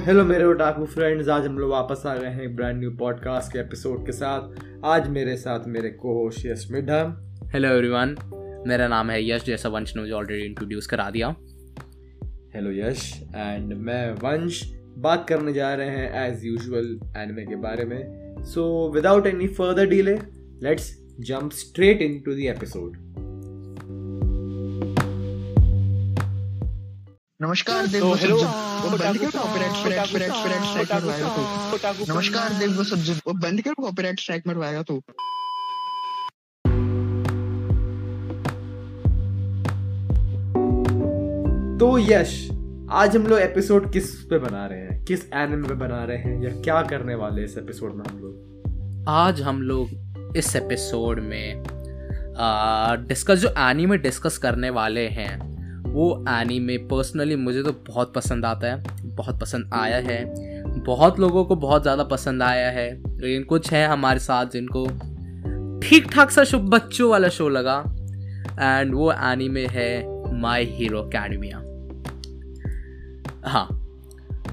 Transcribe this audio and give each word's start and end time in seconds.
Hello 0.00 0.24
मेरे 0.24 0.44
otaku 0.44 0.84
friends 0.84 1.28
आज 1.28 1.46
हम 1.46 1.58
लोग 1.58 1.70
वापस 1.70 2.02
आ 2.06 2.16
गए 2.16 2.26
हैं 2.26 2.42
एक 2.42 2.54
ब्रांड 2.56 2.78
न्यू 2.80 2.90
पॉडकास्ट 2.90 3.52
के 3.52 3.58
एपिसोड 3.58 4.06
के 4.06 4.12
साथ। 4.12 4.84
आज 4.84 5.08
मेरे 5.08 5.36
साथ 5.36 5.66
मेरे 5.66 5.88
को 5.88 6.12
host 6.14 6.46
Yash 6.46 6.66
Middha. 6.70 7.00
Hello 7.54 7.68
everyone 7.68 8.16
मेरा 8.66 8.88
नाम 8.88 9.10
है 9.10 9.30
यश 9.30 9.44
जैसा 9.44 9.68
वंश 9.68 9.94
ने 9.96 10.02
मुझे 10.02 10.12
ऑलरेडी 10.12 10.44
इंट्रोड्यूस 10.44 10.86
करा 10.86 11.10
दिया। 11.10 11.28
हेलो 12.54 12.70
यश 12.70 13.22
एंड 13.36 13.72
मैं 13.72 14.12
वंश 14.12 14.62
बात 14.98 15.28
करने 15.28 15.52
जा 15.52 15.74
रहे 15.74 15.88
हैं 15.88 16.26
एज 16.26 16.46
यूजुअल 16.46 16.98
एनिमे 17.16 17.46
के 17.46 17.56
बारे 17.56 17.84
में। 17.84 18.44
So 18.44 18.92
without 18.94 19.26
any 19.26 19.48
further 19.48 19.86
delay 19.86 20.18
let's 20.62 20.92
jump 21.20 21.52
straight 21.52 22.02
into 22.02 22.34
the 22.34 22.38
episode 22.38 22.96
नमस्कार 27.50 27.86
देव 27.86 28.04
वो 28.06 28.16
सब 28.16 28.30
वो 28.30 28.96
बंद 28.98 29.18
कर 29.18 29.30
copyright 29.30 29.72
strike 29.72 30.04
strike 30.06 30.32
strike 30.32 30.62
strike 30.64 30.92
मरवाएगा 30.94 31.28
तो। 31.28 32.14
नमस्कार 32.14 32.52
देव 32.52 32.76
वो 32.76 32.84
सब 32.84 33.20
वो 33.26 33.32
बंद 33.32 33.62
कर 33.62 33.74
कॉपीराइट 33.74 34.20
स्ट्राइक 34.20 34.46
मरवाएगा 34.46 34.82
तो। 34.82 34.98
तो 41.78 41.98
यश 41.98 42.36
आज 42.90 43.16
हम 43.16 43.26
लोग 43.26 43.38
एपिसोड 43.38 43.92
किस 43.92 44.14
पे 44.30 44.38
बना 44.38 44.66
रहे 44.66 44.78
हैं? 44.78 45.04
किस 45.04 45.26
एनिमे 45.34 45.68
पे 45.68 45.74
बना 45.74 46.04
रहे 46.04 46.18
हैं? 46.18 46.42
या 46.42 46.50
क्या 46.62 46.80
करने 46.82 47.14
वाले 47.14 47.44
इस 47.44 47.58
एपिसोड 47.58 47.94
में 47.94 48.04
हम 48.10 48.18
लोग? 48.18 49.04
आज 49.08 49.42
हम 49.42 49.62
लोग 49.62 50.36
इस 50.36 50.56
एपिसोड 50.56 51.20
में 51.20 51.62
डिस्कस 53.06 53.38
जो 53.38 53.54
एनिमे 53.58 53.96
डिस्कस 53.98 54.38
करने 54.38 54.70
वाले 54.70 55.08
हैं 55.08 55.49
वो 55.90 56.24
एनीमे 56.28 56.76
पर्सनली 56.88 57.36
मुझे 57.36 57.62
तो 57.62 57.72
बहुत 57.88 58.12
पसंद 58.14 58.44
आता 58.44 58.66
है, 58.66 58.82
बहुत 59.06 59.40
पसंद 59.40 59.70
आया 59.74 59.96
है। 59.96 60.24
बहुत 60.84 61.18
लोगों 61.20 61.44
को 61.44 61.56
बहुत 61.56 61.82
ज़्यादा 61.82 62.04
पसंद 62.04 62.42
आया 62.42 62.70
है। 62.70 62.90
लेकिन 62.94 63.44
कुछ 63.44 63.72
है 63.72 63.86
हमारे 63.86 64.18
साथ 64.18 64.46
जिनको 64.46 64.86
ठीक 65.80 66.10
ठाक 66.12 66.30
सा 66.30 66.44
शो 66.44 66.58
बच्चों 66.58 67.10
वाला 67.10 67.28
शो 67.28 67.48
लगा। 67.48 67.78
एंड 68.60 68.94
वो 68.94 69.12
एनीमे 69.12 69.66
है 69.66 69.90
माई 70.40 70.64
हीरो 70.64 70.98
अकेडमिया 70.98 71.58
हाँ। 73.44 73.66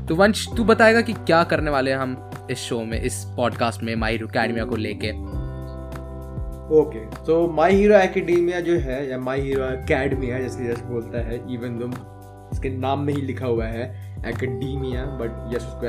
तो 0.08 0.16
वंश, 0.16 0.48
तू 0.58 0.64
बताएगा 0.64 1.02
कि 1.02 1.14
क्या 1.14 1.44
करने 1.44 1.72
वाले 1.72 1.92
हैं 1.92 1.98
हम 1.98 2.48
इस 2.52 2.58
शो 2.60 2.80
में, 2.82 3.02
इस 3.02 3.24
पॉडकास्ट 3.38 3.84
में 3.84 3.96
माई 3.96 4.12
हीरो 4.12 4.28
अकेडमिया 4.28 4.66
को 4.66 4.76
लेके? 4.76 5.12
ओके 6.72 7.00
तो 7.26 7.48
माई 7.48 7.76
हीरो 7.76 7.96
एकेडमिया 7.96 8.60
जो 8.60 8.78
है, 8.80 9.10
या 9.10 9.18
माई 9.20 9.42
हीरो 9.42 9.64
अकेडमिया 9.64 10.40
जैसे 10.40 10.70
यश 10.72 10.80
बोलता 10.86 11.20
है 11.28 11.36
इवन 11.54 11.78
दो 11.80 11.88
इसके 12.54 12.70
नाम 12.70 13.00
में 13.00 13.14
ही 13.14 13.22
लिखा 13.22 13.46
हुआ 13.46 13.66
है 13.66 13.86
एकेडमिया 14.30 15.06
बट 15.22 15.56
यश 15.56 15.64
उसको 15.64 15.88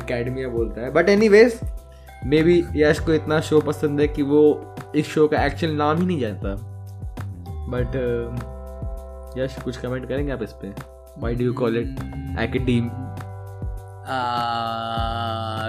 अकेडमिया 0.00 0.48
बोलता 0.48 0.80
है। 0.80 0.90
But 0.92 1.08
any 1.08 1.28
ways 1.28 1.60
may 2.26 2.42
be 2.42 2.62
Yash 2.76 2.98
को 3.00 3.12
इतना 3.12 3.40
शो 3.40 3.60
पसंद 3.60 4.00
है 4.00 4.06
कि 4.08 4.22
वो 4.22 4.42
इस 4.96 5.06
शो 5.08 5.26
का 5.28 5.44
एक्चुअल 5.46 5.72
नाम 5.76 5.98
ही 5.98 6.06
नहीं 6.06 6.20
जानता। 6.20 6.54
बट 7.70 7.96
यश, 9.38 9.56
कुछ 9.64 9.76
कमेंट 9.76 10.08
करेंगे 10.08 10.32
आप 10.32 10.42
इस 10.42 10.52
पर 10.52 10.74
why 11.18 11.34
do 11.34 11.44
you 11.44 11.52
call 11.52 11.76
it 11.76 11.88
academe 12.40 12.90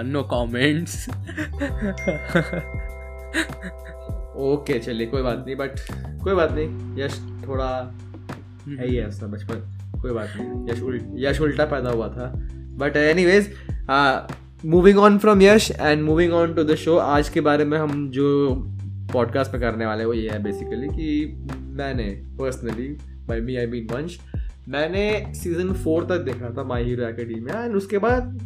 no 0.06 0.22
comments 0.32 1.06
okay 4.36 4.78
चलिए 4.78 5.06
कोई 5.06 5.22
बात 5.22 5.44
नहीं 5.46 5.56
बट 5.56 5.70
कोई 6.22 6.34
बात 6.34 6.52
नहीं 6.52 6.98
यश 7.04 7.20
थोड़ा 7.48 7.94
है 8.68 8.88
ही 8.88 8.98
ऐसा 8.98 9.26
बचपन 9.26 9.78
कोई 10.02 10.10
बात 10.10 10.28
नहीं 10.36 10.72
यश 10.72 10.82
उल 10.82 11.00
यश 11.14 11.40
उल्टा 11.40 11.64
पैदा 11.64 11.90
हुआ 11.90 12.08
था। 12.08 12.32
But 12.78 12.96
anyways 13.24 13.52
moving 14.64 14.98
on 14.98 15.18
from 15.18 15.42
Yash 15.42 15.70
and 15.70 16.02
moving 16.02 16.32
on 16.32 16.54
to 16.54 16.62
the 16.62 16.74
show 16.74 16.96
आज 16.96 17.28
के 17.28 17.40
बारे 17.40 17.64
में 17.64 17.78
हम 17.78 18.10
जो 18.10 18.54
पॉडकास्ट 19.12 19.52
में 19.52 19.60
करने 19.62 19.86
वाले 19.86 20.00
हैं 20.00 20.06
वो 20.06 20.12
ये 20.12 20.30
है 20.30 20.42
बेसिकली 20.42 20.88
कि 20.88 21.36
मैंने 21.60 22.04
personally 22.38 22.88
by 23.26 23.40
me 23.40 23.56
I 23.56 23.66
mean 23.66 23.88
Vansh 23.92 24.18
मैंने 24.68 25.34
सीज़न 25.34 25.72
फोर 25.72 26.04
तक 26.04 26.18
देखा 26.18 26.54
था 26.58 26.64
माई 26.64 26.84
हीरो 26.84 27.04
अकेडमिया 27.04 27.64
एंड 27.64 27.76
उसके 27.76 27.98
बाद 27.98 28.40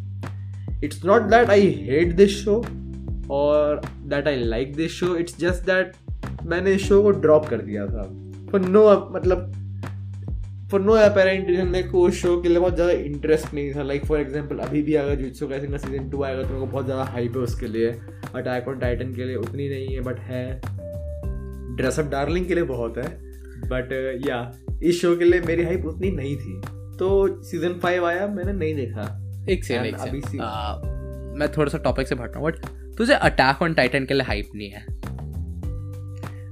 it's 0.85 1.05
not 1.05 1.23
that 1.23 1.51
I 1.51 1.87
hate 1.91 2.17
this 2.17 2.45
show 2.45 2.65
और 3.31 3.81
that 4.05 4.29
I 4.29 4.45
like 4.45 4.75
this 4.77 4.93
show 4.93 5.15
it's 5.17 5.39
just 5.41 5.65
that 5.67 5.93
मैंने 6.47 6.73
इस 6.75 6.89
शो 6.89 7.03
को 7.03 7.11
ड्रॉप 7.21 7.47
कर 7.49 7.61
दिया 7.61 7.87
था। 7.87 8.03
फॉर 8.51 8.61
नो 8.61 8.85
मतलब 9.13 9.53
फॉर 10.71 10.81
नो 10.81 10.93
अपेरेंट 10.93 11.49
रीजन 11.49 11.67
मेरे 11.67 11.89
को 11.89 12.01
उस 12.07 12.15
शो 12.15 12.41
के 12.43 12.49
लिए 12.49 12.59
बहुत 12.59 12.75
ज़्यादा 12.75 12.93
इंटरेस्ट 12.93 13.55
नहीं 13.55 13.75
था। 13.75 13.83
लाइक 13.83 14.05
फॉर 14.05 14.21
एग्ज़ाम्पल 14.21 14.59
अभी 14.59 14.83
भी 14.83 14.95
अगर 14.95 15.15
जुत्सो 15.15 15.49
कैसे 15.49 15.67
का 15.67 15.77
सीज़न 15.77 16.09
टू 16.11 16.23
आएगा 16.23 16.43
तो 16.43 16.49
मेरे 16.49 16.61
को 16.61 16.67
बहुत 16.67 16.85
ज़्यादा 16.85 17.05
हाइप 17.05 17.37
है 17.37 17.43
उसके 17.43 17.67
लिए। 17.67 17.91
अटैक 18.35 18.69
ऑन 18.69 18.79
टाइटन 18.79 19.15
के 19.15 19.25
लिए 19.25 19.37
उतनी 19.37 19.69
नहीं 19.69 19.95
है 19.95 20.01
बट 20.01 20.19
है। 20.21 20.61
ड्रेसअप 21.77 22.07
डार्लिंग 22.07 22.47
के 22.47 22.55
लिए 22.55 22.65
बहुत 22.65 22.99
है। 22.99 23.09
बट 23.61 23.93
या 24.27 24.41
uh, 24.43 24.83
इस 24.83 25.01
शो 25.01 25.17
के 25.17 25.25
लिए 25.25 25.41
मेरी 25.41 25.63
हाइप 25.65 25.87
उतनी 25.87 26.11
नहीं 26.11 26.37
थी। 26.37 26.61
तो 26.99 27.43
सीज़न 27.43 27.79
फाइव 27.79 28.07
आया 28.07 28.27
मैंने 28.27 28.53
नहीं 28.53 28.75
देखा। 28.75 29.03
एक 29.51 29.65
सेकंड 29.65 29.87
एक 29.87 29.99
सेकंड 29.99 31.37
मैं 31.39 31.49
थोड़ा 31.53 31.71
सा 31.71 31.79
टॉपिक 31.79 32.09
से 32.09 32.15
भट 32.15 32.37
रहा 32.37 32.39
हूँ 32.39 32.51
बट 32.51 32.88
तुझे 32.99 33.15
अटैक 33.15 33.63
ऑन 33.63 33.75
टाइटन 33.75 34.05
के 34.05 34.15
लिए 34.15 34.23
हाइप 34.23 34.51
नहीं 34.55 34.71
है। 34.71 34.87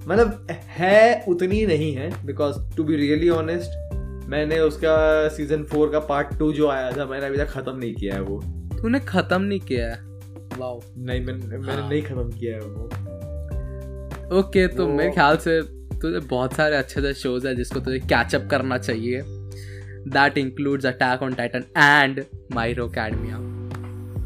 मतलब 0.09 0.47
है 0.51 1.25
उतनी 1.29 1.67
नहीं 1.67 1.95
है 1.95 2.27
because 2.27 2.77
to 2.77 2.85
be 2.85 2.97
really 2.97 3.29
honest 3.29 4.27
मैंने 4.29 4.59
उसका 4.61 5.29
सीज़न 5.29 5.65
फोर 5.65 5.91
का 5.91 5.99
पार्ट 5.99 6.39
टू 6.39 6.53
जो 6.53 6.69
आया 6.69 6.91
था 6.93 7.07
मैंने 7.07 7.27
अभी 7.27 7.37
तक 7.37 7.49
खत्म 7.49 7.77
नहीं 7.77 7.95
किया 7.95 8.15
है 8.15 8.21
वो। 8.21 8.41
तूने 8.83 9.01
खत्म 9.01 9.43
नहीं 9.43 9.61
किया 9.61 9.89
है? 9.89 9.99
वाओ 10.59 10.83
नहीं 10.99 11.25
मैं, 11.25 11.35
मैंने 11.35 11.73
हाँ. 11.73 11.89
नहीं 11.91 12.03
खत्म 12.03 12.31
किया 12.31 12.55
है 12.55 12.61
वो। 12.61 12.85
ओके 14.39 14.67
okay, 14.67 14.77
तो 14.77 14.89
मेरे 14.89 15.11
ख्याल 15.11 15.37
से 15.37 15.63
तुझे 16.01 16.19
बहुत 16.19 16.53
सारे 16.53 16.77
अच्छे 16.77 17.01
अच्छे 17.01 17.15
शोज़ 17.15 17.49
है 17.49 17.55
जिसको 17.55 17.81
तुझे 17.81 17.99
कैचअप 17.99 18.49
करना 18.51 18.79
चाहिए। 18.79 19.23
That 20.09 20.39
includes 20.39 20.87
attack 20.87 21.23
on 21.23 21.35
titan 21.35 21.65
and 21.77 22.25
my hero 22.53 22.89
academia 22.89 23.37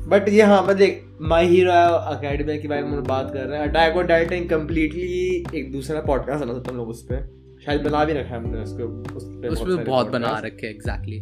but 0.09 0.29
ये 0.29 0.43
हाँ 0.43 0.63
मैं 0.63 0.77
देख 0.77 1.05
माई 1.23 1.47
हीरो 1.47 1.73
अकेडमी 1.93 2.59
के 2.59 2.69
बारे 2.69 2.83
में 2.83 3.05
बात 3.05 3.31
कर 3.35 3.47
रहे 3.47 3.61
हैं। 3.61 3.69
अटैक 3.69 3.97
ऑन 3.97 4.07
टाइटन 4.07 4.45
कम्प्लीटली 4.45 5.45
एक 5.55 5.73
दूसरा 5.73 6.01
पॉडकास्ट 6.01 6.45
बना 6.45 6.55
सकता 6.55 6.71
हम 6.71 6.77
लोग 6.77 6.89
उस 6.89 7.03
पर 7.03 7.41
शायद 7.65 7.81
बना 7.81 8.05
भी 8.05 8.13
रखा 8.13 8.35
है 8.35 8.37
हमने 8.37 8.59
उसको 8.59 9.17
उस 9.17 9.25
पे 9.25 9.49
उस 9.49 9.61
बहुत 9.87 10.11
बना 10.11 10.39
रखे 10.45 10.67
एग्जैक्टली 10.67 11.19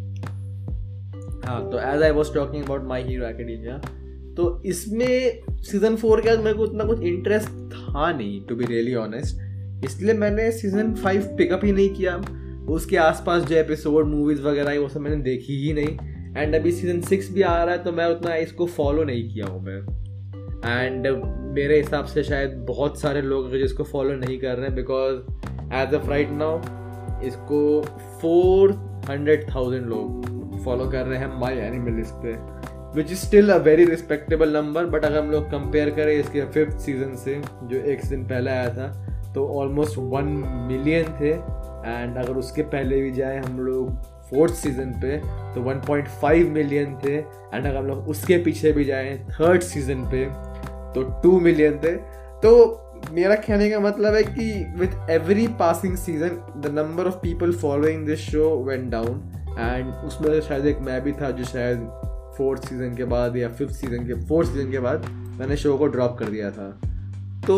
हाँ 1.46 1.70
तो 1.70 1.78
as 1.78 2.02
I 2.02 2.10
was 2.10 2.34
talking 2.34 2.64
about 2.64 2.82
my 2.82 3.02
hero 3.02 3.26
academia 3.26 3.78
तो 4.34 4.62
इसमें 4.66 5.40
सीज़न 5.50 5.96
फोर 5.96 6.20
के 6.20 6.28
बाद 6.28 6.38
मेरे 6.38 6.56
को 6.56 6.62
उतना 6.62 6.84
कुछ 6.84 7.00
इंटरेस्ट 7.00 7.48
था 7.48 8.12
नहीं 8.12 8.46
टू 8.46 8.56
बी 8.56 8.64
रियली 8.64 8.94
ऑनेस्ट 8.94 9.36
इसलिए 9.84 10.14
मैंने 10.14 10.52
सीज़न 10.52 10.94
फाइव 10.94 11.22
पिकअप 11.22 11.64
ही 11.64 11.72
नहीं 11.72 11.90
किया। 11.90 12.16
उसके 12.68 12.96
आसपास 12.96 13.42
जो 13.42 13.56
एपिसोड 13.56 14.06
मूवीज़ 14.06 14.42
वगैरह 14.42 14.78
वो 14.78 14.88
सब 14.88 15.00
मैंने 15.00 15.16
देखी 15.16 15.66
ही 15.66 15.72
नहीं। 15.72 16.17
एंड 16.38 16.54
अभी 16.54 16.72
सीज़न 16.72 17.00
सिक्स 17.02 17.30
भी 17.32 17.42
आ 17.42 17.62
रहा 17.64 17.74
है 17.74 17.82
तो 17.84 17.92
मैं 17.92 18.06
उतना 18.06 18.34
इसको 18.36 18.66
फॉलो 18.66 19.04
नहीं 19.04 19.28
किया 19.28 19.46
हूँ 19.46 19.62
मैं। 19.62 19.78
एंड 20.66 21.06
मेरे 21.54 21.76
हिसाब 21.76 22.04
से 22.04 22.22
शायद 22.24 22.50
बहुत 22.68 23.00
सारे 23.00 23.22
लोग 23.22 23.50
जिसको 23.52 23.84
फॉलो 23.84 24.14
नहीं 24.16 24.38
कर 24.38 24.56
रहे 24.56 24.66
हैं 24.66 24.74
because 24.74 25.16
as 25.74 25.94
of 25.94 26.08
right 26.10 26.30
now 26.32 26.58
इसको 27.26 27.60
फोर 28.20 28.72
हंड्रेड 29.08 29.48
थाउज़ेंड 29.54 29.86
लोग 29.86 30.62
फॉलो 30.64 30.88
कर 30.90 31.06
रहे 31.06 31.18
हैं 31.18 31.38
माई 31.40 31.56
एनिमलिस्ट 31.58 32.14
पे 32.24 32.32
which 32.94 33.10
is 33.12 33.18
still 33.18 33.50
a 33.50 33.56
very 33.62 33.84
respectable 33.84 34.56
number 34.56 34.86
but 34.86 35.04
अगर 35.04 35.18
हम 35.18 35.30
लोग 35.30 35.50
कंपेयर 35.50 35.90
करें 35.90 36.12
इसके 36.12 36.44
फिफ्थ 36.46 36.78
सीज़न 36.80 37.14
से, 37.16 37.40
जो 37.64 37.80
एक 37.82 38.04
दिन 38.08 38.24
पहले 38.24 38.50
आया 38.50 38.68
था 38.74 39.32
तो 39.34 39.46
ऑलमोस्ट 39.60 39.98
वन 39.98 40.28
मिलियन 40.70 41.12
थे। 41.20 41.30
एंड 41.30 42.16
अगर 42.18 42.36
उसके 42.36 42.62
पहले 42.64 43.00
भी 43.02 43.10
जाए, 43.12 43.38
हम 43.38 43.60
लोग 43.60 43.90
फोर्थ 44.30 44.54
सीज़न 44.54 44.92
पे 45.02 45.16
तो 45.54 45.62
1.5 45.64 46.48
मिलियन 46.50 46.98
थे 47.04 47.14
एंड 47.16 47.66
अगर 47.66 47.76
हम 47.76 47.86
लोग 47.86 48.08
उसके 48.08 48.38
पीछे 48.44 48.72
भी 48.72 48.84
जाएँ 48.84 49.16
थर्ड 49.30 49.62
सीज़न 49.62 50.04
पे 50.10 50.24
तो 50.94 51.02
2 51.22 51.40
मिलियन 51.40 51.78
थे। 51.84 51.94
तो 52.42 52.50
मेरा 53.12 53.34
कहने 53.36 53.70
का 53.70 53.78
मतलब 53.80 54.14
है 54.14 54.22
कि 54.24 54.52
with 54.78 55.10
every 55.10 55.46
passing 55.58 55.96
season 55.96 56.38
the 56.60 56.72
number 56.74 57.06
of 57.06 57.14
people 57.14 57.52
following 57.56 58.06
this 58.06 58.20
show 58.20 58.48
went 58.64 58.90
down 58.90 59.22
and 59.58 59.92
उसमें 60.06 60.40
शायद 60.40 60.66
एक 60.66 60.78
मैं 60.80 61.00
भी 61.04 61.12
था 61.12 61.30
जो 61.30 61.44
शायद 61.44 61.86
फोर्थ 62.38 62.68
सीज़न 62.68 62.94
के 62.96 63.04
बाद 63.04 63.36
या 63.36 63.48
फिफ्थ 63.48 63.74
सीज़न 63.74 64.06
के 64.06 64.14
फोर्थ 64.26 64.48
सीज़न 64.48 64.70
के 64.70 64.78
बाद 64.78 65.06
मैंने 65.38 65.56
शो 65.56 65.76
को 65.78 65.86
ड्रॉप 65.86 66.16
कर 66.18 66.28
दिया 66.28 66.50
था। 66.50 66.70
तो 67.46 67.56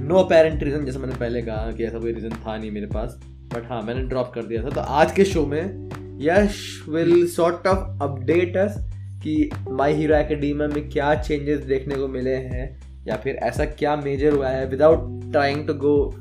नो 0.00 0.18
अपेरेंट 0.18 0.62
रीज़न 0.62 0.84
जैसे 0.84 0.98
मैंने 0.98 1.14
पहले 1.14 1.42
कहा 1.42 1.72
कि 1.72 1.84
ऐसा 1.84 1.98
कोई 1.98 2.12
रीज़न 2.12 2.36
था 2.46 2.56
नहीं 2.56 2.70
मेरे 2.70 2.86
पास। 2.86 3.18
बट 3.54 3.68
हाँ 3.70 3.82
मैंने 3.82 4.02
ड्रॉप 4.02 4.32
कर 4.34 4.42
दिया 4.42 4.64
था। 4.64 4.70
तो 4.70 4.80
आज 4.80 5.12
के 5.12 5.24
शो 5.24 5.46
में 5.46 5.88
Yash 6.22 6.84
will 6.88 7.26
sort 7.28 7.66
of 7.66 8.02
update 8.02 8.56
us 8.56 8.76
कि 9.22 9.50
माई 9.70 9.92
हीरो 9.92 10.16
एकेडमिया 10.16 10.68
में 10.68 10.88
क्या 10.88 11.14
चेंजेस 11.14 11.60
देखने 11.60 11.94
को 11.94 12.08
मिले 12.08 12.34
हैं, 12.34 12.64
या 13.08 13.16
फिर 13.16 13.34
ऐसा 13.34 13.64
क्या 13.64 13.96
मेजर 13.96 14.32
हुआ 14.32 14.48
है 14.48 14.68
without 14.68 15.30
trying 15.32 15.66
to 15.66 15.74
go 15.74 16.14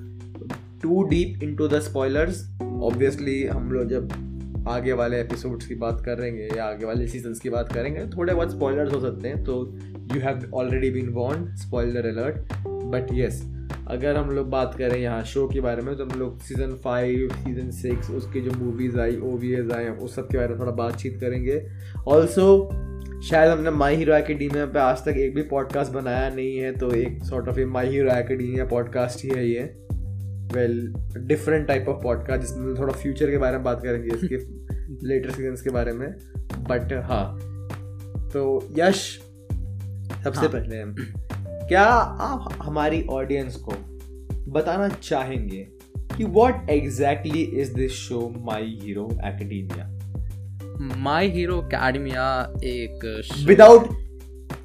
too 0.83 1.03
deep 1.03 1.43
into 1.55 1.67
the 1.67 1.79
spoilers 1.79 2.45
obviously 2.61 3.43
हम 3.45 3.71
लोग 3.71 3.89
जब 3.89 4.65
आगे 4.69 4.93
वाले 4.93 5.19
एपिसोड्स 5.21 5.67
की 5.67 5.75
बात 5.75 6.01
करेंगे, 6.05 6.49
या 6.57 6.65
आगे 6.65 6.85
वाले 6.85 7.07
सीजन्स 7.07 7.39
की 7.39 7.49
बात 7.49 7.73
करेंगे, 7.73 8.05
थोड़े 8.17 8.33
बहुत 8.33 8.51
स्पॉयलर्स 8.51 8.93
हो 8.93 8.99
सकते 8.99 9.27
हैं 9.27 9.43
तो 9.43 9.77
you 10.15 10.21
have 10.21 10.49
already 10.53 10.89
been 10.89 11.09
warned 11.09 11.55
spoiler 11.55 12.07
alert 12.07 12.53
but 12.67 13.13
yes 13.13 13.43
अगर 13.87 14.15
हम 14.15 14.29
लोग 14.29 14.49
बात 14.49 14.75
करें 14.77 14.97
यहाँ 14.99 15.23
शो 15.23 15.47
के 15.47 15.61
बारे 15.61 15.81
में 15.81 15.95
तो 15.95 16.05
हम 16.05 16.19
लोग 16.19 16.41
सीज़न 16.41 16.73
फाइव 16.83 17.29
सीज़न 17.33 17.71
सिक्स 17.71 18.09
उसकी 18.09 18.41
जो 18.41 18.51
movies 18.51 18.99
I 18.99 19.17
O 19.17 19.37
V 19.37 19.53
A's 19.53 19.71
आए 19.71 19.89
उस 19.89 20.15
सब 20.15 20.27
के 20.27 20.37
बारे 20.37 20.49
में 20.49 20.59
थोड़ा 20.59 20.71
बातचीत 20.71 21.17
करेंगे। 21.21 21.67
ऑल्सो 22.07 22.69
शायद 23.21 23.51
हमने 23.51 23.69
माई 23.69 23.95
हीरो 23.95 24.15
एकेडीमिया 24.15 24.65
पे 24.65 24.79
आज 24.79 24.97
तक 24.97 25.17
एक 25.17 25.35
भी 25.35 25.41
पॉडकास्ट 25.41 25.91
बनाया 25.91 26.29
नहीं 26.29 26.57
है 26.57 26.71
तो 26.71 26.91
एक 26.91 27.23
sort 27.23 27.47
of 27.47 27.59
a 27.59 27.65
my 27.65 27.87
hero 27.87 28.11
academia 28.11 28.65
podcast 28.65 29.23
ही 29.23 29.29
है 29.29 29.49
ये। 29.49 29.63
Well 30.55 30.93
different 31.17 31.67
type 31.67 31.89
of 31.89 32.03
podcast 32.03 32.41
जिसमें 32.41 32.75
थोड़ा 32.75 32.93
फ्यूचर 32.93 33.31
के 33.31 33.37
बारे 33.37 33.55
में 33.55 33.63
बात 33.63 33.83
करेंगे 33.83 34.15
इसके 34.15 34.37
लेटर 35.07 35.29
सीजन्स 35.29 35.61
के 35.61 35.69
बारे 35.69 35.91
में। 35.91 36.09
बट 36.69 36.93
हाँ। 36.93 37.39
तो 38.29 38.73
यश 38.79 39.19
सबसे 40.23 40.39
हाँ. 40.39 40.49
पहले 40.49 41.05
क्या 41.67 41.83
आप 41.83 42.53
हमारी 42.61 43.05
ऑडियंस 43.09 43.55
को 43.55 43.71
बताना 44.51 44.89
चाहेंगे 44.89 45.67
कि 46.17 46.23
what 46.23 46.69
exactly 46.69 47.41
is 47.41 47.73
this 47.73 47.91
show 47.91 48.33
my 48.37 48.79
hero 48.83 49.09
academia 49.25 49.87
my 50.97 51.29
hero 51.29 51.57
academia 51.57 52.53
एक 52.63 53.23
विदाउट 53.45 53.89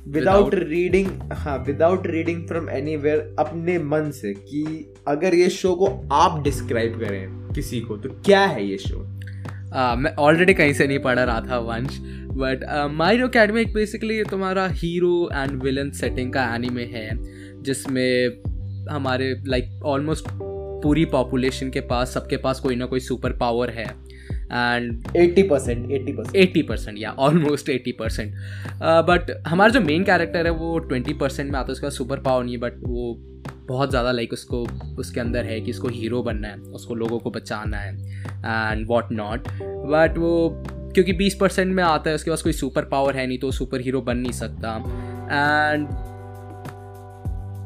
विदाउट 0.09 0.55
रीडिंग 0.55 1.09
हाँ 1.33 1.65
विदाउट 1.67 2.07
रीडिंग 2.07 2.49
फ्रॉम 2.49 2.71
एनीवेयर 2.71 3.37
अपने 3.39 3.79
मन 3.79 4.11
से 4.11 4.35
कि 4.35 4.95
अगर 5.09 5.35
ये 5.35 5.49
शो 5.49 5.75
को 5.75 6.09
आप 6.13 6.43
डिस्क्राइब 6.43 7.01
करें 7.01 7.53
किसी 7.55 7.81
को 7.81 7.97
तो 7.97 8.09
क्या 8.09 8.41
है 8.41 8.67
ये 8.67 8.79
शो 8.79 8.97
uh, 8.97 9.97
मैं 9.97 10.15
ऑलरेडी 10.15 10.55
कहीं 10.55 10.73
से 10.73 10.87
नहीं 10.87 10.99
पढ़ 10.99 11.19
रहा 11.19 11.41
था 11.41 11.59
Vansh. 11.59 12.20
But 12.33 12.65
my hero 12.93 13.29
academy 13.29 13.61
एक 13.61 13.73
बेसिकली 13.75 14.23
तुम्हारा 14.25 14.67
हीरो 14.73 15.29
एंड 15.33 15.63
विलन 15.63 15.91
सेटिंग 15.91 16.33
का 16.33 16.45
एनिमे 16.55 16.85
है 16.93 17.09
जिसमें 17.63 18.43
हमारे 18.91 19.35
लाइक 19.47 19.85
ऑलमोस्ट 19.87 20.29
पूरी 20.83 21.05
पॉपुलेशन 21.05 21.71
के 21.71 21.81
पास 21.81 22.13
सबके 22.15 22.37
पास 22.37 22.61
कोई 22.61 22.77
ना 22.77 22.87
कोई 22.87 23.01
सुपर 23.01 23.33
पावर 23.33 23.71
है। 23.71 23.85
And 23.85 25.17
eighty 25.17 25.43
percent 25.43 25.91
eighty 25.93 26.13
percent. 26.13 26.37
Eighty 26.37 26.63
percent 26.63 26.99
या 26.99 27.11
ऑलमोस्ट 27.19 27.69
एट्टी 27.69 27.93
परसेंट। 27.93 28.33
बट 29.09 29.31
हमारा 29.47 29.73
जो 29.73 29.81
मेन 29.81 30.05
कैरेक्टर 30.05 30.47
है 30.47 30.53
वो 30.53 30.79
ट्वेंटी 30.79 31.13
परसेंट 31.15 31.51
में 31.53 31.59
आता 31.59 31.67
है 31.67 31.73
उसका 31.73 31.91
सुपर 31.91 32.21
पावर 32.21 32.45
नहीं 32.45 32.55
है 32.55 32.61
बट 32.61 32.79
वो 32.83 33.15
बहुत 33.69 33.91
ज़्यादा 33.91 34.13
लाइक 34.13 34.33
उसको 34.33 34.67
उसके 34.99 35.21
अंदर 35.21 35.45
है 35.45 35.61
कि 35.61 35.71
उसको 35.71 35.89
हीरो 35.89 36.23
बनना 36.23 36.49
है 36.49 36.59
उसको 36.75 36.95
लोगों 36.95 37.19
को 37.19 37.31
बचाना 37.31 37.77
है 37.77 37.93
एंड 38.73 38.87
वॉट 38.89 39.13
नॉट 39.13 39.49
बट 39.63 40.19
वो 40.19 40.33
क्योंकि 40.95 41.13
बीस 41.15 41.35
परसेंट 41.35 41.75
में 41.75 41.83
आता 41.85 42.11
है 42.11 42.17
उसके 42.17 42.31
पास 42.31 42.43
कोई 42.43 42.53
सुपर 42.53 42.85
पावर 42.85 43.17
है 43.17 43.27
नहीं 43.27 43.39
तो 43.39 43.51
सुपर 43.53 43.81
हीरो 43.81 44.01
बन 44.03 44.17
नहीं 44.19 44.33
सकता। 44.35 44.77
एंड 45.33 45.89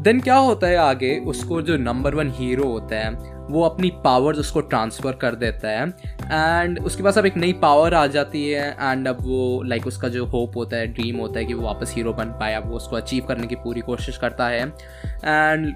देन 0.05 0.21
क्या 0.21 0.37
होता 0.37 0.67
है 0.67 0.77
आगे? 0.77 1.17
उसको 1.19 1.61
जो 1.63 1.77
नंबर 1.77 2.15
वन 2.15 2.31
हीरो 2.31 2.69
होता 2.69 2.97
है 2.97 3.33
वो 3.45 3.63
अपनी 3.63 3.91
पावर्स 4.05 4.39
उसको 4.39 4.61
ट्रांसफ़र 4.63 5.13
कर 5.13 5.35
देता 5.35 5.69
है। 5.69 5.87
एंड 6.25 6.79
उसके 6.81 7.03
पास 7.03 7.19
अब 7.19 7.27
एक 7.27 7.37
नई 7.37 7.53
पावर 7.63 7.95
आ 7.95 8.07
जाती 8.07 8.49
है 8.49 8.71
एंड 8.73 9.09
अब 9.09 9.19
वो 9.21 9.63
लाइक 9.63 9.83
like, 9.83 9.95
उसका 9.95 10.09
जो 10.09 10.25
होप 10.27 10.57
होता 10.57 10.77
है 10.77 10.87
ड्रीम 10.89 11.17
होता 11.17 11.39
है 11.39 11.45
कि 11.45 11.55
वो 11.55 11.63
वापस 11.63 11.93
हीरो 11.97 12.13
बन 12.13 12.31
पाए 12.41 12.55
अब 12.55 12.69
वो 12.71 12.77
उसको 12.77 12.97
अचीव 12.97 13.25
करने 13.29 13.47
की 13.47 13.55
पूरी 13.57 13.81
कोशिश 13.81 14.17
करता 14.17 14.47
है। 14.47 14.61
एंड 14.61 15.73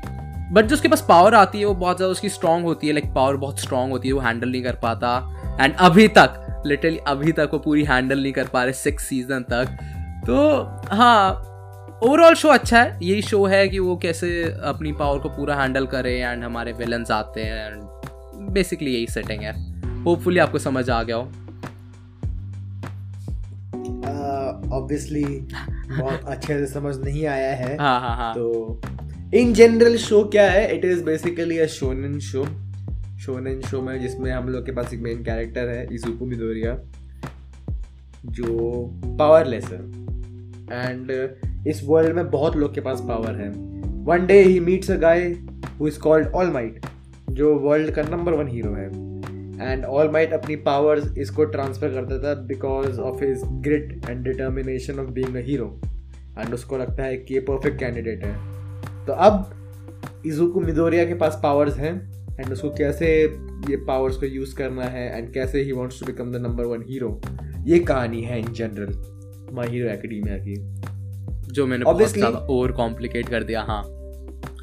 बट 0.53 0.65
जो 0.65 0.75
उसके 0.75 0.89
पास 0.89 1.05
पावर 1.09 1.35
आती 1.35 1.59
है 1.59 1.65
वो 1.65 1.75
बहुत 1.75 1.97
ज़्यादा 1.97 2.13
उसकी 2.13 2.29
स्ट्रांग 2.29 2.65
होती 2.65 2.87
है 2.87 2.93
लाइक 2.93 3.05
like, 3.05 3.15
पावर 3.15 3.37
बहुत 3.37 3.61
स्ट्रांग 3.61 3.91
होती 3.91 4.09
है 4.09 4.15
वो 4.15 4.21
हैंडल 4.21 4.49
नहीं 4.49 4.63
कर 4.63 4.77
पाता। 4.83 5.17
एंड 5.61 5.75
अभी 5.77 6.09
तक 6.11 6.45
लिटरली 6.67 6.99
अभी 7.07 7.33
तक 7.33 7.51
वो 7.53 7.59
पूरी 7.59 7.85
हैंडल 7.85 8.23
नहीं 8.23 8.33
कर 8.33 8.49
पा 8.49 8.65
रहे 8.65 8.73
सिक्स 8.73 9.05
सीज़न 9.05 9.43
तक। 9.43 9.79
तो 10.27 10.37
हाँ 10.97 11.45
ओवरऑल 12.05 12.35
शो 12.35 12.49
अच्छा 12.49 12.83
है। 12.83 12.99
यही 13.03 13.23
शो 13.23 13.45
है 13.47 13.69
कि 13.69 13.79
वो 13.79 13.97
कैसे 13.97 14.43
अपनी 14.65 14.93
पावर 14.93 15.19
को 15.19 15.29
पूरा 15.29 15.55
हैंडल 15.55 15.87
करे 15.87 16.19
एंड 16.21 16.45
हमारे 16.45 16.73
विलन्स 16.73 17.11
आते 17.11 17.41
हैं 17.41 17.67
एंड 17.67 17.83
बेसिकली 18.51 18.95
यही 18.95 19.07
सेटिंग 19.07 19.43
है। 19.43 19.53
होपफुली 20.03 20.39
आपको 20.39 20.59
समझ 20.59 20.91
आ 20.91 21.03
गया 21.03 21.17
हो। 21.17 21.23
ऑब्वियसली 24.73 25.25
uh, 25.25 26.01
बहुत 26.01 26.25
अच्छे 26.29 26.59
से 26.59 26.67
समझ 26.67 26.97
नहीं 26.97 27.27
आया 27.27 27.55
है। 27.57 27.77
हाँ 27.77 28.01
हाँ 28.01 28.17
हाँ। 28.17 28.33
तो 28.35 28.81
इन 29.35 29.53
जनरल 29.55 29.97
शो 29.97 30.23
क्या 30.25 30.51
है? 30.51 30.77
It 30.77 30.85
is 30.85 31.05
basically 31.05 31.59
a 31.59 31.67
shonen 31.67 32.19
show 32.19 32.45
shonen 33.19 33.61
show 33.61 33.81
में, 33.83 34.01
जिसमें 34.01 34.31
हम 34.33 34.49
लोग 34.49 34.67
के 34.67 34.73
पास 34.73 34.93
एक 34.95 35.01
मेन 35.01 35.23
कैरेक्टर 35.25 35.69
है 35.69 35.87
इजुकु 35.93 36.27
मिदोरिया 36.27 36.79
जो 38.27 38.91
पावरलेस 39.19 39.65
है। 39.65 39.79
एंड 40.71 41.11
इस 41.67 41.81
वर्ल्ड 41.85 42.17
में 42.17 42.31
बहुत 42.31 42.57
लोग 42.57 42.75
के 42.75 42.81
पास 42.81 43.01
पावर 43.01 43.35
है। 43.35 43.49
One 44.05 44.27
day 44.27 44.43
he 44.43 44.61
meets 44.61 44.91
a 44.91 44.97
guy 44.97 45.25
who 45.81 45.89
is 45.89 45.99
called 45.99 46.29
All 46.29 46.51
Might 46.51 46.87
जो 47.31 47.55
वर्ल्ड 47.59 47.91
का 47.91 48.03
नंबर 48.03 48.33
वन 48.33 48.49
हीरो 48.49 48.73
है। 48.73 48.87
एंड 49.63 49.85
ऑल 49.85 50.11
माइट 50.11 50.33
अपनी 50.33 50.57
पावर्स 50.57 51.17
इसको 51.19 51.45
ट्रांसफ़र 51.45 51.89
करता 51.89 52.19
था 52.19 52.35
because 52.43 53.01
of 53.01 53.25
his 53.25 53.41
grit 53.45 54.11
and 54.11 54.25
determination 54.25 54.99
of 54.99 55.11
being 55.11 55.37
a 55.37 55.41
hero 55.41 55.81
and 56.39 56.55
उसको 56.55 56.79
लगता 56.79 57.03
है 57.03 57.17
कि 57.17 57.35
ये 57.35 57.41
परफेक्ट 57.41 57.79
कैंडिडेट 57.81 58.25
है। 58.25 58.35
तो 59.07 59.13
अब 59.13 59.51
इजुकु 60.27 60.61
मिदोरिया 60.61 61.05
के 61.05 61.15
पास 61.15 61.41
पावर्स 61.43 61.77
हैं। 61.77 61.97
एंड 62.41 62.53
उसको 62.53 62.71
कैसे 62.71 63.07
ये 63.71 63.77
पावर्स 63.87 64.17
को 64.17 64.27
यूज़ 64.27 64.55
करना 64.57 64.85
है 64.87 65.07
एंड 65.17 65.33
कैसे 65.35 65.63
he 65.63 65.73
wants 65.73 66.01
to 66.01 66.07
become 66.07 66.33
the 66.33 66.37
number 66.43 66.65
one 66.67 66.85
hero 66.89 67.21
ये 67.67 67.79
कहानी 67.81 68.23
है 68.23 68.39
in 68.41 68.53
general 68.53 69.53
My 69.55 69.69
Hero 69.69 69.89
Academia 69.89 70.37
की। 70.39 70.55
जो 71.49 71.67
मैंने 71.67 71.85
Obviously, 71.85 72.21
बहुत 72.21 72.33
ज़्यादा 72.33 72.47
ओवर 72.51 72.73
कॉम्प्लिकेट 72.73 73.29
कर 73.29 73.45
दिया 73.45 73.63
हाँ। 73.63 73.83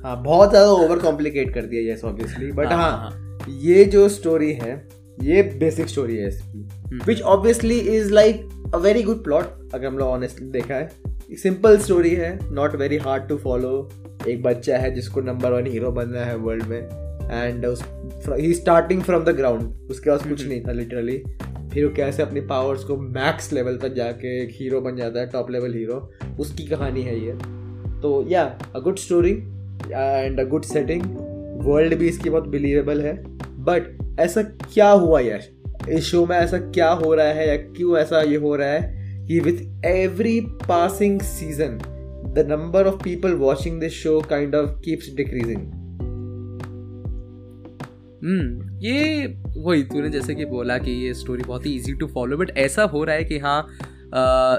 हाँ 0.03 0.21
बहुत 0.23 0.49
ज़्यादा 0.49 0.69
ओवर 0.71 0.99
कॉम्प्लिकेट 0.99 1.53
कर 1.53 1.65
दिया 1.65 1.93
यस 1.93 2.03
ऑब्वियसली 2.03 2.51
बट 2.51 2.67
हाँ, 2.67 3.39
ये 3.49 3.85
जो 3.85 4.07
स्टोरी 4.09 4.51
है 4.53 4.75
ये 5.17 5.41
बेसिक 5.59 5.89
स्टोरी 5.89 6.17
है 6.17 6.27
इसकी। 6.27 6.99
Which 7.05 7.21
obviously 7.23 7.79
is 7.79 8.11
like 8.13 8.71
a 8.73 8.77
very 8.79 9.03
good 9.03 9.23
plot 9.23 9.73
अगर 9.73 9.87
हम 9.87 9.97
लोग 9.97 10.09
ऑनेस्टली 10.09 10.47
देखा 10.51 10.75
है। 10.75 11.35
सिंपल 11.37 11.77
स्टोरी 11.77 12.13
है 12.15 12.37
not 12.53 12.75
very 12.75 12.97
hard 12.97 13.27
to 13.29 13.37
follow 13.37 13.89
एक 14.27 14.43
बच्चा 14.43 14.77
है 14.77 14.93
जिसको 14.95 15.21
नंबर 15.21 15.51
वन 15.51 15.67
हीरो 15.67 15.91
बनना 15.91 16.25
है 16.25 16.35
वर्ल्ड 16.37 16.63
में। 16.63 17.04
And 17.31 17.65
he 18.39 18.53
starting 18.53 19.01
from 19.01 19.23
the 19.23 19.29
ground 19.29 19.61
उसके 19.89 20.09
पास 20.09 20.23
कुछ 20.23 20.47
नहीं 20.47 20.61
था 20.61 20.71
लिटरली 20.71 21.23
फिर 21.73 21.85
वो 21.85 21.93
कैसे 21.95 22.23
अपने 22.23 22.41
पावर्स 22.41 22.83
को 22.83 22.97
मैक्स 22.97 23.53
लेवल 23.53 23.77
तक 23.77 23.93
जाके 23.93 24.43
एक 24.43 24.49
हीरो 24.51 24.81
बन 24.81 24.95
जाता 24.95 25.19
है 25.19 25.27
टॉप 25.27 25.51
लेवल 25.51 25.73
हीरो 25.73 26.11
उसकी 26.39 26.63
कहानी 26.63 27.01
है 27.01 27.25
ये. 27.25 27.31
तो 28.01 28.25
या 28.27 28.59
a 28.75 28.79
good 28.79 28.97
story 28.97 29.31
and 29.91 30.39
a 30.39 30.43
good 30.43 30.63
setting 30.63 31.01
world 31.65 31.95
भी 31.95 32.07
इसकी 32.07 32.29
बहुत 32.29 32.47
बिलीवेबल 32.47 33.01
है. 33.01 33.23
बट 33.63 33.97
ऐसा 34.19 34.41
क्या 34.43 34.89
हुआ 34.89 35.19
यश 35.19 35.51
इस 35.89 36.03
शो 36.03 36.25
में 36.25 36.37
ऐसा 36.37 36.57
क्या 36.57 36.89
हो 36.89 37.15
रहा 37.15 37.27
है 37.27 37.49
या 37.49 37.55
क्यों 37.55 37.97
ऐसा 37.97 38.21
ये 38.21 38.37
हो 38.37 38.55
रहा 38.55 38.67
है? 38.67 39.05
कि 39.27 39.39
with 39.39 39.85
every 39.85 40.41
passing 40.41 41.21
season 41.21 41.77
the 42.35 42.47
number 42.49 42.87
of 42.87 43.03
people 43.03 43.33
watching 43.33 43.79
this 43.79 43.93
show 43.93 44.21
kind 44.21 44.55
of 44.55 44.69
keeps 44.69 45.15
decreasing 45.15 45.57
hmm 45.57 45.84
ये 48.25 49.25
वही, 49.57 49.83
तूने 49.83 50.09
जैसे 50.09 50.35
कि 50.35 50.45
बोला 50.45 50.77
कि 50.77 50.91
ये 51.05 51.13
स्टोरी 51.13 51.43
बहुत 51.43 51.65
ही 51.65 51.75
इजी 51.75 51.93
टू 51.93 52.07
फॉलो 52.07 52.37
बट 52.37 52.57
ऐसा 52.57 52.83
हो 52.83 53.03
रहा 53.03 53.15
है 53.15 53.23
कि 53.23 53.37
हाँ 53.39 53.61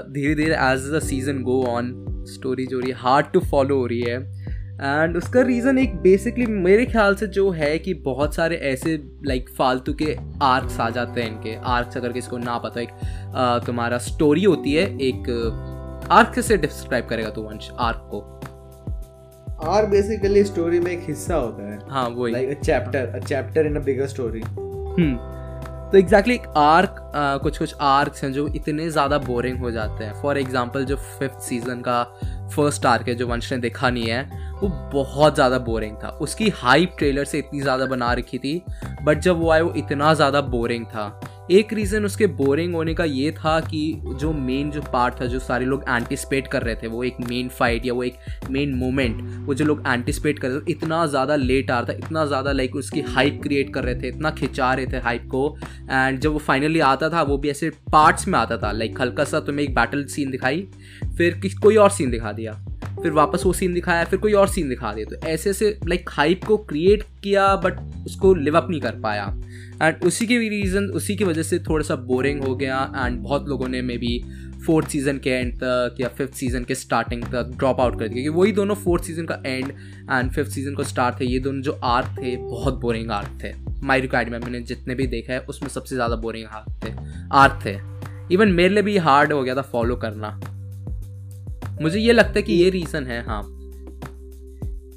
धीरे 0.09 0.35
धीरे 0.35 0.55
as 0.55 0.89
the 0.93 0.99
season 0.99 1.41
go 1.43 1.61
on 1.67 1.91
story 2.29 2.65
जो 2.65 2.79
रही 2.79 2.91
है 2.91 2.97
हार्ड 2.97 3.31
टू 3.33 3.39
फॉलो 3.41 3.77
हो 3.77 3.85
रही 3.85 4.01
है। 4.01 4.15
एंड 4.77 5.17
उसका 5.17 5.41
रीज़न 5.41 5.77
एक 5.77 5.95
बेसिकली 5.95 6.45
मेरे 6.45 6.85
ख्याल 6.85 7.15
से 7.15 7.27
जो 7.27 7.49
है 7.51 7.77
कि 7.79 7.93
बहुत 8.05 8.35
सारे 8.35 8.55
ऐसे 8.63 8.95
लाइक 9.25 9.49
फालतू 9.49 9.93
के 9.93 10.15
आर्क्स 10.41 10.79
आ 10.79 10.89
जाते 10.89 11.21
हैं 11.21 11.31
इनके। 11.31 11.55
आर्क्स 11.65 11.97
अगर 11.97 12.11
किसी 12.11 12.29
को 12.29 12.37
ना 12.37 12.57
पता, 12.57 12.81
एक 12.81 13.63
तुम्हारा 13.65 13.97
स्टोरी 13.97 14.43
होती 14.43 14.73
है, 14.73 14.85
एक 14.99 16.07
आर्क 16.11 16.39
से 16.39 16.57
डिस्क्राइब 16.57 17.05
करेगा 17.05 17.29
तू 17.29 17.41
वंश 17.41 17.69
आर्क 17.79 18.07
को। 18.11 18.36
आर 19.59 19.85
बेसिकली 19.85 20.43
स्टोरी 20.43 20.79
में 20.79 20.91
एक 20.91 21.05
हिस्सा 21.07 21.35
होता 21.35 21.71
है। 21.71 21.79
हाँ 21.89 22.07
वही। 22.09 22.33
Like 22.33 22.49
a 22.49 22.61
chapter 22.61 23.05
a 23.07 23.19
chapter 23.19 23.65
in 23.65 23.75
a 23.75 23.79
bigger 23.83 24.07
story 24.07 24.41
hmm. 24.41 25.15
तो 25.91 25.97
एग्जैक्टली 25.97 26.33
exactly 26.33 26.51
एक 26.51 26.57
आर्क 26.57 26.95
कुछ 27.43 27.57
कुछ 27.57 27.73
आर्क्स 27.81 28.23
हैं 28.23 28.31
जो 28.33 28.47
इतने 28.47 28.89
ज़्यादा 28.89 29.17
बोरिंग 29.19 29.59
हो 29.59 29.71
जाते 29.71 30.03
हैं। 30.03 30.21
फॉर 30.21 30.37
एग्ज़ाम्पल 30.37 30.85
जो 30.85 30.95
फिफ्थ 30.95 31.39
सीज़न 31.41 31.81
का 31.81 32.03
फ़र्स्ट 32.55 32.85
आर्क 32.85 33.07
है 33.07 33.15
जो 33.15 33.27
वंश 33.27 33.51
ने 33.53 33.57
देखा 33.59 33.89
नहीं 33.89 34.09
है 34.09 34.21
वो 34.61 34.67
बहुत 34.93 35.35
ज़्यादा 35.35 35.57
बोरिंग 35.61 35.95
था। 36.03 36.09
उसकी 36.21 36.49
हाइप 36.55 36.95
ट्रेलर 36.97 37.25
से 37.25 37.39
इतनी 37.39 37.61
ज़्यादा 37.61 37.85
बना 37.85 38.11
रखी 38.13 38.37
थी 38.37 38.61
बट 39.03 39.19
जब 39.19 39.39
वो 39.39 39.49
आए 39.51 39.61
वो 39.61 39.73
इतना 39.77 40.13
ज़्यादा 40.13 40.41
बोरिंग 40.53 40.85
था। 40.85 41.07
एक 41.51 41.71
रीज़न 41.73 42.05
उसके 42.05 42.27
बोरिंग 42.27 42.73
होने 42.75 42.93
का 42.93 43.03
ये 43.03 43.31
था 43.33 43.59
कि 43.61 44.01
जो 44.11 44.31
मेन 44.33 44.71
जो 44.71 44.81
पार्ट 44.93 45.19
था, 45.21 45.25
जो 45.25 45.39
सारे 45.39 45.65
लोग 45.65 45.83
एंटिसपेट 45.89 46.47
कर 46.47 46.63
रहे 46.63 46.75
थे, 46.75 46.87
वो 46.87 47.03
एक 47.03 47.19
मेन 47.29 47.49
फाइट 47.49 47.85
या 47.85 47.93
वो 47.93 48.03
एक 48.03 48.49
मेन 48.51 48.73
मोमेंट 48.75 49.21
वो 49.47 49.53
जो 49.53 49.65
लोग 49.65 49.83
एंटिसपेट 49.87 50.39
कर 50.39 50.49
रहे 50.49 50.59
थे, 50.59 50.71
इतना 50.71 51.05
ज़्यादा 51.07 51.35
लेट 51.35 51.71
आ 51.71 51.79
रहा 51.79 51.87
था, 51.87 51.97
इतना 51.97 52.25
ज़्यादा 52.25 52.51
लाइक 52.51 52.75
उसकी 52.75 53.01
हाइप 53.07 53.39
क्रिएट 53.43 53.73
कर 53.73 53.83
रहे 53.83 53.95
थे, 53.95 54.07
इतना 54.07 54.31
खिंचा 54.31 54.73
रहे 54.73 54.85
थे 54.85 54.97
हाइप 54.99 55.27
को 55.31 55.57
एंड 55.91 56.19
जब 56.19 56.31
वो 56.31 56.39
फाइनली 56.39 56.79
आता 56.81 57.09
था, 57.09 57.21
वो 57.21 57.37
भी 57.37 57.49
ऐसे 57.49 57.69
पार्ट्स 57.91 58.27
में 58.27 58.39
आता 58.39 58.57
था 58.57 58.71
लाइक 58.71 59.01
हल्का 59.01 59.23
सा 59.23 59.39
तुम्हें 59.39 59.65
एक 59.65 59.75
बैटल 59.75 60.05
सीन 60.05 60.31
दिखाई, 60.31 60.67
फिर 61.17 61.41
कोई 61.63 61.75
और 61.75 61.89
सीन 61.89 62.11
दिखा 62.11 62.31
दिया। 62.31 62.63
फिर 63.01 63.11
वापस 63.11 63.43
वो 63.45 63.51
सीन 63.53 63.73
दिखाया, 63.73 64.03
फिर 64.05 64.19
कोई 64.19 64.33
और 64.33 64.47
सीन 64.47 64.69
दिखा 64.69 64.93
दिया 64.93 65.05
तो 65.09 65.27
ऐसे 65.27 65.49
ऐसे 65.49 65.77
लाइक 65.87 66.09
हाइप 66.11 66.43
को 66.43 66.57
क्रिएट 66.69 67.03
किया 67.23 67.55
बट 67.57 67.79
उसको 68.05 68.33
लिव 68.35 68.57
अप 68.57 68.69
नहीं 68.69 68.81
कर 68.81 68.99
पाया। 69.01 69.25
एंड 69.81 70.03
उसी 70.05 70.27
के 70.27 70.37
रीज़न 70.39 70.89
उसी 70.91 71.15
की 71.15 71.23
वजह 71.23 71.43
से 71.43 71.59
थोड़ा 71.59 71.83
सा 71.85 71.95
बोरिंग 72.07 72.43
हो 72.43 72.55
गया 72.55 72.81
एंड 72.95 73.19
बहुत 73.19 73.47
लोगों 73.49 73.67
ने 73.67 73.81
मे 73.81 73.97
बी 73.97 74.19
फोर्थ 74.65 74.87
सीज़न 74.89 75.17
के 75.17 75.29
एंड 75.29 75.53
तक 75.55 75.95
या 75.99 76.07
फिफ्थ 76.09 76.33
सीज़न 76.33 76.63
के 76.63 76.75
स्टार्टिंग 76.75 77.23
तक 77.23 77.51
ड्रॉप 77.57 77.79
आउट 77.81 77.99
कर 77.99 78.07
दिया, 78.07 78.21
क्योंकि 78.23 78.39
वही 78.39 78.51
दोनों 78.51 78.75
फोर्थ 78.75 79.03
सीज़न 79.03 79.25
का 79.25 79.35
एंड 79.45 79.71
एंड 80.11 80.31
फिफ्थ 80.31 80.51
सीज़न 80.51 80.75
का 80.75 80.83
स्टार्ट 80.83 81.19
थे। 81.19 81.25
ये 81.25 81.39
दोनों 81.39 81.61
जो 81.61 81.79
आर्क 81.85 82.15
थे, 82.17 82.35
बहुत 82.37 82.79
बोरिंग 82.81 83.11
आर्क 83.11 83.39
थे। 83.43 83.53
माई 83.83 84.09
में 84.13 84.39
मैंने 84.39 84.61
जितने 84.61 84.95
भी 84.95 85.07
देखा 85.07 85.33
है, 85.33 85.39
उसमें 85.41 85.69
सबसे 85.69 85.95
ज़्यादा 85.95 86.15
बोरिंग 86.17 86.47
आर्क 86.47 86.85
थे 86.85 86.93
आर्क 87.33 87.59
थे। 87.65 87.77
इवन 88.33 88.51
मेरे 88.51 88.69
लिए 88.69 88.83
भी 88.83 88.97
हार्ड 88.99 89.33
हो 89.33 89.41
गया 89.43 89.55
था 89.55 89.61
फॉलो 89.63 89.95
करना। 89.95 90.39
मुझे 91.81 91.99
ये 91.99 92.13
लगता 92.13 92.33
है 92.35 92.41
कि 92.41 92.53
ये 92.53 92.69
रीज़न 92.69 93.03
है 93.03 93.23
हाँ। 93.23 93.53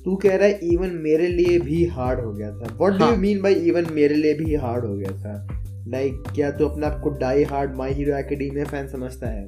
तू 0.05 0.17
कह 0.17 0.37
रहा 0.37 0.47
है 0.49 0.59
इवन 0.63 0.91
मेरे 0.91 1.29
लिए 1.29 1.59
भी 1.59 1.85
हार्ड 1.85 2.21
हो 2.21 2.33
गया 2.33 2.51
था। 2.51 2.77
What 2.81 2.93
do 2.93 3.07
you 3.07 3.17
mean 3.17 3.41
by 3.41 3.53
even 3.53 3.87
मेरे 3.93 4.15
लिए 4.15 4.35
भी 4.35 4.55
हार्ड 4.55 4.85
हो 4.85 4.95
गया 4.97 5.13
था? 5.13 5.57
लाइक 5.89 6.15
like, 6.15 6.35
क्या 6.35 6.51
तू 6.51 6.67
अपने 6.67 6.87
आप 6.87 7.01
को 7.05 7.11
die 7.11 7.45
hard 7.45 7.77
My 7.77 7.93
Hero 7.93 8.17
Academy 8.17 8.65
fan 8.65 8.89
समझता 8.89 9.27
है? 9.27 9.47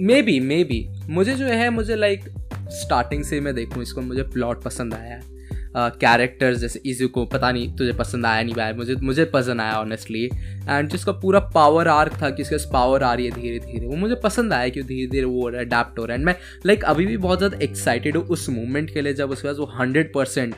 मे 0.00 0.22
बी 0.22 0.40
मे 0.40 0.64
बी 0.64 0.88
मुझे 1.10 1.34
जो 1.34 1.46
है 1.46 1.70
मुझे 1.70 1.96
लाइक 1.96 2.24
like, 2.24 2.70
स्टार्टिंग 2.70 3.24
से 3.24 3.40
मैं 3.40 3.54
देखूँ 3.54 3.82
इसको 3.82 4.00
मुझे 4.00 4.22
प्लॉट 4.22 4.62
पसंद 4.62 4.94
आया। 4.94 5.14
है 5.14 5.35
कैरेक्टर्स 5.78 6.58
जैसे 6.58 6.80
इजू 6.86 7.08
को 7.08 7.24
पता 7.24 7.50
नहीं 7.52 7.76
तुझे 7.76 7.92
पसंद 7.92 8.26
आया 8.26 8.42
नहीं 8.42 8.54
आया 8.60 8.74
मुझे 8.74 8.94
मुझे 9.02 9.24
पसंद 9.24 9.60
आया 9.60 9.72
ऑनेस्टली 9.72 10.24
एंड 10.24 10.88
जिसका 10.88 11.12
पूरा 11.12 11.40
पावर 11.54 11.88
आर्क 11.88 12.12
था 12.22 12.30
कि 12.30 12.42
उसके 12.42 12.56
पावर 12.72 13.02
आ 13.02 13.12
रही 13.14 13.26
है 13.26 13.32
धीरे 13.32 13.58
धीरे 13.58 13.86
वो 13.86 13.96
मुझे 13.96 14.14
पसंद 14.14 14.52
आया 14.52 14.68
कि 14.68 14.82
धीरे 14.82 15.06
धीरे 15.06 15.24
वो 15.24 15.48
अडेप्ट 15.50 15.98
हो 15.98 16.04
रहा 16.04 16.14
है। 16.14 16.20
एंड 16.20 16.26
मैं 16.26 16.34
लाइक 16.66 16.78
like, 16.78 16.90
अभी 16.90 17.06
भी 17.06 17.16
बहुत 17.16 17.38
ज़्यादा 17.38 17.58
एक्साइटेड 17.64 18.16
हूँ 18.16 18.24
उस 18.26 18.48
मूवमेंट 18.48 18.90
के 18.90 19.02
लिए 19.02 19.14
जब 19.14 19.30
उसके 19.30 19.48
पास 19.48 19.56
वो 19.58 19.70
हंड्रेड 19.78 20.12
परसेंट 20.14 20.54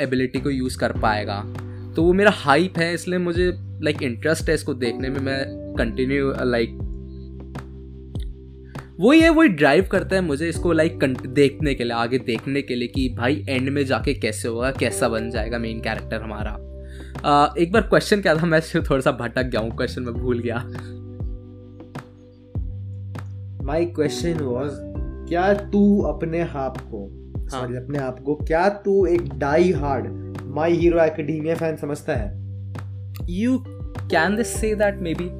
एबिलिटी 0.00 0.40
को 0.40 0.50
यूज़ 0.50 0.78
कर 0.78 0.92
पाएगा। 0.92 1.42
तो 1.96 2.02
वो 2.02 2.12
मेरा 2.12 2.30
हाइप 2.34 2.78
है 2.78 2.92
इसलिए 2.94 3.18
मुझे 3.18 3.46
लाइक 3.46 3.96
like, 3.96 4.06
इंटरेस्ट 4.06 4.48
है 4.48 4.54
इसको 4.54 4.74
देखने 4.74 5.10
में। 5.10 5.20
मैं 5.20 5.44
कंटिन्यू 5.78 6.32
लाइक 6.42 6.78
वही 9.00 9.20
है 9.20 9.28
वही 9.30 9.48
ड्राइव 9.48 9.88
करता 9.92 10.16
है 10.16 10.22
मुझे 10.22 10.48
इसको 10.48 10.72
लाइक 10.72 11.04
देखने 11.28 11.74
के 11.74 11.84
लिए 11.84 11.92
आगे 11.92 12.18
देखने 12.18 12.62
के 12.62 12.74
लिए 12.74 12.88
कि 12.88 13.08
भाई 13.18 13.44
एंड 13.48 13.68
में 13.68 13.84
जाके 13.86 14.14
कैसे 14.14 14.48
होगा 14.48 14.70
कैसा 14.70 15.08
बन 15.08 15.30
जाएगा 15.30 15.58
मेन 15.58 15.80
कैरेक्टर 15.80 16.22
हमारा। 16.22 16.50
आ, 17.24 17.54
एक 17.58 17.72
बार 17.72 17.82
क्वेश्चन 17.82 18.20
क्या 18.20 18.34
था? 18.34 18.46
मैं 18.46 18.60
सिर्फ़ 18.60 18.90
थोड़ा 18.90 19.00
सा 19.00 19.12
भटक 19.12 19.42
गया 19.42 19.60
हूँ 19.60 19.76
क्वेश्चन 19.76 20.02
में 20.02 20.14
भूल 20.14 20.38
गया। 20.38 20.58
माई 23.64 23.84
क्वेश्चन 23.84 24.40
वॉज़ 24.40 24.72
क्या 25.28 25.52
तू 25.54 26.00
अपने 26.02 26.40
आप 26.40 26.76
को 26.80 27.06
हाँ. 27.52 27.62
अपने 27.76 27.98
आप 27.98 28.20
को 28.20 28.34
क्या 28.34 28.68
तू 28.68 29.06
एक 29.06 29.34
die 29.34 29.72
hard 29.72 30.06
My 30.44 30.72
Hero 30.72 31.00
Academia 31.00 31.54
fan 31.54 31.76
समझता 31.76 32.12
है? 32.12 32.28
You 33.30 33.58
can 33.66 34.36
this 34.36 34.60
say 34.60 34.74
that 34.74 35.00
maybe 35.14 35.30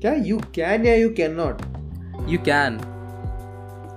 क्या? 0.00 0.12
यू 0.14 0.38
कैन 0.54 0.86
या 0.86 0.94
you 0.94 1.08
can 1.08 1.34
not 1.34 1.73
you 2.28 2.38
can 2.44 2.78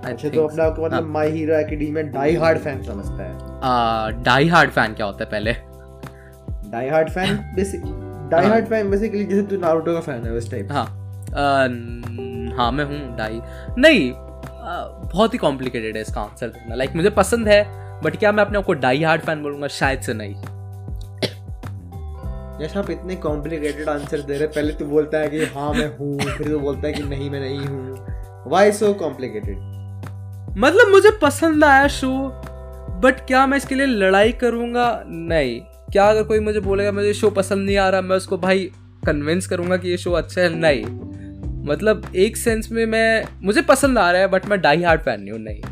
अच्छा 0.04 0.28
तो 0.28 0.46
अपना 0.46 0.64
आपको 0.64 0.84
मतलब 0.84 1.06
My 1.10 1.28
Hero 1.30 1.54
Academy 1.54 2.02
die 2.10 2.34
hard 2.36 2.58
fan 2.58 2.82
समझता 2.82 3.22
है। 3.22 4.22
डाई 4.22 4.48
हार्ड 4.48 4.70
फ़ैन 4.70 4.94
क्या 4.94 5.06
होता 5.06 5.24
है 5.24 5.30
पहले? 5.30 5.52
Die 6.70 6.88
hard 6.88 7.10
fan 7.10 7.36
basic 7.56 7.82
die 8.30 8.46
hard 8.46 8.66
fan 8.68 8.90
basically 8.90 9.24
जैसे 9.24 9.42
तू 9.42 9.56
नारुतो 9.56 9.94
का 9.94 10.00
फ़ैन 10.00 10.24
है 10.26 10.32
उस 10.32 10.50
टाइप 10.50 10.72
हाँ। 10.72 10.84
हाँ 12.58 12.70
मैं 12.72 12.84
हूँ 12.84 13.16
डाई 13.16 13.40
नहीं 13.78 14.12
बहुत 14.14 15.34
ही 15.34 15.38
कॉम्प्लिकेटेड 15.38 15.96
है 15.96 16.02
इसका 16.02 16.20
आंसर 16.20 16.48
देना 16.48 16.74
लाइक 16.74 16.96
मुझे 16.96 17.10
पसंद 17.10 17.48
है 17.48 17.62
बट 18.02 18.16
क्या 18.16 18.32
मैं 18.32 18.44
अपने 18.44 18.58
आपको 18.58 18.72
डाई 18.74 19.02
हार्ड 19.02 19.22
फ़ैन 19.22 19.42
बोलूँगा? 19.42 19.68
शायद 19.68 20.00
से 20.00 20.14
नहीं। 20.14 20.34
जैसे 22.60 22.78
आप 22.78 22.90
इतने 22.90 23.16
कॉम्प्लिकेटेड 23.16 23.88
आंसर 23.88 24.20
दे 24.20 24.38
रहे 24.38 24.46
पहले 24.48 24.72
तू 24.72 24.84
बोलता 24.86 25.18
है 25.18 25.28
कि 25.28 25.44
हाँ 25.54 25.72
मैं 25.72 25.86
हूँ 25.98 26.18
फिर 26.20 26.48
तो 26.48 26.58
बोलता 26.58 26.86
है 26.86 26.92
कि 26.92 27.02
नहीं 27.02 27.30
मैं 27.30 27.40
नहीं 27.40 27.58
हूँ। 27.58 28.07
वाई 28.48 28.72
सो 28.72 28.92
कॉम्प्लिकेटेड 28.92 29.56
मतलब 30.58 30.88
मुझे 30.88 31.10
पसंद 31.22 31.64
आया 31.64 31.88
शो 31.88 32.42
बट 33.04 33.26
क्या 33.26 33.46
मैं 33.46 33.56
इसके 33.56 33.74
लिए 33.74 33.86
लड़ाई 33.86 34.32
करूँगा? 34.32 35.04
नहीं। 35.06 35.60
क्या 35.60 36.10
अगर 36.10 36.22
कोई 36.22 36.40
मुझे 36.40 36.60
बोलेगा 36.60 36.92
मुझे 36.92 37.14
शो 37.14 37.30
पसंद 37.30 37.66
नहीं 37.66 37.76
आ 37.76 37.88
रहा 37.88 38.00
मैं 38.00 38.16
उसको 38.16 38.38
भाई 38.38 38.70
कन्विंस 39.06 39.46
करूँगा 39.46 39.76
कि 39.76 39.88
ये 39.88 39.96
शो 39.96 40.12
अच्छा 40.12 40.40
है? 40.40 40.48
नहीं। 40.54 40.84
मतलब 41.64 42.02
एक 42.16 42.36
सेंस 42.36 42.68
में 42.72 42.86
मैं 42.86 43.24
मुझे 43.42 43.62
पसंद 43.62 43.98
आ 43.98 44.10
रहा 44.12 44.20
है 44.20 44.28
बट 44.28 44.46
मैं 44.46 44.60
डाई 44.60 44.82
हार्ड 44.82 45.00
फ़ैन 45.00 45.20
नहीं 45.20 45.30
हूँ 45.30 45.40
नहीं। 45.40 45.62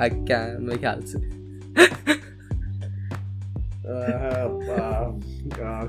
आई 0.00 0.10
क्या 0.10 0.58
मेरे 0.60 0.78
ख्याल 0.78 1.00
से। 1.00 1.36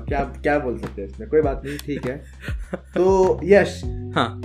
क्या 0.08 0.24
क्या 0.24 0.58
बोल 0.58 0.78
सकते 0.78 1.02
हैं 1.02 1.08
इसमें? 1.08 1.28
कोई 1.28 1.40
बात 1.40 1.62
नहीं 1.64 1.78
ठीक 1.78 2.06
है। 2.06 2.16
तो 2.74 3.40
यश 3.44 3.82
हाँ। 4.14 4.40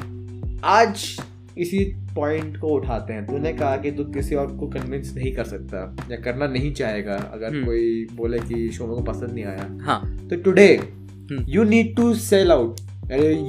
आज 0.63 1.19
इसी 1.57 1.79
पॉइंट 2.15 2.57
को 2.57 2.67
उठाते 2.67 3.13
हैं। 3.13 3.25
तूने 3.25 3.53
कहा 3.53 3.75
कि 3.77 3.91
तू 3.91 4.03
किसी 4.03 4.35
और 4.35 4.55
को 4.57 4.67
कन्विंस 4.67 5.13
नहीं 5.15 5.33
कर 5.35 5.43
सकता 5.43 5.95
या 6.11 6.17
करना 6.17 6.47
नहीं 6.47 6.73
चाहेगा 6.73 7.15
अगर 7.33 7.47
हम्म। 7.47 7.65
कोई 7.65 8.07
बोले 8.13 8.39
कि 8.39 8.69
शो 8.71 8.85
को 8.85 9.01
पसंद 9.01 9.31
नहीं 9.31 9.45
आया। 9.45 9.67
हाँ। 9.81 10.27
तो 10.29 10.35
today 10.35 10.67
you 11.49 11.63
need 11.63 11.95
to 11.95 12.13
sell 12.15 12.51
out 12.51 12.79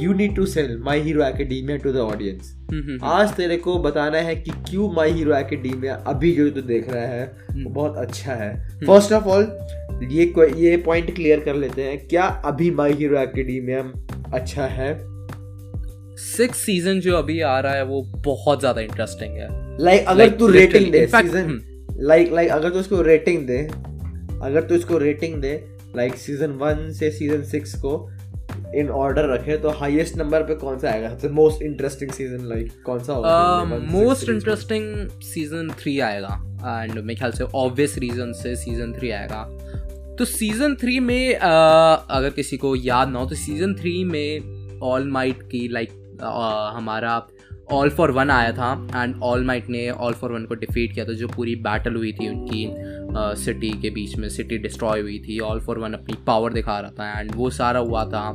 you 0.03 0.13
need 0.13 0.35
to 0.37 0.47
sell 0.47 0.77
My 0.85 1.01
Hero 1.01 1.25
Academia 1.25 1.77
to 1.77 1.93
the 1.93 1.97
audience 1.97 2.55
आज 3.05 3.33
तेरे 3.35 3.57
को 3.57 3.79
बताना 3.79 4.19
है 4.19 4.37
कि 4.37 4.51
क्यों 4.71 4.93
माई 4.93 5.13
हीरो 5.13 5.35
एकेडमिया 5.37 5.95
अभी 6.07 6.33
जो 6.33 6.49
तू 6.51 6.61
देख 6.63 6.91
रहा 6.91 7.07
है 7.07 7.25
वो 7.27 7.53
हम्म। 7.53 7.73
बहुत 7.73 7.97
अच्छा 7.97 8.35
है। 8.35 8.53
फ़र्स्ट 8.87 9.13
ऑफ़ 9.13 9.25
ऑल 9.25 9.43
ये 10.11 10.25
ये 10.57 10.77
पॉइंट 10.77 11.15
क्लियर 11.15 11.41
कर 11.41 11.55
लेते 11.55 11.83
हैं 11.83 11.99
क्या 12.09 12.25
अभी 12.25 12.71
माई 12.71 12.93
हीरो 12.93 13.19
एकेडमिया 13.19 13.81
अच्छा 14.35 14.67
है? 14.67 15.14
सिक्स 16.17 16.59
सीज़न 16.59 17.01
जो 17.01 17.17
अभी 17.17 17.41
आ 17.41 17.59
रहा 17.61 17.75
है 17.75 17.85
वो 17.85 18.03
बहुत 18.25 18.61
ज़्यादा 18.61 18.81
इंटरेस्टिंग 18.81 19.37
है। 19.39 19.49
लाइक 19.79 20.01
like, 20.01 20.11
अगर 20.11 20.27
like, 20.27 20.39
तू 20.39 20.47
रेटिंग 20.49 20.91
दे 20.93 21.07
सीज़न 21.07 21.61
लाइक 22.01 22.33
लाइक 22.33 22.51
अगर 22.51 22.71
तू 22.71 22.79
उसको 22.79 23.03
रेटिंग 23.03 23.47
दे 23.47 23.59
अगर 24.43 24.63
तू 24.63 24.75
इसको 24.75 24.99
रेटिंग 24.99 25.41
दे 25.43 25.53
लाइक 25.97 26.15
सीज़न 26.17 26.51
वन 26.61 26.91
से 26.93 27.11
सीज़न 27.11 27.43
सिक्स 27.45 27.75
को 27.85 28.11
इन 28.77 28.89
ऑर्डर 28.91 29.29
रखे 29.33 29.57
तो 29.57 29.71
हाईएस्ट 29.71 30.17
नंबर 30.19 30.43
पे 30.43 30.55
कौन 30.55 30.79
सा 30.79 30.91
आएगा? 30.91 31.09
सबसे 31.09 31.29
मोस्ट 31.31 31.63
इंटरेस्टिंग 31.63 32.11
सीज़न 32.11 32.47
लाइक 32.49 32.73
कौन 32.87 32.99
सा 32.99 33.13
होगा 33.13 33.65
मोस्ट 33.91 34.29
इंटरेस्टिंग 34.29 35.09
सीज़न 35.23 35.71
थ्री 35.81 35.99
आएगा। 36.01 36.35
एंड 36.83 36.99
मेरे 36.99 37.15
ख्याल 37.15 37.33
से 37.33 37.45
ऑब्वियस 37.45 37.99
रीजन 37.99 38.33
से 38.33 38.55
सीज़न 38.57 38.93
थ्री 38.93 39.11
आएगा। 39.11 39.43
तो 40.19 40.25
सीज़न 40.25 40.75
थ्री 40.75 40.99
में 41.01 41.35
uh, 41.35 41.41
अगर 41.41 42.31
किसी 42.31 42.57
को 42.57 42.75
याद 42.77 43.09
ना 43.09 43.19
हो 43.19 43.27
तो 43.27 43.35
सीज़न 43.37 43.75
थ्री 43.75 44.05
में 44.05 44.81
ऑल 44.83 45.09
माइट 45.11 45.43
की 45.43 45.69
लाइक 45.69 45.91
हमारा 46.77 47.17
ऑल 47.73 47.91
फॉर 47.91 48.11
वन 48.11 48.31
आया 48.31 48.53
था 48.53 48.73
एंड 48.95 49.15
ऑल 49.23 49.45
माइट 49.45 49.69
ने 49.71 49.89
ऑल 49.91 50.13
फॉर 50.13 50.33
वन 50.33 50.45
को 50.45 50.55
डिफीट 50.55 50.93
किया 50.95 51.05
था 51.05 51.13
जो 51.13 51.29
पूरी 51.29 51.55
बैटल 51.65 51.95
हुई 51.95 52.13
थी 52.13 52.29
उनकी 52.29 52.67
सिटी 53.45 53.71
के 53.83 53.91
बीच 53.91 54.17
में 54.17 54.29
सिटी 54.29 54.59
डिस्ट्रॉय 54.59 55.01
हुई 55.01 55.19
थी 55.19 55.39
ऑल 55.41 55.61
फॉर 55.61 55.79
वन 55.79 55.93
अपनी 55.93 56.17
पावर 56.27 56.53
दिखा 56.53 56.79
रहा 56.79 56.91
था 56.91 57.21
एंड 57.21 57.31
वो 57.35 57.51
सारा 57.51 57.81
हुआ 57.81 58.05
था। 58.05 58.29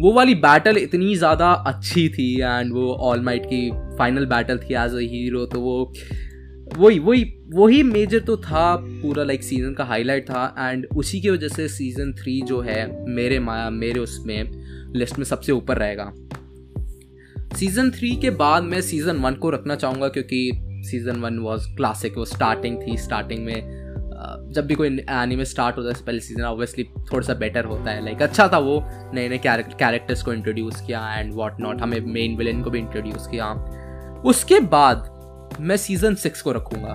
वो 0.00 0.12
वाली 0.12 0.34
बैटल 0.36 0.76
इतनी 0.76 1.14
ज़्यादा 1.16 1.52
अच्छी 1.66 2.08
थी 2.08 2.32
एंड 2.40 2.72
वो 2.72 2.92
ऑल 3.02 3.20
माइट 3.20 3.46
की 3.46 3.70
फाइनल 3.98 4.26
बैटल 4.26 4.58
थी 4.58 4.74
एज 4.74 4.94
अ 4.94 5.08
हीरो 5.12 5.44
तो 5.46 5.60
वो, 5.60 5.92
वही 6.76 6.98
वही 6.98 7.24
वही 7.54 7.82
मेजर 7.82 8.20
तो 8.20 8.36
था, 8.36 8.76
पूरा 8.76 9.24
लाइक 9.24 9.42
सीज़न 9.42 9.74
का 9.74 9.84
हाईलाइट 9.84 10.28
था 10.30 10.54
एंड 10.58 10.86
उसी 10.96 11.20
की 11.20 11.30
वजह 11.30 11.48
से 11.48 11.68
सीज़न 11.68 12.12
थ्री 12.12 12.40
जो 12.42 12.60
है, 12.60 13.06
मेरे 13.08 13.38
माया 13.40 13.68
मेरे 13.70 14.00
उसमें 14.00 14.92
लिस्ट 14.96 15.18
में 15.18 15.24
सबसे 15.24 15.52
ऊपर 15.52 15.78
रहेगा। 15.78 16.12
सीज़न 17.54 17.90
थ्री 17.90 18.14
के 18.16 18.30
बाद 18.30 18.62
मैं 18.62 18.80
सीज़न 18.80 19.16
वन 19.16 19.34
को 19.34 19.50
रखना 19.50 19.74
चाहूँगा 19.76 20.08
क्योंकि 20.08 20.50
सीज़न 20.84 21.20
वन 21.20 21.38
वॉज़ 21.38 21.66
क्लासिक 21.76 22.16
वो 22.18 22.24
स्टार्टिंग 22.24 22.76
थी 22.82 22.96
स्टार्टिंग 22.98 23.44
में 23.44 23.74
जब 24.52 24.66
भी 24.66 24.74
कोई 24.74 24.88
एनिमे 25.10 25.44
स्टार्ट 25.44 25.76
होता 25.78 25.88
है 25.88 26.04
पहले 26.04 26.20
सीज़न 26.20 26.42
ऑब्वियसली 26.42 26.84
थोड़ा 26.84 27.26
सा 27.26 27.34
बेटर 27.34 27.64
होता 27.64 27.90
है। 27.90 28.04
लाइक 28.04 28.22
अच्छा 28.22 28.48
था 28.48 28.58
वो 28.58 28.78
नए 29.14 29.28
नए 29.28 29.38
कैरेक्टर्स 29.38 30.22
को 30.22 30.32
इंट्रोड्यूस 30.32 30.80
किया 30.80 31.00
एंड 31.14 31.34
वॉट 31.34 31.60
नॉट 31.60 31.80
हमें 31.82 32.00
मेन 32.00 32.36
विलेन 32.36 32.62
को 32.62 32.70
भी 32.70 32.78
इंट्रोड्यूस 32.78 33.26
किया। 33.26 33.52
उसके 34.24 34.60
बाद 34.60 35.56
मैं 35.60 35.76
सीज़न 35.76 36.14
सिक्स 36.14 36.42
को 36.42 36.52
रखूँगा। 36.52 36.94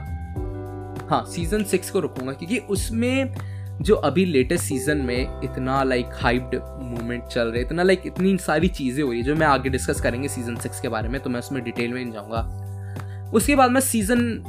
हाँ 1.09 1.23
सीज़न 1.25 1.63
सिक्स 1.63 1.89
को 1.91 1.99
रखूँगा 1.99 2.33
क्योंकि 2.33 2.57
उसमें 2.57 3.33
जो 3.81 3.95
अभी 3.97 4.25
लेटेस्ट 4.25 4.63
सीज़न 4.63 4.97
में 4.97 5.41
इतना 5.43 5.83
लाइक 5.83 6.09
हाइप्ड 6.13 6.55
मूवमेंट 6.81 7.23
चल 7.23 7.47
रहे 7.47 7.61
इतना 7.61 7.83
लाइक 7.83 8.01
इतनी 8.05 8.37
सारी 8.37 8.67
चीज़ें 8.69 9.03
हो 9.03 9.09
रही 9.09 9.19
है 9.19 9.25
जो 9.25 9.35
मैं 9.35 9.47
आगे 9.47 9.69
डिस्कस 9.69 10.01
करेंगे 10.01 10.27
सीज़न 10.27 10.55
सिक्स 10.55 10.79
के 10.81 10.89
बारे 10.89 11.09
में 11.09 11.19
तो 11.21 11.29
मैं 11.29 11.39
उसमें 11.39 11.63
डिटेल 11.63 11.93
में 11.93 12.03
नहीं 12.03 12.13
जाऊँगा। 12.13 13.31
उसके 13.33 13.55
बाद 13.55 13.71
मैं 13.71 13.81
सीज़न 13.81 14.43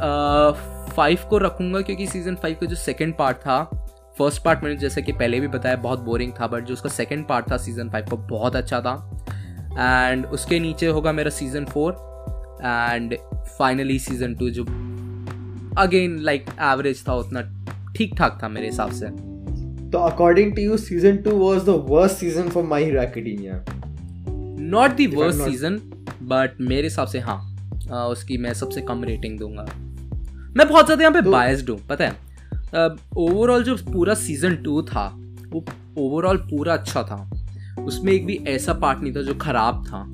फाइव 0.96 1.18
को 1.30 1.38
रखूँगा, 1.38 1.80
क्योंकि 1.80 2.06
सीज़न 2.06 2.34
फाइव 2.34 2.56
का 2.60 2.66
जो 2.66 2.76
सेकेंड 2.76 3.14
पार्ट 3.16 3.36
था 3.36 3.62
फ़र्स्ट 4.18 4.42
पार्ट 4.44 4.64
मैंने 4.64 4.76
जैसे 4.76 5.02
कि 5.02 5.12
पहले 5.12 5.40
भी 5.40 5.48
बताया, 5.48 5.76
बहुत 5.78 6.00
बोरिंग 6.00 6.32
था 6.40 6.46
बट 6.46 6.64
जो 6.64 6.74
उसका 6.74 6.88
सेकेंड 6.90 7.26
पार्ट 7.28 7.50
था 7.50 7.56
सीज़न 7.58 7.90
फाइव 7.90 8.06
का, 8.10 8.16
बहुत 8.16 8.56
अच्छा 8.56 8.80
था। 8.80 8.94
एंड 9.72 10.26
उसके 10.28 10.58
नीचे 10.60 10.86
होगा 10.88 11.12
मेरा 11.12 11.30
season 11.30 11.64
four 11.64 11.92
and 12.62 13.16
finally 13.58 13.98
season 13.98 14.34
two 14.34 14.50
जो 14.50 14.64
अगेन 15.78 16.18
लाइक 16.20 16.50
एवरेज 16.62 17.06
था, 17.08 17.14
उतना 17.14 17.40
ठीक 17.96 18.14
ठाक 18.18 18.38
था 18.42 18.48
मेरे 18.48 18.66
हिसाब 18.66 18.92
से। 18.92 19.06
तो 19.90 19.98
according 20.00 20.54
to 20.56 20.62
you 20.62 20.76
season 20.78 21.16
two 21.22 21.36
was 21.38 21.62
the 21.64 21.84
worst 21.88 22.16
season 22.16 22.48
for 22.48 22.64
My 22.64 22.84
Hero 22.84 23.02
Academia 23.02 23.64
not 24.70 24.90
the 24.92 25.10
worst 25.14 25.40
season 25.40 25.80
but 26.22 26.60
मेरे 26.60 26.82
हिसाब 26.82 27.06
से 27.08 27.18
हाँ 27.20 27.38
आ, 27.90 28.04
उसकी 28.06 28.36
मैं 28.38 28.52
सबसे 28.54 28.80
कम 28.80 29.04
रेटिंग 29.04 29.38
दूँगा। 29.38 29.66
मैं 30.56 30.68
बहुत 30.68 30.84
ज़्यादा 30.86 31.02
यहाँ 31.02 31.12
पे 31.14 31.30
बायस्ड 31.30 31.70
हूँ 31.70 31.78
पता 31.88 32.04
है? 32.04 32.12
ओवरऑल 33.18 33.64
जो 33.64 33.76
पूरा 33.84 34.14
सीज़न 34.16 34.56
टू 34.64 34.82
था 34.84 35.06
वो 35.52 35.64
ओवरऑल 35.98 36.36
पूरा 36.50 36.74
अच्छा 36.74 37.02
था। 37.02 37.30
उसमें 37.80 38.12
एक 38.12 38.26
भी 38.26 38.34
ऐसा 38.48 38.72
पार्ट 38.74 39.00
नहीं 39.00 39.14
था 39.14 39.22
जो 39.22 39.34
खराब 39.40 39.84
था। 39.86 40.04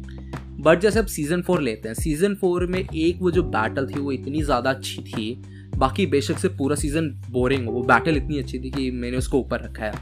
बट 0.62 0.80
जैसे 0.80 0.98
अब 0.98 1.06
सीज़न 1.06 1.42
फोर 1.42 1.60
लेते 1.62 1.88
हैं 1.88 1.94
सीज़न 1.94 2.34
फोर 2.34 2.66
में 2.66 2.78
एक 2.80 3.18
वो 3.22 3.30
जो 3.30 3.42
बैटल 3.44 3.86
थी 3.86 4.00
वो 4.00 4.12
इतनी 4.12 4.42
ज़्यादा 4.42 4.70
अच्छी 4.70 5.02
थी 5.02 5.30
बाकी 5.78 6.06
बेशक 6.06 6.38
से 6.38 6.48
पूरा 6.48 6.76
सीज़न 6.76 7.08
बोरिंग 7.30 7.66
हो 7.66 7.72
वो 7.72 7.82
बैटल 7.82 8.16
इतनी 8.16 8.38
अच्छी 8.38 8.58
थी 8.58 8.70
कि 8.70 8.90
मैंने 8.90 9.16
उसको 9.16 9.38
ऊपर 9.38 9.60
रखा 9.60 9.84
है। 9.84 9.92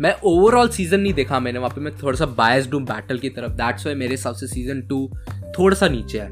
मैं 0.00 0.14
ओवरऑल 0.24 0.68
सीज़न 0.68 1.00
नहीं 1.00 1.12
देखा 1.14 1.40
मैंने 1.40 1.58
वहाँ 1.58 1.70
पे 1.70 1.80
मैं 1.80 1.92
थोड़ा 1.96 2.16
सा 2.18 2.26
बायस 2.38 2.68
हूँ 2.74 2.82
बैटल 2.82 3.18
की 3.18 3.28
तरफ़। 3.30 3.52
दैट्स 3.52 3.86
वाई 3.86 3.94
मेरे 3.94 4.10
हिसाब 4.10 4.34
से 4.34 4.46
सीज़न 4.46 4.80
टू 4.80 5.08
थोड़ा 5.58 5.76
सा 5.76 5.88
नीचे 5.88 6.20
है। 6.20 6.30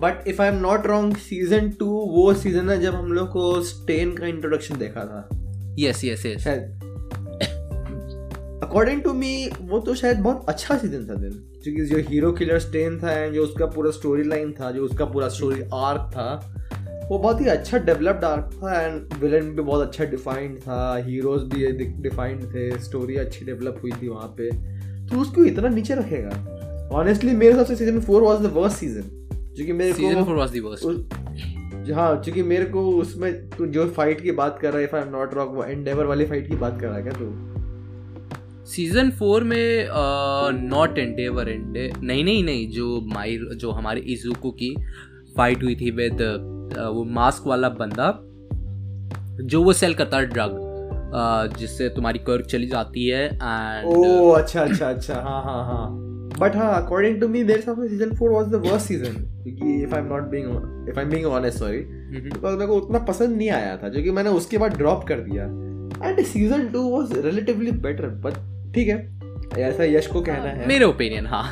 But 0.00 0.24
if 0.28 0.42
I 0.42 0.48
am 0.48 0.54
not 0.54 0.86
wrong 0.86 1.16
season 1.16 1.70
two 1.70 1.86
वो 1.86 2.32
सीज़न 2.34 2.70
है 2.70 2.80
जब 2.80 2.94
हम 2.94 3.12
लोग 3.12 3.28
को 3.28 3.60
स्टेन 3.62 4.16
का 4.16 4.26
इंट्रोडक्शन 4.26 4.78
देखा 4.78 5.04
था। 5.04 5.28
Yes 5.78 6.04
yes 6.04 6.26
yes 6.26 6.46
according 8.66 9.02
to 9.02 9.12
me 9.12 9.50
वो 9.62 9.78
तो 9.78 9.94
शायद 9.94 10.18
बहुत 10.18 10.46
अच्छा 10.48 10.76
सीज़न 10.78 11.06
था 11.06 11.14
दिन। 11.14 11.30
क्योंकि 11.62 11.84
जो 11.84 11.98
हीरो 12.10 12.32
किलर 12.32 12.58
स्टेन 12.58 12.98
था 12.98 13.12
एंड 13.12 13.34
जो 13.34 13.42
उसका 13.42 13.66
पूरा 13.66 13.90
स्टोरी 13.90 14.22
लाइन 14.22 14.52
था 14.52 14.70
जो 14.70 14.84
उसका 14.84 15.04
पूरा 15.04 15.28
स्टोरी 15.28 15.62
आर्क 15.74 16.10
था 16.12 16.52
वो 17.10 17.18
बहुत 17.18 17.40
ही 17.40 17.46
अच्छा 17.46 17.78
डेवलप्ड 17.78 18.24
आर्क 18.24 18.50
था 18.54 18.80
एंड 18.82 19.14
विलन 19.20 19.40
भी 19.40 19.62
बहुत 19.62 19.86
अच्छा 19.86 20.04
डिफाइंड 20.04 20.58
था। 20.58 20.96
हीरोज 20.96 21.42
भी 21.42 21.66
डिफाइंड 22.02 22.42
थे 22.44 22.78
स्टोरी 22.78 23.16
अच्छी 23.16 23.44
डेवलप 23.44 23.78
हुई 23.82 23.90
थी 23.92 24.08
वहाँ 24.08 24.28
पे। 24.38 24.50
तो 25.08 25.20
उसको 25.20 25.44
इतना 25.44 25.68
नीचे 25.68 25.94
रखेगा। 25.94 26.88
ऑनेस्टली 26.92 27.32
मेरे 27.32 27.52
हिसाब 27.52 27.66
से 27.66 27.76
season 27.76 28.00
four 28.00 28.22
was 28.22 28.42
the 28.42 28.52
worst 28.54 28.78
season 28.78 29.02
क्योंकि 29.56 29.72
मेरे 29.72 29.92
season 29.92 30.24
four 30.24 30.34
was 30.34 30.56
the 30.56 30.62
worst 30.64 31.92
हाँ 31.92 32.20
क्योंकि 32.20 32.42
मेरे 32.42 32.64
को 32.64 32.88
उसमें 32.90 33.48
तो 33.50 33.66
जो 33.66 33.86
फाइट 33.90 34.20
की 34.20 34.32
बात 34.32 34.58
कर 34.58 34.68
रहा 34.68 34.78
है 34.78 34.84
if 34.84 34.96
I 34.96 35.02
am 35.02 35.08
not 35.08 35.34
wrong 35.34 35.54
वो 35.54 35.64
एंडेवर 35.64 36.04
वाली 36.04 36.24
फाइट 36.24 36.48
की 36.48 36.56
बात 36.56 36.80
कर 36.80 36.86
रहा 36.86 36.96
है 36.96 37.02
क्या 37.02 37.12
तू? 37.12 37.55
सीज़न 38.66 39.10
फोर 39.10 39.44
में 39.44 39.88
नॉट 40.60 40.98
एंडेवर 40.98 41.48
एंडे 41.48 41.90
नहीं 42.02 42.24
नहीं 42.24 42.44
नहीं 42.44 42.68
जो 42.70 43.00
माइर 43.14 43.48
जो 43.54 43.70
हमारे 43.70 44.00
इजुको 44.14 44.50
की 44.50 44.74
फाइट 45.36 45.62
हुई 45.62 45.74
थी 45.76 45.90
विद 45.90 46.22
वो 46.76 47.04
मास्क 47.04 47.46
वाला 47.46 47.68
बंदा 47.68 48.12
जो 49.42 49.62
वो 49.62 49.72
सेल 49.72 49.94
करता 49.94 50.16
है 50.16 50.26
ड्रग 50.26 50.64
जिससे 51.58 51.88
तुम्हारी 51.88 52.18
कर्क 52.18 52.46
चली 52.46 52.66
जाती 52.66 53.06
है 53.08 53.24
एंड 53.26 53.86
ओ 53.86 54.30
अच्छा 54.30 54.60
अच्छा 54.60 54.88
अच्छा 54.88 55.14
हाँ 55.14 55.42
हाँ 55.44 55.64
हाँ। 55.64 55.86
बट 56.40 56.56
हाँ 56.56 56.72
अकॉर्डिंग 56.82 57.20
टू 57.20 57.28
मी 57.28 57.42
मेरे 57.44 57.58
हिसाब 57.58 57.82
से 57.82 57.88
season 57.88 58.14
four 58.16 58.30
was 58.30 58.48
the 58.48 58.62
worst 58.64 58.86
season 58.86 59.14
क्योंकि 59.42 59.82
if 59.82 59.94
I 59.94 60.00
am 60.00 60.06
not 60.06 60.28
being 60.30 60.88
if 60.88 60.98
I 60.98 61.04
am 61.04 61.10
being 61.10 61.26
honest 61.26 61.58
sorry 61.58 61.78
because 61.78 62.54
मेरे 62.54 62.66
को 62.66 62.76
उतना 62.76 62.98
पसंद 63.04 63.36
नहीं 63.36 63.50
आया 63.50 63.76
था 63.76 63.88
जो 63.88 64.02
कि 64.02 64.10
मैंने 64.10 64.30
उसके 64.30 64.58
बाद 64.58 64.76
ड्रॉप 64.76 65.04
कर 65.08 65.20
दिया। 65.20 65.44
And 66.04 66.20
season 66.24 66.68
two 66.68 66.82
was 66.82 67.18
relatively 67.20 67.70
better 67.80 68.08
but 68.26 68.55
ठीक 68.74 68.88
है? 68.88 69.16
ऐसा 69.58 69.84
यश 69.84 70.06
को 70.06 70.20
कहना 70.20 70.48
है 70.50 70.68
मेरे 70.68 70.84
ओपिनियन 70.84 71.26
हाँ। 71.26 71.44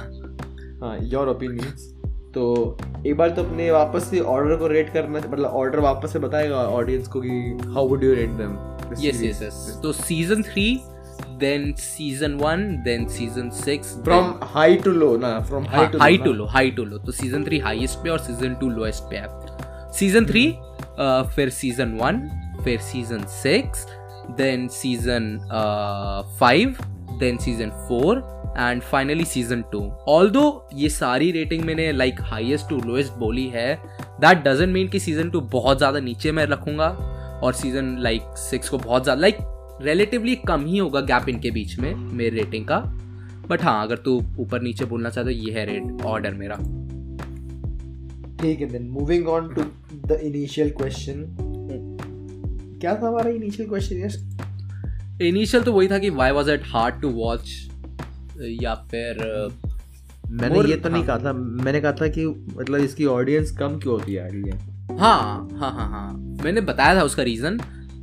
हाँ 0.82 0.98
योर 1.02 1.28
ओपिनियन 1.28 1.92
तो 2.32 2.44
एक 3.06 3.16
बार 3.16 3.30
तो 3.30 3.42
अपने 3.42 3.70
वापस 3.70 4.08
से 4.10 4.20
ऑर्डर 4.20 4.56
को 4.56 4.66
रेट 4.66 4.92
करना 4.92 5.18
मतलब 5.18 5.50
ऑर्डर 5.52 5.80
वापस 5.80 6.12
से 6.12 6.18
बताएगा 6.18 6.56
ऑडियंस 6.70 7.08
को 7.08 7.20
कि 7.20 7.68
how 7.74 7.88
would 7.88 8.04
you 8.04 8.14
rate 8.14 8.30
them 8.40 8.56
yes 9.00 9.22
yes 9.22 9.42
yes 9.42 9.78
तो 9.82 9.92
season 9.92 10.42
three 10.42 10.66
then 11.38 11.72
season 11.78 12.34
one 12.34 12.66
then 12.84 13.06
season 13.08 13.50
six 13.50 13.94
from 14.04 14.34
high 14.44 14.76
to 14.76 14.90
low 14.90 15.16
ना 15.16 15.38
from 15.40 15.66
high 15.66 16.18
to 16.18 16.32
low 16.32 16.44
high 16.46 16.70
to 16.70 16.84
low 16.84 16.98
तो 16.98 17.12
सीज़न 17.12 17.44
थ्री 17.44 17.58
हाईएस्ट 17.58 17.98
पे 17.98 18.10
और 18.10 18.18
season 18.18 18.54
two 18.54 18.68
lowest 18.70 19.10
पे 19.10 19.16
है। 19.16 19.90
Season 19.92 20.26
three 20.26 20.46
hmm. 20.46 21.30
फिर 21.30 21.50
season 21.50 21.98
one 22.00 22.20
फिर 22.64 22.80
season 22.80 23.24
six 23.32 23.86
then 24.30 24.66
season 24.72 25.38
five 26.38 26.76
then 27.18 27.36
season 27.36 27.70
four 27.88 28.18
and 28.58 28.82
finally 28.82 29.24
season 29.24 29.62
two 29.72 29.80
although 30.30 30.44
ये 30.74 30.88
सारी 30.88 31.30
rating 31.32 31.64
मैंने 31.64 31.90
लाइक 31.92 32.20
हाइएस्ट 32.22 32.68
टू 32.68 32.80
लोएस्ट 32.80 33.12
बोली 33.18 33.46
है 33.54 33.74
दैट 34.20 34.44
डजेंट 34.44 34.72
मीन 34.72 34.88
कि 34.88 35.00
सीज़न 35.00 35.30
टू 35.30 35.40
बहुत 35.52 35.78
ज़्यादा 35.78 36.00
नीचे 36.00 36.32
मैं 36.32 36.46
रखूँगा 36.46 36.88
और 37.42 37.54
सीज़न 37.54 37.96
लाइक 38.00 38.34
सिक्स 38.38 38.68
को 38.68 38.78
बहुत 38.78 39.02
ज़्यादा 39.02 39.20
लाइक 39.20 39.38
रिलेटिवली 39.82 40.36
कम 40.48 40.64
ही 40.66 40.78
होगा 40.78 41.00
गैप 41.02 41.28
इनके 41.28 41.50
बीच 41.50 41.78
में 41.78 41.94
मेरे 41.94 42.36
रेटिंग 42.36 42.64
का। 42.66 42.78
बट 43.48 43.62
हाँ 43.62 43.82
अगर 43.86 43.96
तू 44.04 44.14
ऊपर 44.40 44.62
नीचे 44.62 44.84
बोलना 44.84 45.10
चाहते 45.10 45.32
तो 45.32 45.38
ये 45.38 45.52
है 45.52 45.64
रेट 45.66 46.04
ऑर्डर 46.06 46.34
मेरा। 46.34 46.54
ठीक 48.40 48.60
है 48.60 48.66
then 48.68 48.88
moving 48.90 49.28
on 49.28 49.48
to 49.54 49.62
the 50.06 50.20
initial 50.22 50.70
question 50.78 51.24
क्या 52.80 52.94
था 52.94 53.08
हमारा 53.08 53.30
इनिशियल 53.30 53.68
क्वेश्चन 53.68 53.96
इनिशियल 55.22 55.62
तो 55.62 55.72
वही 55.72 55.88
था 55.88 55.98
कि 55.98 56.10
why 56.10 56.30
was 56.30 56.50
it 56.50 56.62
hard 56.66 57.00
to 57.02 57.08
watch 57.08 57.50
या 58.62 58.74
फिर 58.90 59.18
मैंने 60.30 60.60
ये 60.60 60.76
तो 60.76 60.88
नहीं। 60.88 61.04
कहा 61.04 61.18
था 61.18 61.32
मैंने 61.32 61.80
कहा 61.80 61.92
था 61.92 62.06
कि 62.08 62.26
मतलब 62.26 62.80
इसकी 62.80 63.04
ऑडियंस 63.06 63.50
कम 63.56 63.78
क्यों 63.78 63.94
होती 63.94 64.16
आ 64.16 64.26
रही 64.26 64.42
है? 64.42 64.98
हाँ 64.98 65.48
हाँ 65.58 65.70
हाँ 65.72 65.88
हाँ। 65.90 66.12
मैंने 66.44 66.60
बताया 66.60 66.94
था 66.96 67.02
उसका 67.02 67.22
रीज़न 67.22 67.58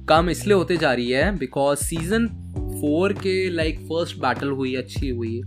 कम 0.10 0.30
इसलिए 0.30 0.56
होते 0.56 0.78
जा 0.78 0.93
रही 0.93 1.10
है 1.12 1.38
बिकॉज़ 1.38 1.80
सीज़न 1.80 2.28
फोर 2.82 3.13
के 3.13 3.50
लाइक 3.50 3.80
फ़र्स्ट 3.80 4.17
बैटल 4.17 4.50
हुई 4.50 4.76
अच्छी 4.76 5.10
हुई। 5.10 5.41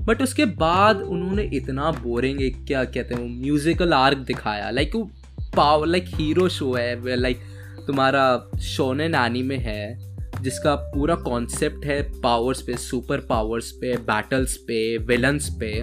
बट 0.00 0.22
उसके 0.22 0.44
बाद 0.44 1.00
उन्होंने 1.02 1.42
इतना 1.54 1.90
बोरिंग 1.92 2.42
एक 2.42 2.64
क्या 2.66 2.84
कहते 2.84 3.14
हैं 3.14 3.40
म्यूजिकल 3.40 3.92
आर्क 3.92 4.18
दिखाया। 4.18 4.70
लाइक 4.70 4.94
वो 4.94 5.10
पावर 5.56 5.86
लाइक 5.86 6.04
हीरो 6.08 6.48
शो 6.48 6.72
है 6.74 7.16
लाइक 7.16 7.40
तुम्हारा 7.86 8.50
शोने 8.60 9.08
नानी 9.08 9.42
में 9.42 9.58
है। 9.58 10.07
जिसका 10.42 10.74
पूरा 10.74 11.14
कॉन्सेप्ट 11.14 11.86
है 11.86 12.20
पावर्स 12.20 12.62
पे 12.62 12.76
सुपर 12.76 13.20
पावर्स 13.20 13.70
पे 13.70 13.96
बैटल्स 13.96 14.56
पे 14.56 14.98
विलन्स 14.98 15.48
पे। 15.60 15.80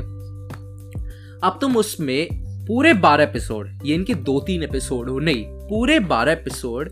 अब 1.47 1.57
तुम 1.61 1.77
उसमें 1.77 2.27
पूरे 2.67 2.93
बारह 2.93 3.23
एपिसोड 3.23 3.79
ये 3.85 3.95
इनके 3.95 4.13
दो 4.13 4.39
तीन 4.39 4.63
एपिसोड 4.63 5.09
हो, 5.09 5.19
नहीं, 5.19 5.45
पूरे 5.45 5.99
बारह 5.99 6.31
एपिसोड 6.31 6.89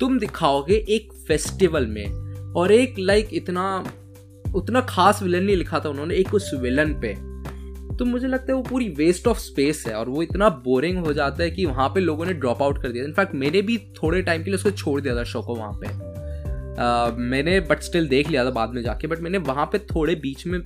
तुम 0.00 0.18
दिखाओगे 0.18 0.74
एक 0.74 1.12
फेस्टिवल 1.28 1.86
में। 1.86 2.06
और 2.52 2.72
एक 2.72 2.94
लाइक 2.98 3.28
इतना, 3.32 3.92
उतना 4.54 4.80
खास 4.80 5.22
विलन 5.22 5.44
नहीं 5.44 5.56
लिखा 5.56 5.80
था 5.80 5.88
उन्होंने, 5.88 6.14
एक 6.14 6.34
उस 6.34 6.50
विलन 6.54 7.00
पे। 7.00 7.30
तो 7.96 8.04
मुझे 8.04 8.26
लगता 8.26 8.46
है 8.48 8.54
वो 8.54 8.62
पूरी 8.62 8.88
वेस्ट 8.88 9.26
ऑफ़ 9.26 9.38
स्पेस 9.38 9.84
है, 9.86 9.94
और 9.94 10.08
वो 10.08 10.22
इतना 10.22 10.48
बोरिंग 10.48 10.98
हो 10.98 11.12
जाता 11.12 11.42
है 11.42 11.50
कि 11.50 11.66
वहाँ 11.66 11.88
पे 11.88 12.00
लोगों 12.00 12.26
ने 12.26 12.32
ड्रॉप 12.32 12.62
आउट 12.62 12.82
कर 12.82 12.88
दिया। 12.88 13.04
इनफैक्ट 13.04 13.34
मैंने 13.34 13.62
भी 13.62 13.78
थोड़े 13.78 14.22
टाइम 14.22 14.40
के 14.40 14.44
लिए 14.44 14.54
उसको 14.54 14.70
छोड़ 14.70 15.00
दिया 15.00 15.16
था 15.16 15.24
शो 15.24 15.42
को 15.42 15.54
वहाँ 15.54 15.72
पे। 15.72 16.09
मैंने 17.18 17.60
बट 17.60 17.80
स्टिल 17.80 18.08
देख 18.08 18.30
लिया 18.30 18.44
था 18.44 18.50
बाद 18.50 18.70
में 18.70 18.82
जाके 18.82 19.06
बट 19.06 19.20
मैंने 19.20 19.38
वहाँ 19.38 19.66
पे 19.66 19.78
थोड़े 19.78 20.14
बीच 20.14 20.46
में 20.46 20.62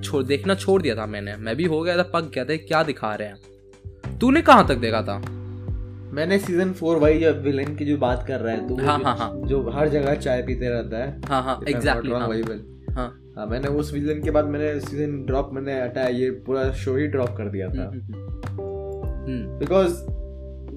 छोड़ 0.00 0.24
देखना 0.24 0.54
छोड़ 0.54 0.82
दिया 0.82 0.96
था 0.96 1.06
मैंने। 1.06 1.36
मैं 1.36 1.56
भी 1.56 1.64
हो 1.64 1.82
गया 1.82 1.96
था 1.96 2.02
पक 2.02 2.30
गया 2.34 2.44
था 2.44 2.56
क्या 2.56 2.82
दिखा 2.82 3.14
रहे 3.14 3.28
हैं। 3.28 4.18
तूने 4.18 4.42
कहाँ 4.42 4.68
तक 4.68 4.74
देखा 4.74 5.02
था? 5.02 5.22
मैंने 6.12 6.38
सीज़न 6.38 6.72
फोर 6.72 6.96
वही 6.96 7.18
जो 7.18 7.32
विलेन 7.32 7.76
की 7.76 7.84
जो 7.84 7.96
बात 7.96 8.24
कर 8.28 8.40
रहा 8.40 8.54
है 8.54 8.68
तो 8.68 8.76
हाँ, 8.76 9.00
हाँ, 9.04 9.16
हाँ. 9.16 9.46
जो 9.46 9.70
हर 9.70 9.88
जगह 9.88 10.14
चाय 10.14 10.42
पीते 10.42 10.68
रहता 10.68 10.96
है। 10.96 11.20
हाँ 11.28 11.42
हाँ 11.42 11.60
एग्जैक्टली 11.68 12.12
हाँ, 12.12 12.28
विल 12.28 12.64
हाँ। 12.90 13.34
हाँ 13.38 13.46
मैंने 13.46 13.68
उस 13.68 13.92
विलन 13.92 14.22
के 14.22 14.30
बाद 14.30 14.44
मैंने 14.44 14.80
सीज़न 14.80 15.26
ड्रॉप 15.26 15.50
मैंने 15.52 15.82
हटाया 15.82 16.08
ये 16.08 16.30
पूरा 16.30 16.72
शो 16.72 16.96
ही 16.96 17.06
ड्रॉप 17.06 17.28
कर 17.28 17.44
दिया 17.44 17.68
था। 17.68 17.70
बिकॉज़ 17.70 17.92
हम्म, 17.92 19.28
हम्म, 19.28 19.28
हम्म। 19.28 19.58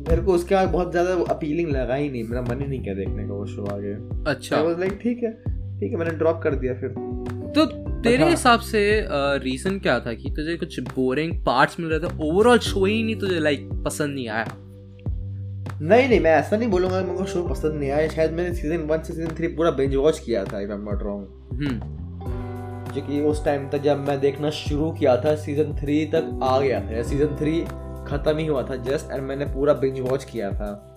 मेरे 0.02 0.22
को 0.22 0.34
उसके 0.34 0.56
बाद 0.56 0.70
बहुत 0.70 0.92
ज़्यादा 0.92 1.14
अपीलिंग 1.30 1.70
लगा 1.72 1.96
ही 1.96 2.10
नहीं। 2.10 2.24
मेरा 2.24 2.42
मन 2.42 2.62
ही 2.62 2.68
नहीं 2.68 2.82
किया 2.82 2.94
देखने 2.96 3.28
का 3.28 3.34
वो 3.34 3.46
शो 3.48 3.66
आगे। 3.74 3.94
अच्छा। 4.32 4.62
लाइक 4.80 5.00
ठीक 5.04 5.24
है 5.24 5.32
ठीक 5.80 5.92
है 5.92 5.98
मैंने 5.98 6.12
ड्रॉप 6.18 6.42
कर 6.44 6.56
दिया 6.56 6.74
फिर। 6.76 6.90
तो 7.56 7.66
तेरे। 8.02 8.30
हिसाब 8.30 8.60
से 8.62 8.82
रीजन 9.44 9.78
क्या 9.80 10.00
था 10.00 10.14
कि 10.14 10.30
तुझे 10.36 10.56
कुछ 10.58 10.80
बोरिंग 10.90 11.34
पार्ट्स 11.46 11.80
मिल 11.80 11.90
रहे 11.90 12.00
थे? 12.00 12.14
ओवरऑल 12.26 12.60
शो 12.62 12.86
ही 12.86 13.04
नहीं 13.04 13.16
तुझे 13.20 13.40
लाइक 13.40 13.70
पसंद 13.86 14.16
नहीं 14.16 14.28
आया? 14.30 14.46
नहीं 15.82 16.08
नहीं 16.10 16.20
मैं 16.20 16.32
ऐसा 16.32 16.58
नहीं 16.58 16.70
बोलूँगा 16.70 17.02
मेरे 17.02 17.18
को 17.18 17.26
शो 17.26 17.44
पसंद 17.44 17.80
नहीं 17.80 17.90
आया। 17.92 18.08
शायद 18.08 18.32
मैंने 18.32 18.54
सीज़न 18.56 18.88
वन 18.90 19.02
से 19.04 19.14
सीज़न 19.14 19.36
थ्री 19.36 19.48
पूरा 19.56 19.72
बिंज 19.78 19.96
वॉच 19.96 20.20
किया 20.20 20.44
था 20.44 20.60
if 20.60 20.72
I 20.72 20.78
am 20.78 20.84
not 20.84 21.04
wrong 21.04 21.26
जो 22.96 23.02
कि 23.02 23.22
उस 23.22 23.44
टाइम 23.46 23.68
तक 23.70 23.82
जब 23.82 24.00
मैं 24.08 24.20
देखना 24.20 24.50
शुरू 24.52 24.92
किया 24.92 25.16
था 25.18 25.36
सीज़न 25.44 25.76
थ्री 25.76 26.06
तक 26.14 26.40
आ 26.44 26.60
गया 26.60 26.80
था। 26.82 27.02
सीज़न 27.04 27.36
थ्री 27.40 27.64
खत्म 28.12 28.38
ही 28.38 28.46
हुआ 28.46 28.64
था 28.64 28.76
जस्ट 28.76 29.12
एंड 29.12 29.24
मैंने 29.24 29.46
पूरा 29.46 29.74
बिंज 29.74 30.00
वॉच 30.00 30.24
किया 30.24 30.50
था। 30.52 30.88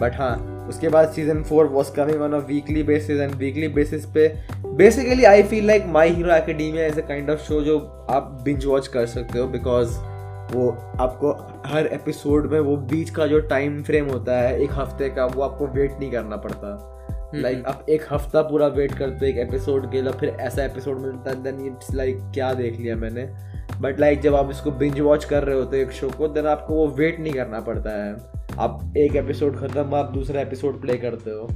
बट 0.00 0.14
हाँ 0.14 0.66
उसके 0.68 0.88
बाद 0.88 1.08
season 1.08 1.42
four 1.42 1.66
was 1.66 1.92
coming 1.94 2.22
on 2.22 2.32
a 2.32 2.38
weekly 2.38 2.82
basis 2.82 3.20
and 3.20 3.34
weekly 3.34 3.68
basis 3.68 4.06
पे 4.06 4.28
basically 4.66 5.24
I 5.24 5.42
feel 5.42 5.66
like 5.66 5.86
My 5.86 6.10
Hero 6.10 6.34
Academia 6.34 6.86
is 6.86 7.00
a 7.00 7.06
kind 7.06 7.30
of 7.30 7.40
show 7.40 7.60
जो 7.60 7.78
आप 8.10 8.38
बिंज 8.44 8.64
वॉच 8.66 8.88
कर 8.88 9.06
सकते 9.06 9.38
हो 9.38 9.46
बिकॉज़ 9.46 9.98
वो 10.44 10.68
आपको 11.00 11.30
हर 11.66 11.86
एपिसोड 11.86 12.50
में 12.52 12.60
वो 12.60 12.76
बीच 12.76 13.10
का 13.10 13.26
जो 13.26 13.40
टाइम 13.40 13.82
फ्रेम 13.82 14.10
होता 14.10 14.40
है 14.40 14.62
एक 14.62 14.70
हफ़्ते 14.72 15.08
का 15.08 15.26
वो 15.26 15.42
आपको 15.42 15.66
वेट 15.66 15.92
नहीं 16.00 16.10
करना 16.12 16.36
पड़ता। 16.36 16.90
लाइक 17.34 17.56
like, 17.56 17.68
आप 17.68 17.86
एक 17.88 18.04
हफ़्ता 18.12 18.42
पूरा 18.42 18.66
वेट 18.66 18.92
करते 18.92 19.16
हो 19.16 19.26
एक 19.26 19.36
एपिसोड 19.36 19.90
के 19.92 20.02
लिए 20.02 20.12
फिर 20.12 20.28
ऐसा 20.28 20.64
एपिसोड 20.64 21.00
मिलता 21.00 21.30
है 21.30 21.42
देन 21.42 21.66
इट्स 21.66 21.94
लाइक 21.94 22.18
क्या 22.34 22.52
देख 22.54 22.80
लिया 22.80 22.96
मैंने? 22.96 23.53
बट 23.80 24.00
लाइक 24.00 24.20
जब 24.20 24.34
आप 24.34 24.50
इसको 24.50 24.70
बिंज 24.70 25.00
वॉच 25.00 25.24
कर 25.24 25.44
रहे 25.44 25.56
होते 25.56 25.80
एक 25.82 25.90
शो 25.90 26.10
को 26.10 26.28
देन 26.28 26.46
आपको 26.46 26.74
वो 26.74 26.88
वेट 26.88 27.20
नहीं 27.20 27.32
करना 27.32 27.60
पड़ता 27.60 28.04
है। 28.04 28.16
आप 28.58 28.94
एक 28.96 29.16
एपिसोड 29.16 29.56
ख़त्म, 29.56 29.94
आप 29.94 30.10
दूसरा 30.14 30.40
एपिसोड 30.40 30.80
प्ले 30.80 30.96
करते 30.96 31.30
हो। 31.30 31.48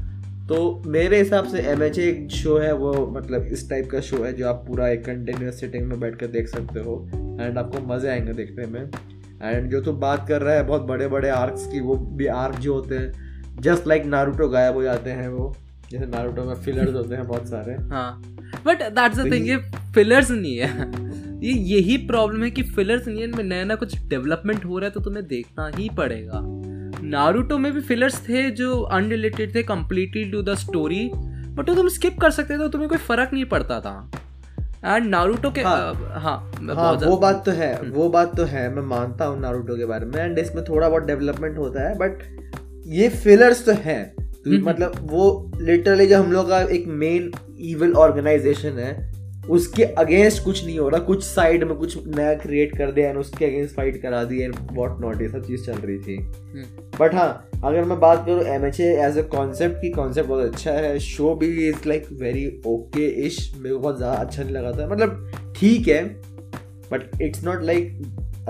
तो 0.48 0.82
मेरे 0.86 1.18
हिसाब 1.18 1.44
से 1.44 1.58
एम 1.58 1.82
एच 1.82 1.98
एक 1.98 2.30
शो 2.30 2.58
है, 2.58 2.72
वो 2.74 3.06
मतलब 3.06 3.42
इस 3.42 3.70
टाइप 3.70 3.90
का 3.90 4.00
शो 4.00 4.24
है 4.24 4.32
जो 4.32 4.48
आप 4.48 4.64
पूरा 4.68 4.88
एक 4.88 5.04
कंटिन्यूस 5.04 5.60
सिटिंग 5.60 5.86
में 5.86 6.00
बैठ 6.00 6.16
कर 6.16 6.26
देख 6.26 6.48
सकते 6.48 6.80
हो। 6.80 7.08
एंड 7.40 7.58
आपको 7.58 7.94
मज़े 7.94 8.08
आएँगे 8.08 8.32
देखने 8.32 8.66
में। 8.66 8.90
एंड 9.42 9.70
जो 9.70 9.80
तो 9.80 9.92
बात 9.92 10.28
कर 10.28 10.42
रहा 10.42 10.54
है, 10.54 10.62
बहुत 10.62 10.82
बड़े 10.82 11.08
बड़े 11.08 11.28
आर्क्स 11.28 11.66
की, 11.66 11.80
वो 11.80 11.96
भी 11.96 12.26
आर्क 12.26 12.54
जो 12.54 12.74
होते 12.74 12.94
हैं। 12.94 13.12
जस्ट 13.60 13.86
लाइक 13.86 14.04
नारूटो 14.04 14.48
गायब 14.48 14.74
हो 14.74 14.82
जाते 14.82 15.10
हैं 15.10 15.28
वो। 15.28 15.56
जैसे 15.90 16.06
नारूटो 16.06 16.44
में 16.44 16.54
फिलर्स 16.54 16.94
होते 16.94 17.14
हैं 17.14 17.26
बहुत 17.26 17.46
सारे। 17.46 17.74
हाँ। 17.74 18.22
बट 18.66 18.82
दैट्स 18.82 19.18
द 19.18 19.32
थिंग 19.32 19.48
ये 19.48 19.56
फिलर्स 19.94 20.30
नहीं 20.30 20.56
है। 20.56 21.07
ये 21.38 21.52
यही 21.52 21.96
प्रॉब्लम 22.06 22.42
है 22.42 22.50
कि 22.50 22.62
फिलर्स 22.70 23.08
है 23.08 23.22
इनमें 23.24 23.42
नया 23.44 23.64
नया 23.64 23.76
कुछ 23.76 23.96
डेवलपमेंट 24.08 24.64
हो 24.64 24.78
रहा 24.78 24.86
है 24.86 24.92
तो 24.92 25.00
तुम्हें 25.00 25.26
देखना 25.26 25.70
ही 25.76 25.88
पड़ेगा 25.96 26.40
नारुतो 27.02 27.58
में 27.58 27.72
भी 27.72 27.80
फिलर्स 27.80 28.20
थे 28.28 28.50
जो 28.52 28.80
अनरिलेटेड 28.92 29.54
थे 29.54 29.62
completely 29.64 30.24
to 30.30 30.42
the 30.42 30.54
story 30.58 31.08
but 31.14 31.68
वो 31.68 31.74
तुम 31.74 31.88
स्किप 31.88 32.18
कर 32.20 32.30
सकते 32.30 32.54
थे 32.54 32.58
तो 32.58 32.68
तुम्हें 32.68 32.88
कोई 32.88 32.98
फ़र्क 33.00 33.32
नहीं 33.32 33.44
पड़ता 33.46 33.80
था 33.80 34.10
एंड 34.86 35.06
नारुतो 35.06 35.50
के 35.50 35.60
हाँ, 35.60 35.94
हाँ, 35.94 36.50
हाँ 36.74 36.92
वो 36.94 37.16
बात 37.16 37.42
तो 37.44 37.50
है 37.52 37.74
हम्म। 37.74 37.90
वो 37.90 38.08
बात 38.08 38.36
तो 38.36 38.44
है 38.44 38.68
मैं 38.74 38.82
मानता 38.88 39.24
हूँ 39.24 39.40
नारुतो 39.40 39.76
के 39.76 39.84
बारे 39.84 40.06
में 40.06 40.20
एंड 40.20 40.38
इसमें 40.38 40.64
थोड़ा 40.64 40.88
बहुत 40.88 41.02
डेवलपमेंट 41.02 41.58
होता 41.58 41.88
है 41.88 41.96
बट 41.98 42.22
ये 42.88 43.08
फिलर्स 43.16 43.64
तो 43.66 43.72
है 43.74 43.98
हम्म, 43.98 44.56
हम्म। 44.56 44.68
मतलब 44.68 44.94
वो 45.02 45.50
लिटरली 45.60 46.06
जो 46.06 46.18
हम 46.18 46.32
लोग 46.32 46.48
का 46.48 46.60
एक 46.72 46.86
मेन 46.96 47.30
इवल 47.66 47.92
ऑर्गेनाइजेशन 47.96 48.78
है 48.78 48.92
उसके 49.50 49.82
अगेंस्ट 49.82 50.42
कुछ 50.44 50.64
नहीं 50.64 50.78
हो 50.78 50.88
रहा 50.88 51.00
कुछ 51.02 51.22
साइड 51.24 51.64
में 51.64 51.74
कुछ 51.76 51.96
नया 52.06 52.34
क्रिएट 52.36 52.76
कर 52.78 52.92
दिया 52.92 53.08
एंड 53.08 53.18
उसके 53.18 53.44
अगेंस्ट 53.44 53.74
फाइट 53.76 54.00
करा 54.02 54.22
दी 54.24 54.40
एंड 54.42 54.54
वॉट 54.72 55.00
नॉट 55.00 55.22
ये 55.22 55.28
सब 55.28 55.46
चीज़ 55.46 55.64
चल 55.66 55.78
रही 55.80 55.98
थी। 55.98 56.16
बट 57.00 57.14
हाँ 57.14 57.50
अगर 57.64 57.84
मैं 57.84 57.98
बात 58.00 58.24
करूँ 58.26 58.42
M 58.54 58.64
H 58.66 58.80
as 58.80 59.18
a 59.18 59.22
concept 59.30 59.80
की 59.80 59.90
कॉन्सेप्ट 59.90 60.28
बहुत 60.28 60.44
अच्छा 60.44 60.72
है। 60.72 60.98
शो 61.00 61.34
भी 61.34 61.48
इज़ 61.68 61.88
लाइक 61.88 62.06
वेरी 62.20 62.46
ओके 62.66 63.06
इश 63.26 63.38
मेरे 63.56 63.74
को 63.74 63.80
बहुत 63.80 63.96
ज़्यादा 63.96 64.16
अच्छा 64.16 64.42
नहीं 64.42 64.54
लगा 64.54 64.72
था। 64.72 64.88
मतलब 64.88 65.54
ठीक 65.56 65.88
है 65.88 66.02
but 66.92 67.20
it's 67.22 67.44
not 67.44 67.62
like 67.62 67.98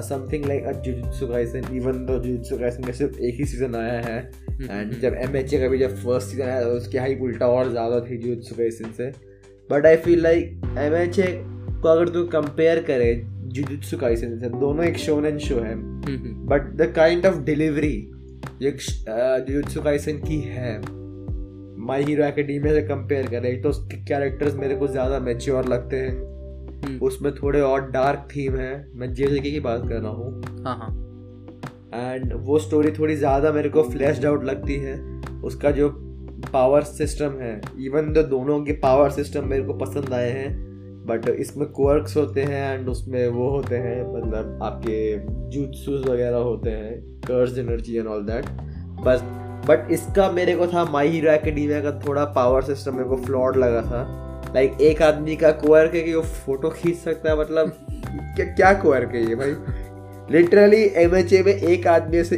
something 0.00 0.44
like 0.46 0.64
a 0.64 0.72
Jujutsu 0.82 1.26
Kaisen 1.26 1.64
even 1.76 2.04
though 2.06 2.18
Jujutsu 2.18 2.58
Kaisen 2.58 2.82
का 2.82 2.92
सिर्फ़ 2.92 3.18
एक 3.18 3.38
ही 3.38 3.44
सीज़न 3.44 3.74
आया 3.76 4.00
है। 4.00 4.18
एंड 4.62 4.92
जब 5.00 5.14
एम 5.22 5.36
एच 5.36 5.54
ए 5.54 5.58
का 5.58 5.68
भी 5.68 5.78
जब 5.78 5.96
फ़र्स्ट 5.96 6.28
सीज़न 6.28 6.42
आया 6.42 6.66
उसकी 6.68 6.98
हाइप 6.98 7.22
उल्टा 7.22 7.46
और 7.48 7.70
ज़्यादा 7.70 8.00
थी 8.00 8.16
जुजुत्सु 8.18 8.54
काइसन 8.54 8.92
से। 8.98 9.10
But 9.70 9.86
I 9.86 9.96
feel 9.96 10.22
like 10.22 10.60
M 10.78 10.94
H 10.94 11.18
A 11.18 11.32
को 11.82 11.88
अगर 11.88 12.08
तू 12.08 12.24
कंपेयर 12.28 12.82
करे 12.82 13.14
जुजुत्सु 13.48 13.96
काइसन 13.96 14.38
से 14.38 14.48
दोनों 14.50 14.84
एक 14.84 14.96
शोनन 14.98 15.38
शो 15.38 15.60
है। 15.60 15.74
But 16.46 16.72
the 16.76 16.92
kind 16.96 17.26
of 17.26 17.38
delivery 17.44 17.96
जो 18.62 18.70
जुजुत्सु 18.70 19.82
काइसन 19.82 20.18
की 20.18 20.40
है 20.40 20.78
माई 21.86 22.04
हीरो 22.04 22.24
एकेडमी 22.24 22.70
से 22.70 22.82
कंपेयर 22.82 23.26
करें 23.26 23.60
तो 23.62 23.68
उसके 23.68 23.96
कैरेक्टर्स 24.04 24.54
मेरे 24.54 24.76
को 24.76 24.88
ज़्यादा 24.88 25.18
मेच्योर 25.20 25.68
लगते 25.68 25.96
हैं। 25.96 26.12
हम्म। 26.78 26.98
उसमें 26.98 27.32
थोड़े 27.34 27.60
और 27.60 27.90
डार्क 27.90 28.28
थीम 28.30 28.56
है। 28.56 28.72
मैं 28.94 29.12
जे 29.14 29.26
जे 29.26 29.38
की 29.40 29.60
बात 29.60 29.88
कर 29.88 29.94
रहा 29.94 30.10
हूँ। 30.10 30.62
हाँ 30.64 30.76
हाँ। 30.76 30.90
एंड 31.94 32.32
वो 32.38 32.58
स्टोरी 32.58 32.90
थोड़ी 32.90 33.16
ज़्यादा 33.16 33.52
मेरे 33.52 33.68
को 33.68 33.82
फ्लैश 33.82 34.24
आउट 34.24 34.44
लगती 34.44 34.76
है। 34.76 34.96
उसका 35.42 35.70
जो 35.70 35.88
पावर 36.52 36.82
सिस्टम 36.82 37.30
है. 37.40 37.60
इवन 37.80 38.12
दो 38.12 38.22
दोनों 38.22 38.64
के 38.64 38.72
पावर 38.72 39.10
सिस्टम 39.10 39.46
मेरे 39.46 39.62
को 39.62 39.72
पसंद 39.72 40.14
आए 40.14 40.30
हैं 40.30 40.68
बट 41.06 41.28
इसमें 41.28 41.68
क्वर्क्स 41.68 42.16
होते 42.16 42.42
हैं 42.42 42.78
एंड 42.78 42.88
उसमें 42.88 43.28
वो 43.28 43.50
होते 43.50 43.76
हैं 43.76 44.14
मतलब 44.14 44.58
आपके 44.62 45.18
जूसूस 45.50 46.06
वगैरह 46.06 46.36
होते 46.36 46.70
हैं 46.70 47.20
curse 47.20 47.58
energy 47.58 47.96
and 47.96 48.06
all 48.06 48.22
that 48.22 48.44
बस 49.04 49.22
बट 49.68 49.88
इसका 49.90 50.30
मेरे 50.30 50.56
को 50.56 50.66
था 50.66 50.84
माई 50.84 51.08
हीरो 51.08 51.30
एकेडमिया 51.30 51.80
का 51.80 51.92
थोड़ा 51.92 52.24
पावर 52.24 52.62
सिस्टम 52.62 52.92
मेरे 52.92 53.08
को 53.08 53.16
फ्लॉड 53.16 53.56
लगा 53.56 53.82
था. 53.82 54.24
लाइक 54.54 54.70
like, 54.70 54.82
एक 54.82 55.02
आदमी 55.02 55.36
का 55.36 55.50
क्वर्क 55.50 55.94
है 55.94 56.00
कि 56.00 56.14
वो 56.14 56.22
फ़ोटो 56.22 56.70
खींच 56.70 56.96
सकता 56.96 57.30
है 57.30 57.40
मतलब 57.40 57.72
क्या 58.36 58.44
क्या 58.44 58.68
है 59.12 59.28
ये 59.28 59.34
भाई? 59.34 59.52
लिटरली 60.30 60.90
एम 60.94 61.10
में 61.14 61.54
एक 61.54 61.86
आदमी 61.86 62.24
से 62.24 62.36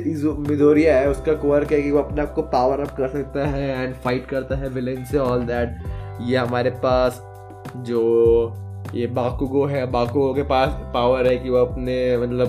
मिदोरिया 0.48 0.98
है, 0.98 1.10
उसका 1.10 1.32
क्वर्क 1.32 1.72
है 1.72 1.82
कि 1.82 1.90
वो 1.90 1.98
अपने 1.98 2.22
आप 2.22 2.34
को 2.34 2.42
पावर 2.42 2.80
अप 2.80 2.96
कर 2.96 3.08
सकता 3.08 3.46
है 3.46 3.84
एंड 3.84 3.94
फाइट 3.94 4.26
करता 4.26 4.56
है 4.56 4.68
विलेन 4.68 5.04
से 5.04 5.18
ऑल 5.18 5.40
दैट 5.40 5.76
ये 6.22 6.36
हमारे 6.36 6.70
पास 6.70 7.22
जो 7.76 8.10
ये 8.94 9.06
बाकुगो 9.06 9.66
है, 9.66 9.90
बाकुगो 9.90 10.34
के 10.34 10.42
पास 10.42 10.68
पावर 10.94 11.26
है 11.26 11.36
कि 11.36 11.50
वो 11.50 11.56
अपने 11.56 12.18
मतलब 12.18 12.48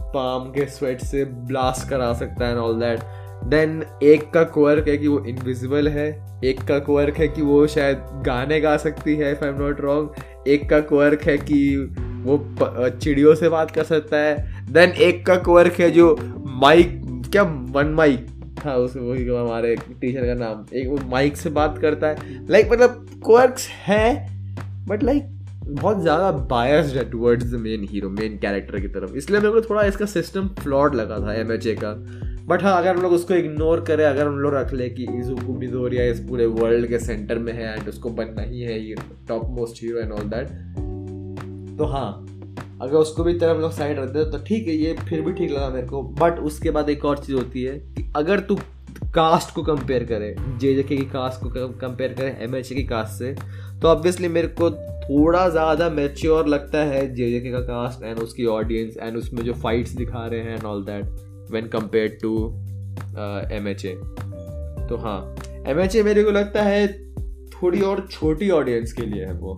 पाम 0.00 0.40
के 0.40 0.66
स्वेट 0.66 1.00
से 1.00 1.24
ब्लास्ट 1.24 1.88
करा 1.88 2.12
सकता 2.12 2.44
है 2.44 2.50
एंड 2.50 2.60
ऑल 2.60 2.74
दैट 2.74 3.00
देन 3.44 3.84
एक 4.02 4.30
का 4.30 4.42
क्वर्क 4.42 4.88
है 4.88 4.96
कि 4.96 5.08
वो 5.08 5.24
इनविजिबल 5.24 5.88
है, 5.88 6.40
एक 6.44 6.60
का 6.60 6.78
क्वर्क 6.78 7.16
है 7.16 7.28
कि 7.28 7.42
वो 7.42 7.66
शायद 7.66 7.98
गाने 8.26 8.60
गा 8.60 8.76
सकती 8.76 9.16
है 9.16 9.32
if 9.32 9.44
I 9.44 9.50
am 9.50 9.62
not 9.62 9.80
wrong 9.80 10.10
एक 10.48 10.70
का 10.70 10.80
क्वर्क 10.80 11.22
है 11.22 11.38
कि 11.38 11.94
वो 12.22 12.88
चिड़ियों 12.90 13.34
से 13.34 13.48
बात 13.48 13.70
कर 13.70 13.84
सकता 13.84 14.16
है। 14.16 14.64
देन 14.72 14.90
एक 15.02 15.24
का 15.26 15.36
क्वर्क 15.42 15.80
है 15.80 15.90
जो 15.90 16.16
माइक 16.62 17.00
क्या 17.32 17.42
वन 17.42 17.94
माइक 17.94 18.26
था 18.64 18.74
उस 18.76 18.96
वही 18.96 19.26
हमारे 19.26 19.74
टीचर 19.76 20.26
का 20.26 20.34
नाम। 20.34 20.64
एक 20.74 20.88
वो 20.88 20.98
माइक 21.10 21.36
से 21.36 21.50
बात 21.50 21.78
करता 21.78 22.06
है। 22.06 22.46
लाइक 22.48 22.64
like, 22.64 22.72
मतलब 22.72 23.20
क्वर्क्स 23.24 23.68
है 23.86 24.30
बट 24.88 25.02
लाइक 25.02 25.22
like, 25.22 25.30
बहुत 25.72 26.00
ज़्यादा 26.02 26.30
बायस्ड 26.48 26.96
है 26.96 27.08
towards 27.10 27.44
the 27.44 27.58
main 27.60 27.86
hero 27.90 28.08
main 28.10 28.36
character 28.38 28.80
की 28.80 28.88
तरफ़। 28.88 29.16
इसलिए 29.16 29.40
मेरे 29.40 29.52
को 29.52 29.60
थोड़ा 29.60 29.82
इसका 29.82 30.06
सिस्टम 30.06 30.48
फ्लॉड 30.60 30.94
लगा 30.94 31.18
था 31.18 31.34
एम 31.34 31.56
का। 31.82 31.94
बट 32.46 32.62
हाँ 32.62 32.76
अगर 32.78 32.96
हम 32.96 33.02
लोग 33.02 33.12
उसको 33.12 33.34
इग्नोर 33.34 33.80
करें 33.80 34.04
अगर 34.04 34.26
हम 34.26 34.38
लोग 34.38 34.54
रख 34.54 34.72
ले 34.74 34.88
कि 34.88 35.06
इजुकू 35.18 35.58
मिजोरिया 35.58 36.04
इस 36.04 36.20
पूरे 36.20 36.46
वर्ल्ड 36.46 36.86
के 36.86 36.98
सेंटर 36.98 37.38
में 37.38 37.52
है 37.52 37.74
एंड 37.76 37.88
उसको 37.88 38.10
बनना 38.10 38.42
ही 38.42 38.60
है 38.60 38.80
ये 38.80 38.94
top 39.28 39.46
most 39.50 39.82
hero 39.82 39.98
and 39.98 40.12
all 40.12 40.28
that 40.28 40.91
तो 41.78 41.84
हाँ 41.84 42.26
अगर 42.82 42.94
उसको 42.96 43.24
भी 43.24 43.32
तरफ़ 43.38 43.58
लोग 43.60 43.72
साइड 43.72 43.98
रख 43.98 44.08
दे 44.10 44.24
तो 44.30 44.38
ठीक 44.44 44.68
है, 44.68 44.74
ये 44.74 44.94
फिर 45.08 45.20
भी 45.22 45.32
ठीक 45.32 45.50
लगा 45.50 45.68
मेरे 45.70 45.86
को। 45.86 46.02
बट 46.20 46.38
उसके 46.40 46.70
बाद 46.70 46.88
एक 46.90 47.04
और 47.04 47.18
चीज़ 47.18 47.36
होती 47.36 47.62
है 47.62 47.78
कि 47.78 48.10
अगर 48.16 48.40
तू 48.40 48.58
कास्ट 49.14 49.54
को 49.54 49.62
कंपेयर 49.62 50.04
करे 50.04 50.34
जे 50.60 50.74
जे 50.74 50.82
की 50.82 50.96
कास्ट 51.08 51.42
को 51.42 51.68
कंपेयर 51.78 52.12
करे 52.12 52.36
एम 52.44 52.54
एच 52.56 52.68
की 52.68 52.82
कास्ट 52.84 53.18
से 53.18 53.34
तो 53.80 53.88
ऑब्वियसली 53.88 54.28
मेरे 54.28 54.48
को 54.60 54.70
थोड़ा 54.70 55.48
ज़्यादा 55.48 55.88
मेच्योर 55.90 56.46
लगता 56.46 56.78
है 56.84 57.06
जे 57.14 57.30
जे 57.30 57.40
के 57.40 57.52
का 57.52 57.60
कास्ट 57.60 58.02
एंड 58.02 58.18
उसकी 58.18 58.46
ऑडियंस 58.46 58.96
एंड 58.96 59.16
उसमें 59.16 59.42
जो 59.44 59.54
फाइट्स 59.54 59.92
दिखा 59.92 60.26
रहे 60.26 60.40
हैं 60.40 60.54
and 60.54 60.64
all 60.64 60.84
that 60.84 61.50
when 61.50 61.68
compare 61.68 62.18
to 62.22 62.36
M 63.56 63.68
H 63.68 63.84
A 63.84 63.94
तो 64.88 64.96
हाँ 64.96 65.18
एम 65.68 65.80
एच 65.80 65.96
ए 65.96 66.02
मेरे 66.02 66.24
को 66.24 66.30
लगता 66.30 66.62
है 66.62 66.86
थोड़ी 67.52 67.80
और 67.80 68.06
छोटी 68.10 68.50
ऑडियंस 68.50 68.92
के 68.92 69.06
लिए 69.06 69.24
है 69.24 69.32
वो। 69.32 69.56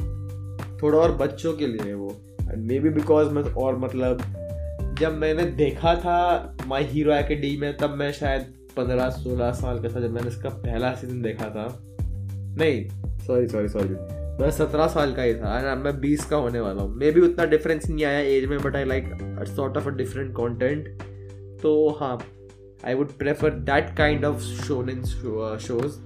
थोड़ा 0.85 0.99
और 0.99 1.13
बच्चों 1.13 1.53
के 1.53 1.67
लिए 1.67 1.87
है 1.87 1.95
वो। 1.95 2.17
मे 2.57 2.79
बी 2.81 2.91
बिकॉज़ 2.91 3.29
मैं 3.29 3.43
और 3.43 3.79
मतलब 3.79 4.19
जब 5.01 5.17
मैंने 5.19 5.45
देखा 5.45 5.95
था 5.95 6.57
माई 6.67 6.85
हीरो 6.85 7.13
एकेडमी 7.13 7.57
में, 7.57 7.77
तब 7.77 7.91
मैं 7.91 8.13
शायद 8.13 8.43
पंद्रह, 8.77 9.11
सोलह 9.11 9.53
साल 9.53 9.79
का 9.79 9.89
था 9.89 10.01
जब 10.01 10.11
मैंने 10.11 10.29
इसका 10.29 10.49
पहला 10.49 10.95
सीज़न 10.95 11.23
देखा 11.23 11.45
था। 11.45 11.79
नहीं 12.59 12.89
सॉरी 13.27 13.49
सॉरी 13.49 13.69
सॉरी 13.69 13.95
मैं 14.43 14.51
सत्रह 14.51 14.87
साल 14.87 15.15
का 15.15 15.23
ही 15.23 15.35
था 15.35 15.75
मैं 15.75 16.01
बीस 16.01 16.25
का 16.25 16.37
होने 16.37 16.61
वाला 16.61 16.83
हूँ। 16.83 16.97
मे 16.97 17.11
भी 17.11 17.21
उतना 17.21 17.45
डिफरेंस 17.45 17.89
नहीं 17.91 18.05
आया 18.05 18.19
एज 18.19 18.45
में 18.45 18.59
but 18.63 18.77
I 18.77 18.85
like 18.85 19.11
sort 19.57 19.77
of 19.77 19.89
a 19.89 19.91
different 19.91 20.35
content 20.35 20.89
तो 21.63 21.91
हाँ 22.01 22.19
I 22.87 22.95
would 22.95 23.13
prefer 23.19 23.51
that 23.51 23.97
kind 23.97 24.25
of 24.25 24.41
shonen 24.41 24.91
in 24.91 25.05
shows 25.59 25.99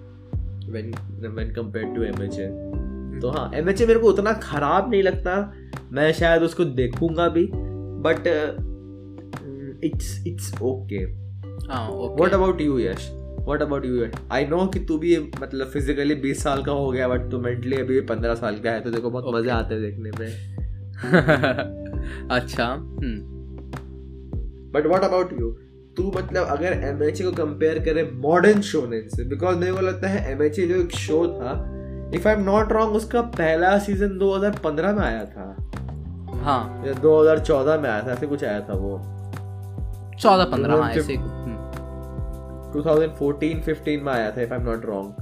when 0.72 0.92
when 1.34 1.54
compared 1.54 1.94
to 1.94 2.00
MHA 2.00 2.87
तो 3.20 3.30
हाँ 3.30 3.50
एम 3.54 3.68
एच 3.68 3.82
ए 3.82 3.86
मेरे 3.86 4.00
को 4.00 4.08
उतना 4.08 4.32
ख़राब 4.32 4.90
नहीं 4.90 5.02
लगता। 5.02 5.52
मैं 5.92 6.12
शायद 6.12 6.42
उसको 6.42 6.64
देखूँगा 6.64 7.28
भी 7.28 7.50
बट 8.02 8.26
इट्स 9.84 10.24
इट्स 10.26 10.62
ओके 10.62 11.28
हाँ 11.72 11.88
okay 11.88 12.30
about 12.34 12.60
you 12.60 12.78
Yash 12.78 13.10
what 13.12 13.62
about 13.62 13.84
you 13.84 14.06
I 14.32 14.46
know 14.46 14.66
कि 14.66 14.80
तू 14.80 14.98
भी 14.98 15.30
मतलब 15.42 15.66
फिजिकली 15.66 16.34
20 16.34 16.38
साल 16.38 16.62
का 16.62 16.72
हो 16.72 16.90
गया 16.90 17.08
बट 17.08 17.30
तू 17.30 17.38
मेंटली 17.38 17.76
अभी 17.76 18.00
पंद्रह 18.00 18.34
साल 18.34 18.58
का 18.58 18.70
है 18.70 18.80
तो 18.80 18.90
देखो 18.90 19.10
बहुत 19.10 19.24
Okay. 19.24 19.38
मज़े 19.38 19.50
आते 19.50 19.74
हैं 19.74 19.82
देखने 19.82 20.10
में। 20.10 20.56
अच्छा 22.30 22.76
बट 24.74 24.86
व्हाट 24.86 25.02
अबाउट 25.02 25.40
यू 25.40 25.50
तू 25.96 26.12
मतलब 26.16 26.46
अगर 26.46 26.72
एमएचए 26.72 27.24
को 27.24 27.32
कंपेयर 27.32 27.78
करे 27.78 28.10
मॉडर्न 28.14 28.60
शोनेन 28.60 29.08
से 29.08 29.24
बिकॉज़ 29.24 29.56
मेरे 29.56 29.72
को 29.72 29.80
लगता 29.80 30.08
है 30.08 30.32
एम 30.32 30.48
जो 30.48 30.74
एक 30.82 30.92
शो 30.92 31.26
था 31.28 31.77
if 32.14 32.28
I 32.28 32.34
am 32.34 32.40
not 32.40 32.72
wrong 32.72 32.94
उसका 32.96 33.20
पहला 33.20 33.78
सीज़न 33.78 34.18
2015 34.18 34.92
में 34.92 35.02
आया 35.02 35.24
था। 35.24 35.56
हाँ। 36.44 36.82
या 36.86 36.92
2014 36.92 37.78
में 37.78 37.90
आया 37.90 38.02
था 38.02 38.12
ऐसे 38.12 38.26
कुछ 38.26 38.44
आया 38.44 38.60
था 38.60 38.72
वो। 38.72 38.98
चौदह 40.20 40.44
पंद्रह 40.44 40.82
हाँ 40.82 40.90
ऐसे 40.90 41.14
हम्म। 41.14 41.56
2014 42.72 43.60
15 43.66 44.02
में 44.02 44.12
आया 44.12 44.30
था 44.30 44.42
if 44.42 44.52
I 44.52 44.60
am 44.60 44.64
not 44.64 44.84
wrong 44.84 45.14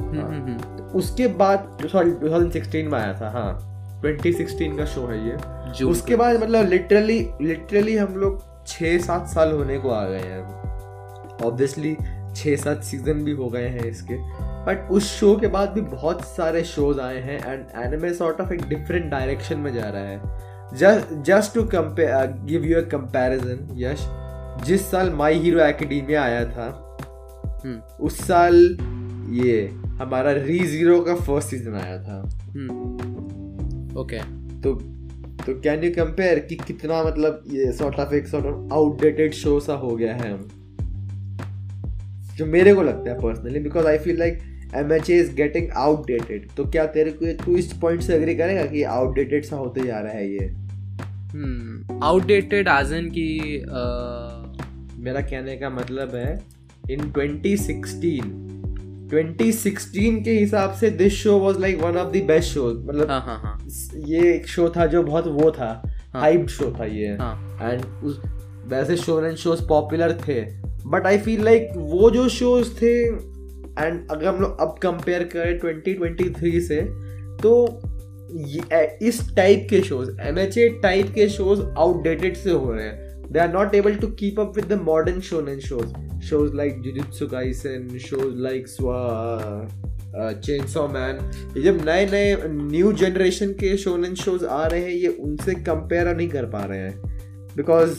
hmm, 0.00 0.20
hmm, 0.20 0.42
hmm. 0.42 0.84
उसके 0.84 1.26
बाद 1.26 1.78
सॉरी 1.92 2.10
2016 2.10 2.88
में 2.88 2.98
आया 2.98 3.12
था 3.20 3.30
हाँ। 3.30 3.74
2016 4.02 4.76
का 4.78 4.84
शो 4.84 5.06
है 5.06 5.28
ये। 5.28 5.36
उसके 5.84 6.16
बाद 6.16 6.42
मतलब 6.42 6.68
लिटरली 6.68 7.30
लिटरली 7.42 7.96
हम 7.96 8.16
लोग 8.16 8.42
छः 8.66 8.98
सात 8.98 9.26
साल 9.26 9.52
होने 9.52 9.78
को 9.78 9.90
आ 9.90 10.04
गए 10.04 10.18
हैं। 10.18 10.42
ऑब्वियसली 11.44 11.96
छः 12.36 12.56
सात 12.56 12.82
सीज़न 12.84 13.24
भी 13.24 13.32
हो 13.32 13.48
गए 13.48 13.68
हैं 13.68 13.84
इसके। 13.90 14.16
बट 14.66 14.90
उस 14.90 15.10
शो 15.18 15.34
के 15.36 15.46
बाद 15.48 15.70
भी 15.70 15.80
बहुत 15.80 16.24
सारे 16.26 16.62
शोज़ 16.64 17.00
आए 17.00 17.20
हैं 17.22 17.38
एंड 17.42 17.84
एनिमे 17.84 18.12
सॉर्ट 18.14 18.40
ऑफ़ 18.40 18.52
एक 18.52 18.64
डिफरेंट 18.68 19.10
डायरेक्शन 19.10 19.58
में 19.58 19.72
जा 19.74 19.88
रहा 19.88 20.02
है। 20.02 20.42
Just 20.74 21.14
just 21.26 21.54
to 21.54 21.62
give 21.72 22.64
you 22.64 22.80
a 22.80 22.84
comparison 22.90 23.68
Yash 23.78 24.06
जिस 24.66 24.90
साल 24.90 25.10
माई 25.12 25.38
हीरो 25.38 25.60
एकेडमिया 25.60 26.22
आया 26.22 26.44
था 26.46 26.66
हम्म। 27.64 28.04
उस 28.06 28.18
साल 28.26 28.54
ये 29.34 29.66
हमारा 30.00 30.32
री 30.32 30.58
ज़ीरो 30.66 31.00
का 31.00 31.14
फ़र्स्ट 31.16 31.48
सीज़न 31.48 31.74
आया 31.74 31.98
था। 32.02 32.16
हम्म। 32.54 34.00
ओके 34.00 34.18
तो 34.60 34.74
तो 35.46 35.54
कैन 35.60 35.84
यू 35.84 35.90
कंपेयर 35.90 36.38
कि 36.40 36.54
कितना 36.56 37.02
मतलब 37.04 37.42
ये 37.52 37.72
सॉर्ट 37.72 37.98
ऑफ़ 38.00 38.14
एक 38.14 38.26
सॉर्ट 38.26 38.46
ऑफ़ 38.46 38.72
आउटडेटेड 38.74 39.32
शो 39.34 39.58
सा 39.60 39.74
हो 39.74 39.96
गया 39.96 40.14
है? 40.14 40.32
जो 42.38 42.46
मेरे 42.46 42.74
को 42.74 42.82
लगता 42.82 43.10
है 43.10 43.20
personally 43.20 43.60
because 43.60 43.86
I 43.86 43.98
feel 43.98 44.18
like 44.18 44.38
M 44.76 44.92
H 44.92 45.10
A 45.10 45.18
is 45.20 45.34
getting 45.34 45.70
outdated 45.76 46.48
तो 46.56 46.64
क्या 46.66 46.86
तेरे 46.94 47.10
को 47.12 47.32
तू 47.44 47.56
इस 47.56 47.72
पॉइंट 47.72 48.02
से 48.02 48.14
एग्री 48.14 48.34
करेगा 48.34 48.64
कि 48.66 48.82
आउटडेटेड 48.92 49.44
सा 49.44 49.56
होते 49.56 49.86
जा 49.86 49.98
रहा 50.00 50.12
है 50.12 50.28
ये? 50.28 50.46
हम्म 51.32 52.00
आउटडेटेड 52.04 52.68
एज 52.68 52.92
इन 52.92 53.10
की 53.10 53.28
मेरा 55.04 55.20
कहने 55.20 55.56
का 55.56 55.70
मतलब 55.70 56.14
है 56.14 56.32
इन 56.90 57.00
2016 57.12 58.44
2016 59.10 60.22
के 60.24 60.30
हिसाब 60.30 60.72
से 60.72 60.90
this 60.90 61.12
show 61.12 61.38
was 61.38 61.58
like 61.60 61.80
one 61.80 61.96
of 61.96 62.12
the 62.12 62.22
best 62.26 62.54
shows 62.54 62.78
मतलब 62.78 63.10
हाँ 63.10 63.20
हाँ 63.20 63.38
हाँ. 63.38 63.58
ये 64.06 64.34
एक 64.34 64.46
शो 64.46 64.68
था 64.76 64.86
जो 64.86 65.02
बहुत 65.02 65.26
वो 65.32 65.50
था 65.50 65.70
हाँ। 66.12 66.22
हाइप 66.22 66.46
शो 66.48 66.70
था 66.80 66.84
ये. 66.84 67.16
हाँ. 67.16 67.58
एंड 67.62 67.84
उस 68.04 68.20
वैसे 68.66 68.96
शो 68.96 69.20
एंड 69.24 69.36
शोज़ 69.36 69.66
पॉपुलर 69.68 70.18
थे 70.18 70.40
बट 70.86 71.06
आई 71.06 71.18
फील 71.18 71.44
लाइक 71.44 71.68
वो 71.76 72.10
जो 72.10 72.28
शोज़ 72.28 72.74
थे 72.82 72.94
एंड 73.04 74.10
अगर 74.10 74.26
हम 74.26 74.40
लोग 74.40 74.60
अब 74.60 74.78
कंपेयर 74.82 75.22
करें 75.34 75.58
2023 75.60 76.60
से 76.68 76.80
तो 77.42 77.52
इस 79.02 79.20
टाइप 79.36 79.66
के 79.70 79.80
शोज़ 79.82 80.10
एम 80.20 80.36
टाइप 80.82 81.12
के 81.14 81.28
शोज़ 81.28 81.62
आउटडेटेड 81.78 82.36
से 82.36 82.50
हो 82.50 82.72
रहे 82.72 82.86
हैं। 82.86 83.32
They 83.32 83.38
are 83.40 83.52
not 83.52 83.74
able 83.74 83.94
to 83.94 84.06
keep 84.20 84.40
up 84.40 84.52
with 84.56 84.72
the 84.72 84.80
modern 84.82 85.20
shonen 85.20 85.60
shows 85.60 86.20
shows 86.28 86.54
like 86.56 86.80
Jujutsu 86.82 87.26
Kaisen 87.26 87.98
shows 88.06 88.34
like 88.42 88.66
Chainsaw 90.44 90.86
Man 90.88 91.18
ये 91.56 91.62
जब 91.62 91.84
नए 91.86 92.06
नए 92.10 92.36
न्यू 92.48 92.92
जनरेशन 92.94 93.52
के 93.60 93.76
शोनेन 93.76 94.14
शोज़ 94.14 94.44
आ 94.44 94.66
रहे 94.66 94.80
हैं, 94.80 94.90
ये 94.90 95.08
उनसे 95.08 95.54
कंपेयर 95.54 96.16
नहीं 96.16 96.28
कर 96.28 96.44
पा 96.46 96.64
रहे 96.64 96.78
हैं। 96.78 97.02
Because 97.56 97.96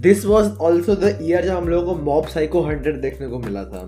this 0.00 0.24
was 0.26 0.48
also 0.62 0.94
the 0.94 1.18
year 1.22 1.44
जब 1.44 1.56
हम 1.56 1.68
लोगों 1.68 1.94
को 1.94 2.02
मॉब 2.02 2.26
साइको 2.26 2.60
हंड्रेड 2.62 3.00
देखने 3.00 3.26
को 3.28 3.38
मिला 3.38 3.62
था 3.64 3.80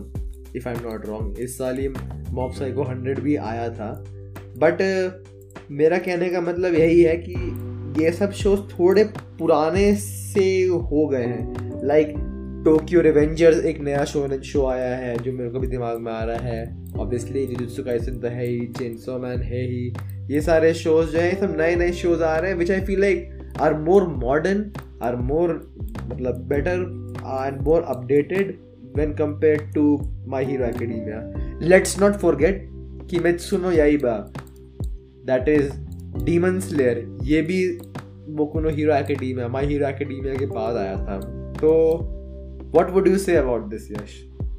if 0.57 0.69
I 0.69 0.75
am 0.75 0.81
not 0.83 1.07
wrong 1.07 1.39
इस 1.41 1.57
साल 1.59 1.79
ही 1.79 1.89
मॉब 1.89 2.53
साइको 2.53 2.83
हंड्रेड 2.85 3.21
भी 3.21 3.37
आया 3.37 3.69
था। 3.69 3.91
बट 4.59 4.83
मेरा 5.71 5.99
कहने 5.99 6.31
का 6.31 6.41
मतलब 6.41 6.75
यही 6.75 7.03
है 7.03 7.17
कि 7.19 8.03
ये 8.03 8.11
सब 8.13 8.33
शोज़ 8.33 8.61
थोड़े 8.73 9.05
पुराने 9.39 9.95
से 9.95 10.49
हो 10.65 11.07
गए 11.07 11.25
हैं। 11.25 11.71
लाइक 11.85 12.13
टोक्यो 12.65 13.01
रिवेंजर्स 13.01 13.65
एक 13.65 13.81
नया 13.81 14.05
शो 14.05 14.27
शो 14.43 14.67
आया 14.67 14.97
है, 14.97 15.17
जो 15.19 15.33
मेरे 15.33 15.51
को 15.51 15.61
भी 15.61 15.67
दिमाग 15.67 15.99
में 15.99 16.13
आ 16.13 16.23
रहा 16.25 16.49
है। 16.49 16.93
ऑब्वियसली 16.99 17.47
जुजुत्सु 17.47 17.83
काइसन 17.85 18.19
तो 18.19 18.29
है 18.29 18.47
ही 18.47 18.61
चेनसो 18.79 19.19
मैन 19.19 19.43
है 19.43 19.65
ही। 19.67 19.93
ये 20.35 20.41
सारे 20.41 20.75
शोज़ 20.75 21.11
जो 21.11 21.19
हैं 21.19 21.41
सब 21.41 21.57
नए 21.61 21.75
नए 21.77 21.93
शोज़ 21.95 22.23
आ 22.23 22.37
रहे 22.37 22.51
हैं 22.51 22.59
which 22.59 22.71
I 22.71 22.81
feel 22.81 23.01
like 23.01 23.59
are 23.61 23.81
more 23.81 24.09
modern 24.21 24.71
are 25.03 25.17
more 25.17 25.51
मतलब 26.05 26.41
better 26.49 26.81
and 27.47 27.61
more 27.63 27.83
updated 27.83 28.57
when 28.97 29.13
compare 29.15 29.71
to 29.75 29.85
My 30.29 30.45
Hero 30.45 30.65
Academia 30.65 31.59
let's 31.63 32.01
not 32.01 32.13
forget 32.37 32.69
कि 33.11 33.19
मैं 33.19 33.37
सुनो 33.39 33.71
यही 33.71 33.97
बा 33.97 34.17
दैट 35.27 35.49
इज़ 35.49 35.71
डीमन 36.25 36.59
स्लेयर 36.61 37.07
ये 37.23 37.43
भी 37.43 37.65
Boku no 38.37 38.71
Hero 38.71 38.95
Academia 38.95 39.49
My 39.49 39.67
Hero 39.67 39.87
Academia 39.87 40.35
के 40.35 40.47
बाद 40.47 40.77
आया 40.77 40.97
था। 40.97 41.19
तो 41.61 41.71
what 42.77 42.91
would 42.91 43.09
you 43.09 43.19
say 43.19 43.37
about 43.37 43.69
this 43.69 43.91
Yash 43.93 44.19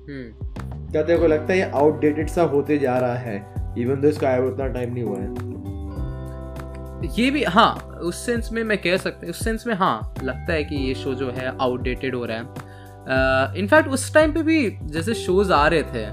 क्या 0.10 1.02
तेरे 1.04 1.20
को 1.20 1.28
लगता 1.28 1.54
है 1.54 1.60
ये 1.60 1.66
आउटडेटेड 1.66 2.30
सा 2.30 2.44
होते 2.44 2.78
जा 2.78 2.98
रहा 3.00 3.16
है? 3.16 3.36
इवन 3.78 4.02
दो 4.02 4.08
इसका 4.08 4.28
आया 4.28 4.44
उतना 4.46 4.68
टाइम 4.68 4.94
नहीं 4.94 5.04
हुआ 5.04 5.20
है। 5.20 5.61
ये 7.04 7.30
भी 7.32 7.44
हाँ 7.44 7.74
उस 8.02 8.26
सेंस 8.26 8.50
में 8.52 8.64
मैं 8.64 8.78
कह 8.78 8.98
सकता 8.98 9.28
उस 9.28 9.44
सेंस 9.44 9.68
में 9.68 9.74
हाँ 9.76 10.14
लगता 10.24 10.54
है 10.54 10.64
कि 10.64 10.76
ये 10.76 10.94
शो 10.96 11.14
जो 11.14 11.32
है 11.32 11.48
आउटडेटेड 11.58 12.16
हो 12.16 12.26
रहा 12.26 12.38
है। 12.38 13.60
इनफैक्ट 13.60 13.88
uh, 13.88 13.94
उस 13.94 14.14
टाइम 14.14 14.34
पे 14.34 14.44
भी 14.44 14.78
जैसे 14.84 15.14
शोज़ 15.14 15.54
आ 15.54 15.68
रहे 15.68 15.84
थे 15.84 16.06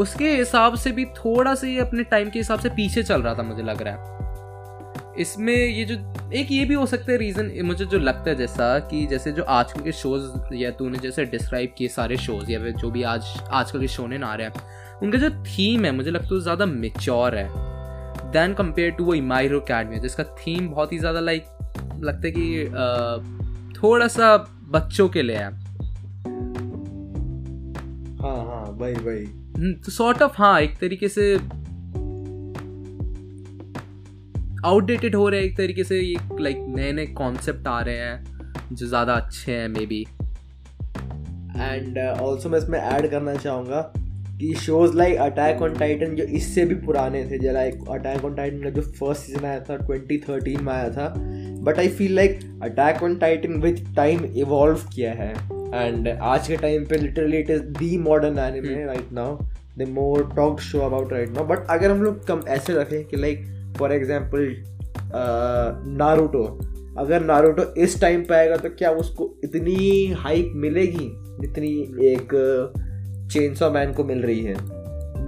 उसके 0.00 0.36
हिसाब 0.36 0.74
से 0.74 0.90
भी 0.92 1.04
थोड़ा 1.04 1.54
सा 1.54 1.66
ये 1.66 1.80
अपने 1.80 2.02
टाइम 2.04 2.30
के 2.30 2.38
हिसाब 2.38 2.58
से 2.60 2.68
पीछे 2.68 3.02
चल 3.02 3.22
रहा 3.22 3.34
था 3.34 3.42
मुझे 3.42 3.62
लग 3.62 3.82
रहा 3.82 3.94
है। 3.94 4.18
इसमें 5.18 5.54
ये 5.54 5.84
जो 5.84 5.94
एक 6.34 6.50
ये 6.50 6.64
भी 6.64 6.74
हो 6.74 6.84
सकता 6.86 7.12
है 7.12 7.18
रीज़न 7.18 7.50
मुझे 7.66 7.84
जो 7.84 7.98
लगता 7.98 8.30
है 8.30 8.36
जैसा 8.36 8.78
कि 8.78 9.06
जैसे 9.06 9.32
जो 9.32 9.42
आजकल 9.42 9.82
के 9.82 9.92
शोज़ 9.92 10.54
या 10.54 10.70
तूने 10.70 10.98
जैसे 10.98 11.24
डिस्क्राइब 11.24 11.74
किए 11.78 11.88
सारे 11.88 12.16
शोज़ 12.16 12.50
या 12.50 12.60
फिर 12.60 12.72
जो 12.72 12.90
भी 12.90 13.02
आज 13.02 13.24
आजकल 13.50 13.80
के 13.80 13.88
शोने 13.88 14.18
आ 14.24 14.34
रहे 14.34 14.46
हैं 14.46 14.98
उनका 15.02 15.18
जो 15.18 15.30
थीम 15.30 15.84
है 15.84 15.92
मुझे 15.92 16.10
लगता 16.10 16.34
है 16.34 16.40
ज़्यादा 16.40 16.66
मेच्योर 16.66 17.34
है। 17.34 17.69
देन 18.32 18.54
कंपेयर 18.54 18.90
टू 18.90 19.04
वो 19.04 19.14
इमाइरो 19.14 19.60
अकेडमी 19.60 19.98
जिसका 20.00 20.24
थीम 20.38 20.68
बहुत 20.68 20.92
ही 20.92 20.98
ज़्यादा 20.98 21.20
लाइक 21.20 21.44
लगता 22.04 22.26
है 22.26 22.32
कि 22.36 23.72
थोड़ा 23.74 24.06
सा 24.08 24.36
बच्चों 24.70 25.08
के 25.08 25.22
लिए 25.22 25.36
है। 25.36 25.50
हाँ 28.20 28.36
हाँ 28.46 28.64
वही 28.70 28.94
वही। 28.94 29.24
हम्म, 29.24 29.72
तो 29.74 29.92
सॉर्ट 29.92 30.22
ऑफ़ 30.22 30.34
हाँ 30.36 30.60
एक 30.60 30.78
तरीके 30.80 31.08
से 31.08 31.34
आउटडेटेड 34.66 35.14
हो 35.16 35.28
रहे 35.28 35.40
हैं 35.40 35.46
एक 35.46 35.56
तरीके 35.56 35.84
से 35.84 36.00
ये 36.00 36.16
लाइक 36.40 36.56
नए 36.68 36.92
नए 36.92 37.06
कॉन्सेप्ट 37.18 37.66
आ 37.68 37.80
रहे 37.80 37.96
हैं 37.96 38.48
जो 38.72 38.86
ज़्यादा 38.86 39.14
अच्छे 39.14 39.52
हैं 39.52 39.68
मे 39.68 39.86
बी 39.86 40.00
एंड 41.56 41.98
ऑल्सो 41.98 42.48
मैं 42.48 42.58
इसमें 42.58 42.78
ऐड 42.78 43.10
करना 43.10 43.34
चाहूँगा 43.34 43.92
कि 44.40 44.52
shows 44.54 44.96
like 44.96 45.18
Attack 45.18 45.62
on 45.62 45.74
Titan 45.74 46.14
जो 46.16 46.24
इससे 46.36 46.64
भी 46.64 46.74
पुराने 46.74 47.24
थे 47.30 47.38
जो 47.38 47.52
लाइक 47.52 47.88
अटैक 47.90 48.24
ऑन 48.24 48.34
टाइटन 48.34 48.62
का 48.62 48.70
जो 48.70 48.82
फ़र्स्ट 48.82 49.22
सीज़न 49.22 49.44
आया 49.44 49.60
था 49.60 49.76
2013 49.86 50.60
में 50.60 50.72
आया 50.72 50.88
था। 50.90 51.08
But 51.64 51.78
I 51.78 51.88
feel 51.88 52.14
like 52.16 52.38
Attack 52.62 53.02
on 53.02 53.16
Titan 53.16 53.60
with 53.62 53.84
time 53.96 54.24
evolve 54.24 54.86
किया 54.94 55.12
है। 55.12 55.30
एंड 55.74 56.08
आज 56.08 56.48
के 56.48 56.56
टाइम 56.56 56.84
पे 56.84 56.98
literally 56.98 57.38
it 57.38 57.50
is 57.50 57.62
the 57.78 57.98
modern 57.98 58.38
anime 58.38 58.84
right 58.84 59.12
now 59.12 59.36
the 59.78 59.88
more 59.88 60.32
talk 60.36 60.60
show 60.60 60.80
about 60.80 61.12
right 61.12 61.30
now 61.30 61.46
but 61.46 61.66
अगर 61.70 61.90
हम 61.90 62.02
लोग 62.02 62.26
कम 62.26 62.42
ऐसे 62.48 62.72
रखें 62.72 63.04
कि 63.04 63.16
लाइक 63.16 63.44
फॉर 63.78 63.92
एग्ज़ाम्पल 63.92 64.54
नारुतो 65.98 66.44
अगर 66.98 67.24
नारुतो 67.24 67.72
इस 67.82 68.00
टाइम 68.00 68.22
पे 68.22 68.34
आएगा 68.34 68.56
तो 68.56 68.68
क्या 68.68 68.90
उसको 68.90 69.34
इतनी 69.44 70.06
हाइप 70.18 70.52
मिलेगी? 70.56 71.10
जितनी 71.40 71.68
एक 72.06 72.34
चेनसॉ 73.30 73.70
मैन 73.70 73.92
को 73.92 74.04
मिल 74.04 74.22
रही 74.22 74.40
है। 74.40 74.56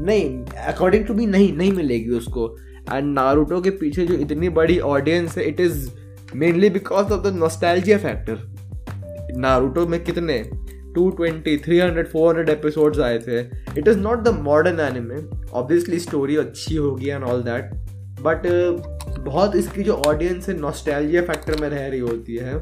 नहीं 0.05 0.45
अकॉर्डिंग 0.67 1.05
टू 1.07 1.15
मी 1.15 1.27
नहीं 1.27 1.53
नहीं 1.57 1.73
मिलेगी 1.73 2.11
उसको। 2.11 2.57
एंड 2.93 3.15
नारुतो 3.15 3.61
के 3.61 3.71
पीछे 3.71 4.07
जो 4.07 4.15
इतनी 4.15 4.49
बड़ी 4.49 4.79
ऑडियंस 4.79 5.38
है 5.38 5.45
it 5.45 5.61
is 5.61 5.91
mainly 6.35 6.71
because 6.71 7.12
of 7.12 7.29
the 7.29 7.35
nostalgia 7.37 7.99
factor 7.99 8.38
Naruto 9.37 9.87
में 9.87 10.05
कितने? 10.05 10.43
220 10.99 11.59
300 11.65 12.07
400 12.12 12.49
एपिसोड्स 12.49 12.99
आए 12.99 13.19
थे। 13.19 13.41
It 13.79 13.88
is 13.88 13.99
not 13.99 14.19
the 14.19 14.29
modern 14.29 14.81
anime 14.81 15.49
obviously 15.53 15.99
story 15.99 16.37
अच्छी 16.37 16.77
होगी 16.77 17.09
एंड 17.09 17.25
ऑल 17.25 17.43
दैट 17.43 17.71
बट 18.21 18.43
बहुत 19.19 19.57
इसकी 19.57 19.83
जो 19.83 19.93
ऑडियंस 19.93 20.49
है 20.49 20.59
नॉस्टैल्जिया 20.59 21.23
फैक्टर 21.23 21.61
में 21.61 21.69
रह 21.69 21.87
रही 21.87 22.01
होती 22.01 22.37
है 22.37 22.55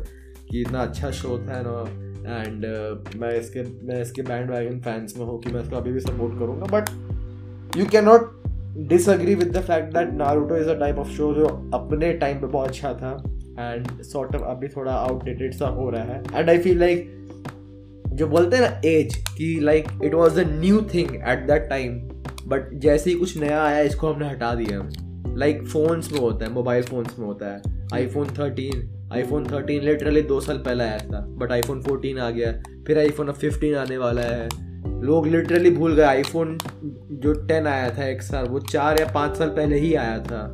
कि 0.51 0.61
इतना 0.61 0.79
अच्छा 0.79 1.11
शो 1.11 1.39
था 1.39 1.63
ना। 1.67 2.10
एंड 2.21 2.65
uh, 2.65 3.17
मैं 3.17 3.33
इसके 3.35 3.63
मैं 3.87 4.03
इसके 4.03 4.23
बैंड 4.23 4.51
वैगन 4.51 4.81
फैंस 4.81 5.15
में 5.19 5.27
हूँ 5.27 5.41
कि 5.43 5.51
मैं 5.51 5.63
इसको 5.63 5.77
अभी 5.77 5.93
भी 5.93 6.01
सपोर्ट 6.01 6.39
करूँगा 6.39 6.67
but 6.79 7.77
you 7.77 7.87
can 7.87 8.05
not 8.05 8.43
disagree 8.89 9.35
with 9.35 9.57
the 9.57 9.61
fact 9.61 9.95
that 9.95 10.13
Naruto 10.13 10.57
is 10.57 10.69
a 10.69 10.75
type 10.75 10.97
of 10.97 11.09
show 11.09 11.35
जो 11.35 11.71
अपने 11.75 12.13
टाइम 12.13 12.41
पे 12.41 12.47
बहुत 12.47 12.69
अच्छा 12.69 12.93
था 12.95 13.23
एंड 13.59 14.03
सॉर्ट 14.03 14.37
ऑफ़ 14.37 14.43
अभी 14.43 14.69
थोड़ा 14.69 14.93
आउटडेटेड 14.93 15.55
सा 15.55 15.69
हो 15.69 15.91
रहा 15.91 16.03
है. 16.03 16.23
एंड 16.35 16.51
आई 16.51 16.59
फील 16.59 16.79
लाइक 16.79 17.29
जो 18.09 18.27
बोलते 18.27 18.57
हैं 18.57 18.71
ना 18.71 18.81
एज 18.85 19.15
कि 19.39 19.59
like 19.61 19.87
it 20.05 20.15
was 20.15 20.41
a 20.41 20.45
new 20.47 20.81
thing 20.95 21.15
at 21.15 21.47
that 21.47 21.69
time 21.71 21.99
but 22.47 22.75
जैसे 22.75 23.11
ही 23.11 23.17
कुछ 23.17 23.37
नया 23.39 23.65
आया 23.65 23.81
इसको 23.81 24.13
हमने 24.13 24.29
हटा 24.29 24.55
दिया। 24.55 24.89
लाइक 25.37 25.59
like, 25.59 25.69
फोन्स 25.69 26.13
में 26.13 26.21
होता 26.21 26.45
है 26.45 26.53
मोबाइल 26.53 26.83
फोन्स 26.83 27.19
में 27.19 27.27
होता 27.27 27.47
है 27.47 27.63
iPhone 27.95 28.27
thirteen 28.39 29.00
iPhone 29.13 29.47
thirteen 29.47 29.83
literally 29.83 30.23
दो 30.23 30.41
साल 30.41 30.59
पहले 30.59 30.85
आया 30.85 30.99
था 31.05 31.21
बट 31.39 31.53
आईफोन 31.53 31.81
फोर्टीन 31.83 32.19
आ 32.19 32.29
गया 32.31 32.53
फिर 32.87 32.99
आईफोन 32.99 33.29
अब 33.29 33.35
फिफ्टीन 33.35 33.75
आने 33.77 33.97
वाला 33.99 34.23
है। 34.23 34.49
लोग 35.03 35.27
लिटरली 35.27 35.71
भूल 35.71 35.95
गए 35.95 36.05
आईफोन 36.05 36.57
जो 36.63 37.33
टेन 37.47 37.67
आया 37.67 37.89
था 37.97 38.07
एक 38.07 38.23
साल, 38.23 38.45
वो 38.45 38.61
चार 38.61 39.01
या 39.01 39.07
पाँच 39.15 39.37
साल 39.37 39.49
पहले 39.49 39.79
ही 39.79 39.95
आया 39.95 40.19
था। 40.21 40.47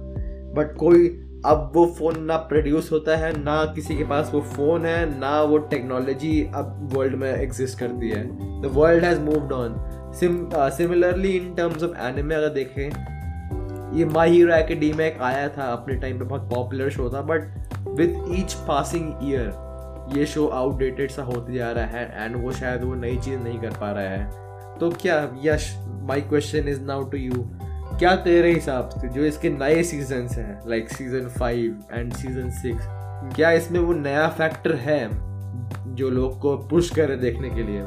बट 0.56 0.74
कोई 0.76 1.06
अब 1.46 1.70
वो 1.74 1.84
फ़ोन 1.98 2.22
ना 2.24 2.36
प्रोड्यूस 2.36 2.90
होता 2.92 3.16
है, 3.16 3.32
ना 3.42 3.64
किसी 3.74 3.96
के 3.96 4.04
पास 4.04 4.30
वो 4.34 4.40
फ़ोन 4.54 4.86
है, 4.86 5.18
ना 5.20 5.40
वो 5.42 5.58
टेक्नोलॉजी 5.68 6.42
अब 6.54 6.88
वर्ल्ड 6.92 7.14
में 7.14 7.30
एग्जिस्ट 7.32 7.78
करती 7.78 8.10
है। 8.10 8.24
The 8.62 8.70
world 8.74 9.04
has 9.04 9.20
moved 9.20 9.52
on 9.52 9.76
similarly 10.14 11.36
in 11.36 11.54
terms 11.54 11.82
of 11.82 11.98
anime 12.06 12.34
अगर 12.34 12.48
देखें, 12.54 13.96
ये 13.98 14.04
माई 14.06 14.30
हीरो 14.30 14.54
एकेडमी 14.54 15.04
एक 15.04 15.20
आया 15.22 15.48
था, 15.48 15.72
अपने 15.72 15.94
टाइम 15.96 16.18
पे 16.18 16.24
बहुत 16.24 16.50
पॉपुलर 16.50 16.90
शो 16.90 17.10
था 17.10 17.22
but 17.22 17.75
with 17.96 18.24
each 18.30 18.54
passing 18.68 19.12
year 19.22 20.14
ये 20.16 20.26
शो 20.26 20.46
आउटडेटेड 20.46 21.10
सा 21.10 21.22
होते 21.22 21.54
जा 21.54 21.70
रहा 21.72 21.84
है 21.84 22.24
एंड 22.24 22.36
वो 22.36 22.52
शायद 22.52 22.82
वो 22.84 22.94
नई 22.94 23.16
चीज़ 23.16 23.38
नहीं 23.38 23.58
कर 23.58 23.70
पा 23.70 23.90
रहा 23.92 24.02
है। 24.02 24.78
तो 24.78 24.90
क्या, 24.90 25.16
Yash 25.42 25.74
my 26.02 26.20
question 26.20 26.68
is 26.68 26.82
now 26.82 27.04
to 27.04 27.18
you 27.18 27.44
क्या 27.98 28.14
तेरे 28.16 28.52
हिसाब 28.54 28.88
से 28.88 29.08
जो 29.08 29.24
इसके 29.24 29.50
नए 29.50 29.82
सीज़न 29.82 30.28
हैं 30.32 30.60
like 30.68 30.88
season 30.88 31.28
five 31.28 31.82
and 31.92 32.12
season 32.12 32.50
six 32.50 32.86
क्या 33.36 33.50
इसमें 33.50 33.80
वो 33.80 33.92
नया 33.92 34.28
फैक्टर 34.28 34.74
है 34.74 35.08
जो 35.94 36.10
लोग 36.10 36.40
को 36.40 36.56
पुश 36.68 36.90
करे 36.90 37.16
देखने 37.16 37.50
के 37.50 37.62
लिए? 37.62 37.82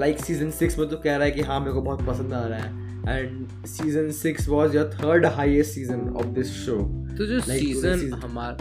लाइक 0.00 0.20
सीज़न 0.20 0.50
सिक्स 0.50 0.78
में 0.78 0.88
तो 0.88 0.96
कह 0.96 1.16
रहा 1.16 1.24
है 1.24 1.30
कि 1.30 1.40
हाँ 1.40 1.60
मेरे 1.60 1.72
को 1.72 1.82
बहुत 1.82 2.06
पसंद 2.06 2.34
आ 2.34 2.46
रहा 2.46 2.58
है। 2.58 2.83
And 3.08 3.46
season 3.66 4.10
six 4.10 4.48
was 4.48 4.76
your 4.76 4.90
third 4.94 5.26
highest 5.26 5.70
season 5.70 5.94
of 5.94 6.26
this 6.26 6.46
show 6.46 6.76
तो 7.18 7.26
जो 7.26 7.40
सीज़न 7.40 8.12
हमारा 8.12 8.58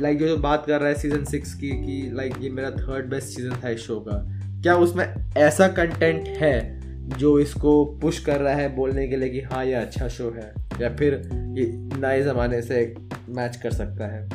लाइक 0.00 0.18
जो 0.18 0.36
बात 0.36 0.64
कर 0.66 0.78
रहा 0.78 0.88
है 0.88 0.94
सीज़न 0.94 1.24
सिक्स 1.24 1.54
की 1.54 1.68
कि 1.68 2.10
लाइक 2.14 2.34
ये 2.40 2.50
मेरा 2.50 2.70
थर्ड 2.70 3.06
बेस्ट 3.06 3.26
सीज़न 3.26 3.56
था 3.64 3.68
इस 3.68 3.80
शो 3.80 4.00
का। 4.08 4.42
क्या 4.62 4.76
उसमें 4.76 5.14
ऐसा 5.36 5.68
कंटेंट 5.68 6.28
है 6.28 6.76
जो 7.18 7.38
इसको 7.38 7.84
पुश 7.84 8.20
कर 8.20 8.40
रहा 8.40 8.54
है 8.54 8.76
बोलने 8.76 9.08
के 9.08 9.16
लिए 9.16 9.28
कि 9.28 9.40
हाँ 9.40 9.64
ये 9.64 9.74
अच्छा 9.74 10.08
शो 10.08 10.30
है? 10.30 10.52
या 10.80 10.96
फिर 10.96 11.14
ये 11.32 11.66
नए 12.00 12.22
ज़माने 12.22 12.62
से 12.62 12.94
मैच 13.28 13.56
कर 13.56 13.70
सकता 13.70 14.06
है? 14.06 14.28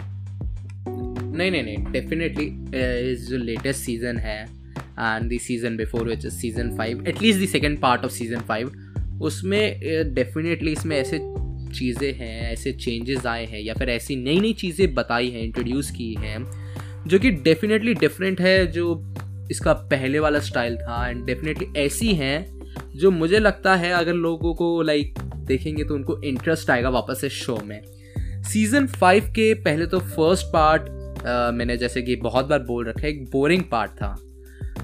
नहीं 1.35 1.51
नहीं 1.51 1.63
नहीं 1.63 1.91
डेफिनेटली 1.91 2.49
जो 3.15 3.37
लेटेस्ट 3.37 3.79
सीज़न 3.79 4.17
है 4.17 4.60
and 5.01 5.29
the 5.29 5.39
season 5.39 5.77
before 5.77 6.07
which 6.07 6.25
is 6.25 6.33
season 6.33 6.77
five 6.77 7.03
at least 7.07 7.41
the 7.41 7.45
second 7.45 7.79
part 7.79 8.05
of 8.05 8.11
season 8.11 8.39
five 8.39 8.71
उसमें 9.21 9.79
डेफिनेटली 10.13 10.73
uh, 10.73 10.79
इसमें 10.79 10.97
ऐसे 10.97 11.19
चीज़ें 11.73 12.13
हैं 12.13 12.51
ऐसे 12.51 12.71
चेंजेस 12.73 13.25
आए 13.25 13.45
हैं 13.45 13.61
या 13.61 13.73
फिर 13.73 13.89
ऐसी 13.89 14.15
नई 14.15 14.39
नई 14.39 14.53
चीज़ें 14.53 14.93
बताई 14.93 15.29
हैं 15.29 15.41
इंट्रोड्यूस 15.41 15.91
की 15.91 16.13
हैं 16.19 16.39
जो 17.07 17.19
कि 17.19 17.31
डेफिनेटली 17.31 17.93
डिफरेंट 17.93 18.41
है 18.41 18.67
जो 18.67 19.15
इसका 19.51 19.73
पहले 19.73 20.19
वाला 20.19 20.39
स्टाइल 20.39 20.77
था 20.77 21.07
एंड 21.09 21.25
डेफिनेटली 21.25 21.67
ऐसी 21.77 22.13
हैं 22.13 22.59
जो 22.95 23.11
मुझे 23.11 23.39
लगता 23.39 23.75
है 23.75 23.91
अगर 23.91 24.13
लोगों 24.13 24.53
को 24.53 24.81
लाइक 24.81 25.19
देखेंगे 25.47 25.83
तो 25.83 25.95
उनको 25.95 26.21
इंटरेस्ट 26.21 26.69
आएगा 26.69 26.89
वापस 26.89 27.21
से 27.21 27.29
शो 27.29 27.57
में। 27.65 27.81
सीज़न 28.43 28.87
फाइव 28.87 29.23
के 29.23 29.53
पहले 29.53 29.85
तो 29.85 29.99
फ़र्स्ट 29.99 30.45
पार्ट 30.45 30.89
मैंने 31.53 31.77
जैसे 31.77 32.01
कि 32.01 32.15
बहुत 32.15 32.45
बार 32.45 32.59
बोल 32.59 32.87
रखा 32.87 33.01
है 33.01 33.09
एक 33.09 33.23
बोरिंग 33.25 33.63
पार्ट 33.71 33.91
था। 33.91 34.15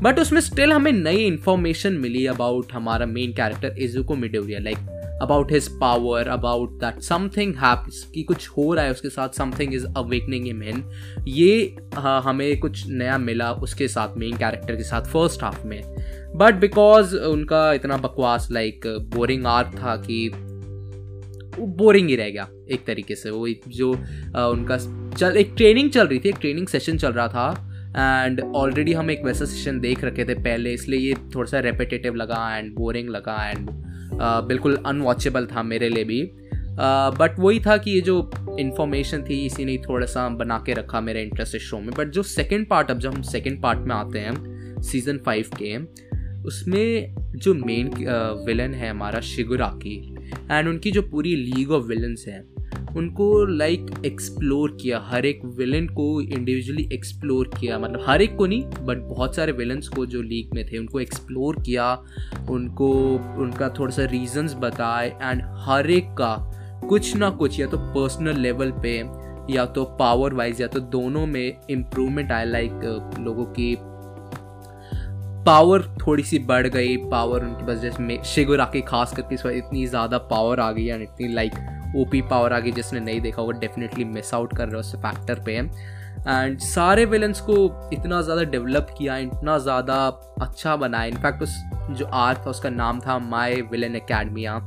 बट 0.04 0.20
उसमें 0.20 0.42
स्टिल 0.42 0.72
हमें 0.72 0.92
नई 0.92 1.18
इन्फॉर्मेशन 1.18 1.94
मिली 1.94 2.26
अबाउट 2.26 2.72
हमारा 2.74 3.06
main 3.06 3.34
character 3.34 3.76
Izuku 3.78 4.16
Midoriya 4.16 4.60
like 4.60 4.78
about 5.22 5.52
his 5.52 5.68
power 5.80 6.28
about 6.28 6.72
that 6.72 7.00
something 7.02 7.56
happens 7.56 8.04
कि 8.14 8.24
कुछ 8.24 8.48
हो 8.50 8.74
रहा 8.74 8.86
है 8.86 8.92
उसके 8.92 9.10
साथ 9.10 9.30
something 9.30 9.74
is 9.74 9.86
awakening 9.98 10.46
him 10.46 10.64
in 10.64 10.84
ये 11.28 11.76
हाँ, 11.94 12.22
हमें 12.22 12.60
कुछ 12.60 12.88
नया 12.88 13.18
मिला 13.18 13.52
उसके 13.52 13.88
साथ 13.88 14.18
मेन 14.18 14.38
कैरेक्टर 14.38 14.76
के 14.76 14.84
साथ 14.84 15.02
फ़र्स्ट 15.02 15.44
हाफ़ 15.44 15.66
में. 15.68 15.82
बट 16.36 16.56
बिकॉज़ 16.56 17.16
उनका 17.16 17.74
इतना 17.74 17.98
बकवास 17.98 18.48
लाइक 18.52 18.88
बोरिंग 18.88 19.46
आर्क 19.46 19.68
था 19.68 19.96
कि 19.96 20.30
बोरिंग 21.60 22.10
ही 22.10 22.16
रह 22.16 22.30
गया 22.30 22.48
एक 22.72 22.86
तरीके 22.86 23.16
से. 23.16 23.30
वो 23.30 23.48
जो 23.68 23.94
आ, 24.36 24.46
उनका 24.46 24.78
चल 25.18 25.38
एक 25.38 25.54
ट्रेनिंग 25.58 25.90
चल 25.92 26.08
रही 26.08 26.20
थी 26.20 26.30
एक 26.30 26.38
ट्रेनिंग 26.42 26.68
सेशन 26.68 26.98
चल 26.98 27.12
रहा 27.12 27.28
था. 27.28 27.64
एंड 27.98 28.42
ऑलरेडी 28.56 28.94
हम 28.94 29.12
एक 29.12 29.24
वैसा 29.26 29.46
सेशन 29.46 29.80
देख 29.80 30.04
रखे 30.04 30.26
थे 30.26 30.34
पहले 30.34 30.74
इसलिए 30.74 31.00
ये 31.00 31.14
थोड़ा 31.36 31.50
सा 31.50 31.60
रेपिटेटिव 31.60 32.16
लगा 32.16 32.58
एंड 32.58 32.74
बोरिंग 32.76 33.10
लगा 33.10 33.50
एंड 33.50 33.70
बिल्कुल 34.48 34.84
अनवॉचेबल 34.86 35.46
था 35.46 35.64
मेरे 35.64 35.90
लिए 35.90 36.04
भी। 36.04 36.22
बट 36.80 37.34
uh, 37.34 37.40
वही 37.40 37.60
था 37.60 37.78
कि 37.78 37.92
ये 37.92 38.02
जो 38.02 38.32
इन्फॉर्मेशन 38.60 39.24
थी 39.24 39.46
इसी 39.46 39.66
ने 39.66 39.78
थोड़ा 39.78 40.06
सा 40.06 40.28
बना 40.30 40.58
के 40.66 40.74
रखा 40.74 41.02
मेरे 41.02 41.24
इंटरेस्ट 41.24 41.56
इस 41.56 41.62
शो 41.62 41.80
में। 41.80 41.90
बट 41.90 42.08
जो 42.08 42.24
सेकेंड 42.24 42.68
पार्ट 42.70 42.92
अब 42.92 43.00
जब 43.00 43.14
हम 43.14 43.22
सेकेंड 43.22 43.62
पार्ट 43.62 43.80
में 43.80 43.96
आते 43.96 44.20
हैं 44.20 44.82
सीज़न 44.82 45.18
फाइव 45.18 45.46
के 45.62 45.78
उसमें 46.48 47.16
जो 47.38 47.54
मेन 47.54 47.92
विलन 48.46 48.74
है 48.74 48.90
हमारा 48.90 49.20
शिगुराकी 49.22 49.96
एंड 50.52 50.68
उनकी 50.68 50.92
जो 50.92 51.02
पूरी 51.02 51.36
लीग 51.36 51.72
ऑफ़ 51.72 51.86
विलन्स 51.86 52.28
हैं 52.28 52.42
उनको 52.98 53.46
लाइक 53.46 53.82
like, 53.82 54.06
एक्सप्लोर 54.06 54.78
किया 54.82 55.00
हर 55.06 55.26
एक 55.26 55.42
विलन 55.58 55.88
को 55.88 56.22
इंडिविजुअली 56.22 56.88
एक्सप्लोर 56.94 57.50
किया 57.60 57.80
मतलब 57.80 58.04
हर 58.08 58.22
एक 58.22 58.36
को 58.36 58.46
नहीं 58.46 58.64
बट 58.64 59.02
बहुत 59.10 59.36
सारे 59.36 59.52
विलन्स 59.52 59.88
को 59.88 60.06
जो 60.06 60.22
लीग 60.22 60.54
में 60.54 60.66
थे 60.72 60.78
उनको 60.78 61.00
एक्सप्लोर 61.00 61.62
किया 61.62 61.94
उनको 62.50 62.92
उनका 63.38 63.70
थोड़ा 63.70 63.96
सा 63.96 64.06
रीजंस 64.06 64.54
बताए 64.54 65.10
एंड 65.22 65.44
हर 65.58 65.90
एक 65.90 66.10
का 66.18 66.36
कुछ 66.90 67.16
ना 67.16 67.30
कुछ 67.30 67.60
या 67.60 67.68
तो 67.68 67.78
पर्सनल 67.94 68.40
लेवल 68.40 68.72
पे 68.84 68.98
या 69.54 69.66
तो 69.66 69.84
पावर 70.00 70.34
वाइज 70.34 70.62
या 70.62 70.68
तो 70.68 70.80
दोनों 70.80 71.26
में 71.26 71.58
इम्प्रूवमेंट 71.70 72.32
आया 72.32 72.44
लाइक 72.44 73.16
लोगों 73.20 73.46
की 73.46 73.76
पावर 75.48 75.82
थोड़ी 75.98 76.24
सी 76.24 76.40
बढ़ 76.46 76.68
गई 76.68 76.96
पावर 77.12 77.44
उनके 77.44 77.66
पास 77.68 77.78
जैसे 77.78 78.20
शिगुरा 78.26 78.66
के 78.74 78.82
खास 78.88 79.14
करके 79.16 79.36
इस 79.36 79.46
इतनी 79.46 79.86
ज़्यादा 79.88 80.18
पावर 80.32 80.60
आ 80.60 80.72
गई 80.72 80.86
एंड 80.86 81.02
इतनी 81.04 81.28
लाइक 81.34 81.54
ओपी 81.98 82.22
पावर 82.22 82.54
आ 82.54 82.60
गई 82.60 82.72
जिसने 82.72 83.00
नहीं 83.00 83.22
देखा 83.22 83.42
वो 83.42 83.52
डेफिनेटली 83.60 84.06
मिस 84.06 84.34
आउट 84.34 84.56
कर 84.58 84.68
रहे 84.68 84.80
उस 84.80 84.96
फैक्टर 84.96 85.44
पे 85.46 85.56
एंड 85.56 86.58
सारे 86.60 87.06
विलन्स 87.06 87.42
को 87.42 87.56
इतना 87.94 88.22
ज़्यादा 88.22 88.44
डेवलप 88.44 88.88
किया, 88.98 89.18
इतना 89.18 89.58
ज़्यादा 89.60 89.96
अच्छा 90.42 90.76
बनाया। 90.76 91.06
इनफैक्ट 91.06 91.42
उस 91.42 91.56
जो 91.92 92.06
आर्ट 92.06 92.38
था, 92.38 92.50
उसका 92.50 92.70
नाम 92.70 93.00
था 93.00 93.18
माई 93.20 93.62
विलन 93.72 93.96
अकेडमिया 94.00 94.58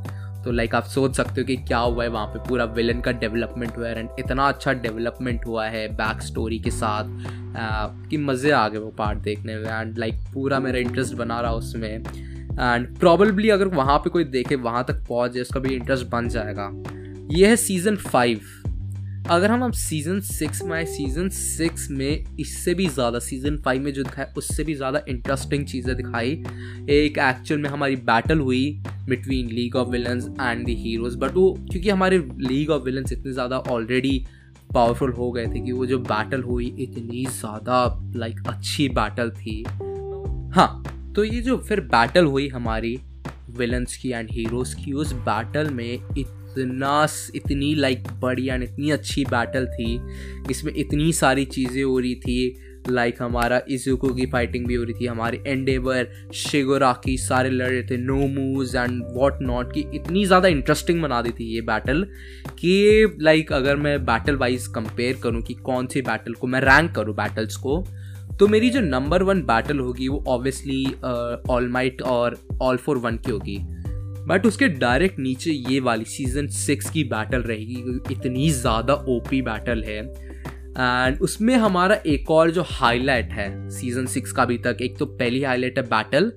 तो 0.45 0.53
लाइक 0.53 0.75
आप 0.75 0.85
सोच 0.85 1.17
सकते 1.17 1.41
हो 1.41 1.47
कि 1.47 1.57
क्या 1.59 1.79
हुआ 1.79 2.05
है 2.05 2.11
वहाँ 2.11 2.27
पे। 2.27 2.39
पूरा 2.49 2.65
विलन 2.77 3.01
का 3.01 3.13
डेवलपमेंट 3.15 3.77
हुआ 3.77 3.89
है 3.89 3.99
एंड 3.99 4.09
इतना 4.19 4.49
अच्छा 4.49 4.73
डेवलपमेंट 4.75 5.47
हुआ 5.47 5.67
है 5.67 5.87
बैक 5.97 6.23
स्टोरी 6.23 6.59
के 6.59 6.71
साथ 6.71 7.05
कि 8.09 8.17
मज़े 8.19 8.51
आ 8.51 8.67
गए 8.69 8.79
वो 8.79 8.91
पार्ट 8.99 9.19
देखने 9.21 9.57
में। 9.57 9.69
एंड 9.71 9.99
लाइक 9.99 10.21
पूरा 10.35 10.61
मेरा 10.61 10.79
इंटरेस्ट 10.79 11.15
बना 11.15 11.41
रहा 11.41 11.53
उसमें। 11.55 11.91
एंड 11.91 12.99
प्रॉबली 12.99 13.51
अगर 13.51 13.69
वहाँ 13.69 13.99
पे 13.99 14.11
कोई 14.11 14.25
देखे, 14.27 14.55
वहाँ 14.57 14.85
तक 14.85 15.05
पहुँच 15.09 15.33
जाए, 15.33 15.43
उसका 15.43 15.61
भी 15.61 15.75
इंटरेस्ट 15.75 16.07
बन 16.07 16.29
जाएगा। 16.29 16.71
ये 17.33 17.47
है 17.47 17.57
सीज़न 17.59 17.97
फाइव 17.99 18.41
अगर 19.31 19.51
हम 19.51 19.63
अब 19.63 19.73
सीज़न 19.73 20.21
सिक्स 20.21 20.63
में 20.63 20.73
आए 20.77 20.85
सीज़न 20.87 21.29
सिक्स 21.29 21.87
में 21.91 22.37
इससे 22.41 22.73
भी 22.75 22.87
ज़्यादा 22.89 23.19
सीज़न 23.19 23.57
फाइव 23.65 23.83
में 23.83 23.93
जो 23.93 24.03
दिखाया, 24.03 24.33
उससे 24.37 24.65
भी 24.65 24.75
ज़्यादा 24.75 25.03
इंटरेस्टिंग 25.09 25.67
चीज़ें 25.67 25.95
दिखाई। 25.97 26.31
एक 26.91 27.19
एक्चुअल 27.21 27.61
में 27.61 27.69
हमारी 27.71 27.97
बैटल 28.09 28.39
हुई। 28.39 28.83
Between 29.11 29.51
League 29.51 29.77
of 29.77 29.89
Villains 29.89 30.27
and 30.41 30.67
the 30.67 30.77
heroes 30.79 31.17
but 31.19 31.35
वो 31.35 31.53
क्योंकि 31.71 31.89
हमारे 31.89 32.19
लीग 32.41 32.71
ऑफ़ 32.71 32.83
विलन्स 32.83 33.13
इतने 33.13 33.33
ज़्यादा 33.33 33.59
ऑलरेडी 33.71 34.25
पावरफुल 34.71 35.13
हो 35.13 35.31
गए 35.33 35.47
थे 35.47 35.61
कि 35.61 35.73
वो 35.73 35.87
जो 35.87 35.99
बैटल 35.99 36.43
हुई 36.43 36.67
इतनी 36.81 37.25
ज़्यादा 37.27 37.85
लाइक 38.17 38.37
like, 38.37 38.49
अच्छी 38.49 38.89
बैटल 38.89 39.31
थी। 39.31 39.63
हाँ 40.55 41.13
तो 41.17 41.25
ये 41.25 41.41
जो 41.41 41.57
फिर 41.59 41.81
बैटल 41.81 42.25
हुई 42.25 42.49
हमारी 42.49 42.99
विलन्स 43.59 43.97
की 43.97 44.11
एंड 44.11 44.29
हीरोज़ 44.31 44.75
की 44.77 44.93
उस 44.93 45.13
बैटल 45.29 45.71
में 45.71 45.93
इतना 46.19 47.07
इतनी 47.35 47.75
लाइक 47.75 47.99
like, 47.99 48.17
बड़ी 48.21 48.49
एंड 48.49 48.63
इतनी 48.63 48.91
अच्छी 48.91 49.25
बैटल 49.25 49.67
थी। 49.67 49.95
इसमें 50.51 50.73
इतनी 50.75 51.13
सारी 51.13 51.45
चीज़ें 51.47 51.83
हो 51.83 51.99
रही 51.99 52.15
थी 52.15 52.39
लाइक 52.89 53.23
हमारा 53.23 53.61
इजुको 53.69 54.09
की 54.15 54.27
फाइटिंग 54.27 54.67
भी 54.67 54.75
हो 54.75 54.85
रही 54.85 54.95
थी 54.95 55.07
हमारे 55.07 55.43
एंडेवर 55.47 56.09
शिगोराकी 56.35 57.17
सारे 57.19 57.51
लड़ 57.51 57.69
रहे 57.69 57.83
थे 57.83 57.97
no 57.97 58.17
moves 58.29 58.75
and 58.75 59.03
what 59.13 59.43
not 59.43 59.73
की 59.73 59.85
इतनी 59.95 60.25
ज़्यादा 60.25 60.49
इंटरेस्टिंग 60.49 61.03
बना 61.03 61.21
दी 61.23 61.31
थी 61.31 61.45
ये 61.55 61.61
बैटल 61.63 62.07
कि 62.61 63.17
लाइक 63.21 63.43
like, 63.43 63.57
अगर 63.57 63.77
मैं 63.77 64.05
बैटल 64.05 64.37
वाइज 64.37 64.67
कंपेयर 64.67 65.21
करूँ 65.23 65.43
कि 65.43 65.55
कौन 65.55 65.87
सी 65.87 66.03
बैटल 66.03 66.35
को 66.35 66.47
मैं 66.47 66.61
रैंक 66.61 66.95
करूँ 66.95 67.15
बैटल्स 67.17 67.57
को 67.57 67.85
तो 68.39 68.49
मेरी 68.49 68.71
जो 68.71 68.81
नंबर 68.81 69.23
वन 69.23 69.43
बैटल 69.43 69.79
होगी 69.79 70.09
वो 70.09 70.25
ऑब्वियसली 70.29 70.85
ऑल 71.51 71.69
माइट 71.69 72.03
और 72.03 72.37
ऑल 72.63 72.77
फॉर 72.77 72.99
वन 72.99 73.17
की 73.17 73.31
होगी। 73.31 73.59
बट 74.29 74.47
उसके 74.47 74.69
डायरेक्ट 74.69 75.19
नीचे 75.19 75.51
ये 75.51 75.81
वाली 75.81 76.05
सीज़न 76.05 76.47
सिक्स 76.49 76.91
की 76.91 77.05
बैटल 77.05 77.43
रहेगी 77.43 78.01
इतनी 78.13 78.51
ज़्यादा 78.51 78.95
ओपी 79.09 79.41
बैटल 79.43 79.83
है। 79.83 80.03
एंड 80.79 81.19
उसमें 81.21 81.57
हमारा 81.57 81.95
एक 82.07 82.31
और 82.31 82.51
जो 82.51 82.63
हाईलाइट 82.67 83.33
है 83.33 83.71
सीज़न 83.71 84.07
सिक्स 84.07 84.33
का 84.33 84.43
अभी 84.43 84.59
तक 84.59 84.77
एक 84.83 84.99
तो 84.99 85.07
पहली 85.07 85.43
हाईलाइट 85.43 85.79
है 85.79 85.85
बैटल 85.85 86.33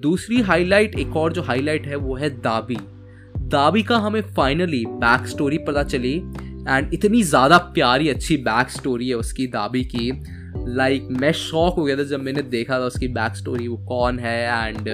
दूसरी 0.00 0.40
हाईलाइट 0.40 0.98
एक 0.98 1.16
और 1.16 1.32
जो 1.32 1.42
हाईलाइट 1.42 1.86
है 1.86 1.96
वो 1.96 2.16
है 2.16 2.30
दाबी 2.30 2.76
दाबी 3.36 3.82
का 3.82 3.96
हमें 3.96 4.20
फाइनली 4.20 4.84
बैक 4.86 5.26
स्टोरी 5.26 5.58
पता 5.58 5.82
चली 5.82 6.14
एंड 6.68 6.94
इतनी 6.94 7.22
ज़्यादा 7.22 7.58
प्यारी 7.58 8.08
अच्छी 8.08 8.36
बैक 8.36 8.70
स्टोरी 8.70 9.08
है 9.08 9.14
उसकी 9.14 9.46
दाबी 9.46 9.84
की. 9.84 10.22
लाइक 10.68 11.02
like, 11.02 11.20
मैं 11.20 11.32
शौक 11.32 11.74
हो 11.74 11.84
गया 11.84 11.96
था 11.96 12.02
जब 12.02 12.20
मैंने 12.20 12.42
देखा 12.42 12.74
था 12.74 12.84
उसकी 12.84 13.08
बैक 13.08 13.36
स्टोरी 13.36 13.68
वो 13.68 13.76
कौन 13.76 14.18
है 14.18 14.68
एंड 14.68 14.88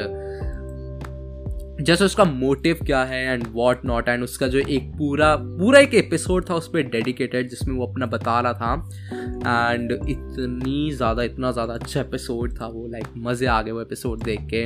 जैसे 1.80 2.04
उसका 2.04 2.24
मोटिव 2.24 2.78
क्या 2.86 3.02
है 3.04 3.22
एंड 3.24 3.44
वॉट 3.52 3.84
नॉट 3.84 4.08
एंड 4.08 4.22
उसका 4.24 4.46
जो 4.48 4.58
एक 4.58 4.90
पूरा 4.98 5.34
पूरा 5.36 5.80
एक 5.80 5.94
एपिसोड 5.94 6.48
था 6.50 6.54
उस 6.54 6.68
पर 6.68 6.82
डेडिकेटेड 6.90 7.48
जिसमें 7.50 7.74
वो 7.76 7.86
अपना 7.86 8.06
बता 8.06 8.40
रहा 8.40 8.52
था। 8.52 9.72
एंड 9.72 9.92
इतनी 9.92 10.90
ज़्यादा, 10.92 11.22
इतना 11.22 11.52
ज़्यादा 11.52 11.74
अच्छा 11.74 12.00
एपिसोड 12.00 12.60
था 12.60 12.66
वो 12.66 12.86
लाइक 12.88 13.06
मज़े 13.16 13.46
आ 13.46 13.60
गए 13.62 13.70
वो 13.70 13.80
एपिसोड 13.80 14.22
देख 14.24 14.46
के। 14.54 14.64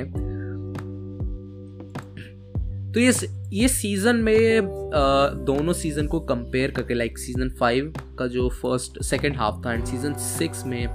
तो 2.92 3.00
ये 3.00 3.12
ये 3.52 3.68
सीज़न 3.68 4.16
में 4.16 4.60
दोनों 5.46 5.72
सीज़न 5.72 6.06
को 6.06 6.20
कंपेयर 6.20 6.70
करके 6.70 6.94
लाइक 6.94 7.18
सीज़न 7.18 7.50
फाइव 7.50 7.92
का 8.18 8.26
जो 8.26 8.48
फ़र्स्ट 8.52 9.02
सेकेंड 9.04 9.36
हाफ़ 9.36 9.64
था 9.66 9.72
एंड 9.72 9.84
सीज़न 9.84 10.14
सिक्स 10.14 10.64
में 10.66 10.86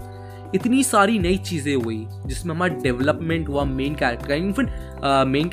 इतनी 0.55 0.83
सारी 0.83 1.17
नई 1.19 1.37
चीज़ें 1.39 1.75
हुई, 1.75 2.05
जिसमें 2.25 2.53
हमारा 2.53 2.73
डेवलपमेंट 2.83 3.47
हुआ 3.49 3.63
मेन 3.65 3.95
कैरेक्टर 3.95 4.27
का 4.27 4.35
इवन 4.35 5.27
मेन 5.29 5.49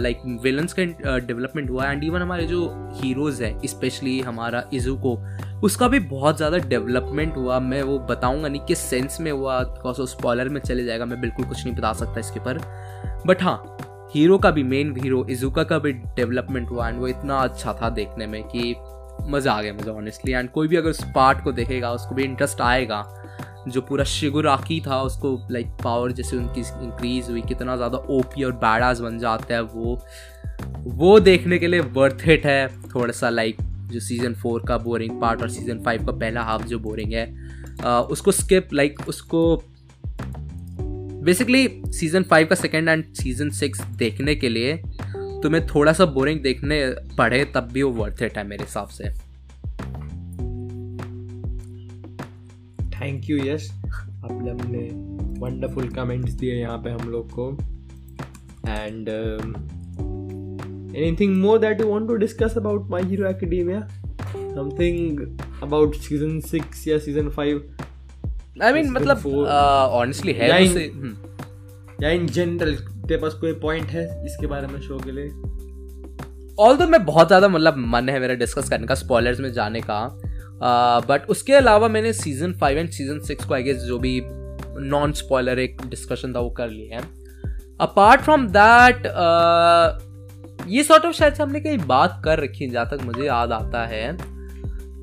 लाइक 0.00 0.20
विलन्स 0.42 0.74
का 0.78 1.18
डेवलपमेंट 1.18 1.70
हुआ 1.70 1.90
एंड 1.90 2.04
इवन 2.04 2.22
हमारे 2.22 2.46
जो 2.46 2.68
हीरोज़ 2.94 3.42
है 3.44 3.58
स्पेशली 3.66 4.18
हमारा 4.20 4.62
इजू 4.74 4.96
को, 4.96 5.16
उसका 5.62 5.88
भी 5.88 5.98
बहुत 6.00 6.36
ज़्यादा 6.36 6.58
डेवलपमेंट 6.68 7.36
हुआ। 7.36 7.58
मैं 7.60 7.82
वो 7.82 7.98
बताऊँगा 8.10 8.48
नहीं 8.48 8.60
किस 8.66 8.78
सेंस 8.80 9.20
में 9.20 9.30
हुआ 9.32 9.60
बिकॉज़ 9.62 10.00
वो 10.00 10.06
स्पॉलर 10.06 10.48
में 10.48 10.60
चले 10.60 10.84
जाएगा, 10.84 11.04
मैं 11.04 11.20
बिल्कुल 11.20 11.44
कुछ 11.44 11.64
नहीं 11.64 11.74
बता 11.74 11.92
सकता 11.94 12.20
इसके 12.20 12.40
ऊपर 12.40 12.58
बट 13.26 13.42
हाँ 13.42 14.10
हीरो 14.14 14.38
का 14.38 14.50
भी 14.50 14.62
मेन 14.62 14.94
हीरो 15.02 15.24
इजुका 15.30 15.62
का 15.64 15.78
भी 15.78 15.92
डेवलपमेंट 15.92 16.70
हुआ 16.70 16.88
एंड 16.88 16.98
वो 16.98 17.08
इतना 17.08 17.36
अच्छा 17.38 17.72
था 17.82 17.88
देखने 17.90 18.26
में 18.26 18.42
कि 18.46 18.74
मज़ा 19.30 19.52
आ 19.52 19.62
गया 19.62 19.72
मुझे 19.74 19.90
ऑनेस्टली 19.90 20.32
एंड 20.32 20.50
कोई 20.50 20.68
भी 20.68 20.76
अगर 20.76 20.90
उस 20.90 21.04
पार्ट 21.14 21.42
को 21.44 21.52
देखेगा, 21.52 21.90
उसको 21.92 22.14
भी 22.14 22.22
इंटरेस्ट 22.24 22.60
आएगा 22.60 23.02
जो 23.68 23.80
पूरा 23.80 24.04
शिगुराकी 24.04 24.80
था 24.86 25.00
उसको 25.02 25.36
लाइक 25.50 25.66
पावर 25.84 26.12
जैसे 26.12 26.36
उनकी 26.36 26.60
इंक्रीज 26.60 27.30
हुई 27.30 27.42
कितना 27.42 27.76
ज़्यादा 27.76 27.98
ओपी 28.10 28.44
और 28.44 28.52
बैडास 28.64 29.00
बन 29.00 29.18
जाता 29.18 29.54
है 29.54 29.62
वो। 29.62 29.98
वो 30.96 31.18
देखने 31.20 31.58
के 31.58 31.66
लिए 31.66 31.80
वर्थ 31.80 32.28
इट 32.28 32.46
है। 32.46 32.68
थोड़ा 32.94 33.12
सा 33.12 33.28
लाइक 33.30 33.56
जो 33.92 34.00
सीज़न 34.00 34.34
फोर 34.34 34.64
का 34.68 34.78
बोरिंग 34.78 35.20
पार्ट 35.20 35.42
और 35.42 35.50
सीज़न 35.50 35.82
फाइव 35.84 36.04
का 36.06 36.12
पहला 36.12 36.42
हाफ़ 36.42 36.66
जो 36.66 36.78
बोरिंग 36.78 37.12
है 37.12 37.26
आ, 37.82 38.00
उसको 38.00 38.32
स्किप 38.32 38.72
लाइक 38.72 39.00
उसको 39.08 39.62
बेसिकली 41.24 41.68
सीज़न 41.92 42.22
फाइव 42.22 42.46
का 42.46 42.54
सेकेंड 42.54 42.88
एंड 42.88 43.04
सीज़न 43.14 43.50
सिक्स 43.50 43.80
देखने 43.98 44.34
के 44.34 44.48
लिए 44.48 44.76
तुम्हें 45.42 45.66
थोड़ा 45.66 45.92
सा 45.92 46.04
बोरिंग 46.06 46.40
देखने 46.42 46.84
पड़े 47.18 47.44
तब 47.54 47.68
भी 47.72 47.82
वो 47.82 47.90
वर्थ 47.92 48.22
इट 48.22 48.38
है 48.38 48.44
मेरे 48.46 48.64
हिसाब 48.64 48.88
से। 48.88 49.08
थैंक 53.00 53.30
यू 53.30 53.36
यश 53.44 53.70
आपने 53.70 54.50
अपने 54.50 54.78
वंडरफुल 55.40 55.88
कमेंट्स 55.88 56.32
दिए 56.32 56.54
यहाँ 56.54 56.78
पे 56.78 56.90
हम 56.90 57.08
लोग 57.10 57.30
को। 57.30 57.50
And 58.68 59.08
anything 60.96 61.36
more 61.36 61.58
that 61.58 61.80
you 61.80 61.88
want 61.88 62.08
to 62.08 62.14
discuss 62.16 62.56
about 62.56 62.90
My 62.90 63.02
Hero 63.02 63.28
Academia 63.28 63.80
something 64.34 65.20
about 65.62 65.94
season 65.96 66.40
six 66.40 66.86
या 66.88 66.98
सीज़न 66.98 67.28
फाइव 67.30 67.76
आई 68.62 68.72
मीन 68.72 68.90
मतलब 68.90 69.26
ऑनेस्टली 69.26 70.32
uh, 70.32 70.38
है 70.38 70.48
या 70.48 70.56
इन। 70.56 71.16
या 72.02 72.10
इन 72.10 72.26
जनरल 72.26 72.74
तेरे 72.74 73.16
पास 73.20 73.34
कोई 73.34 73.52
पॉइंट 73.52 73.86
है 73.86 74.04
इसके 74.26 74.46
बारे 74.46 74.66
में 74.66 74.80
शो 74.80 74.98
के 74.98 75.12
लिए? 75.12 75.28
ऑल 76.58 76.86
मैं 76.86 77.04
बहुत 77.04 77.26
ज़्यादा 77.26 77.48
मतलब 77.48 77.76
मन 77.76 78.08
है 78.08 78.20
मेरा 78.20 78.34
डिस्कस 78.34 78.68
करने 78.68 78.86
का 78.86 78.94
स्पॉयलर्स 78.94 79.40
में 79.40 79.52
जाने 79.52 79.80
का। 79.80 79.98
बट 80.62 81.22
uh, 81.22 81.28
उसके 81.28 81.52
अलावा 81.52 81.88
मैंने 81.88 82.12
season 82.12 82.52
five 82.52 82.78
and 82.78 82.90
season 82.90 83.18
six 83.20 83.44
को 83.44 83.54
आई 83.54 83.62
गेस 83.62 83.76
जो 83.76 83.98
भी 83.98 84.20
नॉन 84.80 85.12
स्पॉयलर 85.12 85.58
एक 85.58 85.82
डिस्कशन 85.86 86.34
था 86.34 86.40
वो 86.40 86.50
कर 86.50 86.68
लिया 86.68 86.98
है। 86.98 87.04
अपार्ट 87.80 88.20
फ्रॉम 88.20 88.46
दैट 88.48 89.06
ये 90.68 90.82
सॉर्ट 90.82 91.04
ऑफ़ 91.04 91.14
शायद 91.14 91.34
से 91.34 91.42
हमने 91.42 91.60
कहीं 91.60 91.78
बात 91.78 92.20
कर 92.24 92.40
रखी 92.40 92.64
है 92.64 92.70
जहाँ 92.70 92.86
तक 92.86 93.02
मुझे 93.02 93.24
याद 93.24 93.52
आता 93.52 93.84
है। 93.86 94.16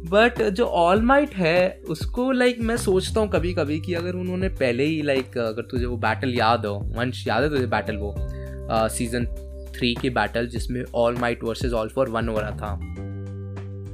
बट 0.10 0.42
जो 0.42 0.66
ऑल 0.66 1.02
माइट 1.02 1.36
है 1.36 1.82
उसको 1.90 2.32
लाइक 2.32 2.62
मैं 2.62 2.78
सोचता 2.78 3.22
हूँ 3.22 3.30
कभी 3.30 3.54
कभी 3.54 3.80
कि 3.80 3.94
अगर 3.94 4.16
उन्होंने 4.16 4.50
पहले 4.50 4.84
ही 4.84 5.02
लाइक 5.02 5.38
अगर 5.38 5.62
तुझे 5.62 5.86
वो 5.86 5.98
बैटल 5.98 6.34
याद 6.34 6.66
हो 6.66 6.74
वंश 6.98 7.28
याद 7.28 7.44
है 7.44 7.50
तुझे 7.50 7.66
बैटल 7.66 7.98
वो? 7.98 8.16
सीज़न 8.90 9.26
थ्री 9.78 9.94
की 9.96 10.10
बैटल 10.10 10.48
जिसमें 10.48 10.84
All 10.96 11.18
Might 11.18 11.44
versus 11.44 11.74
All 11.74 11.90
for 11.90 12.10
One 12.10 12.30
हो 12.30 12.40
रहा 12.40 12.52
था। 12.52 12.80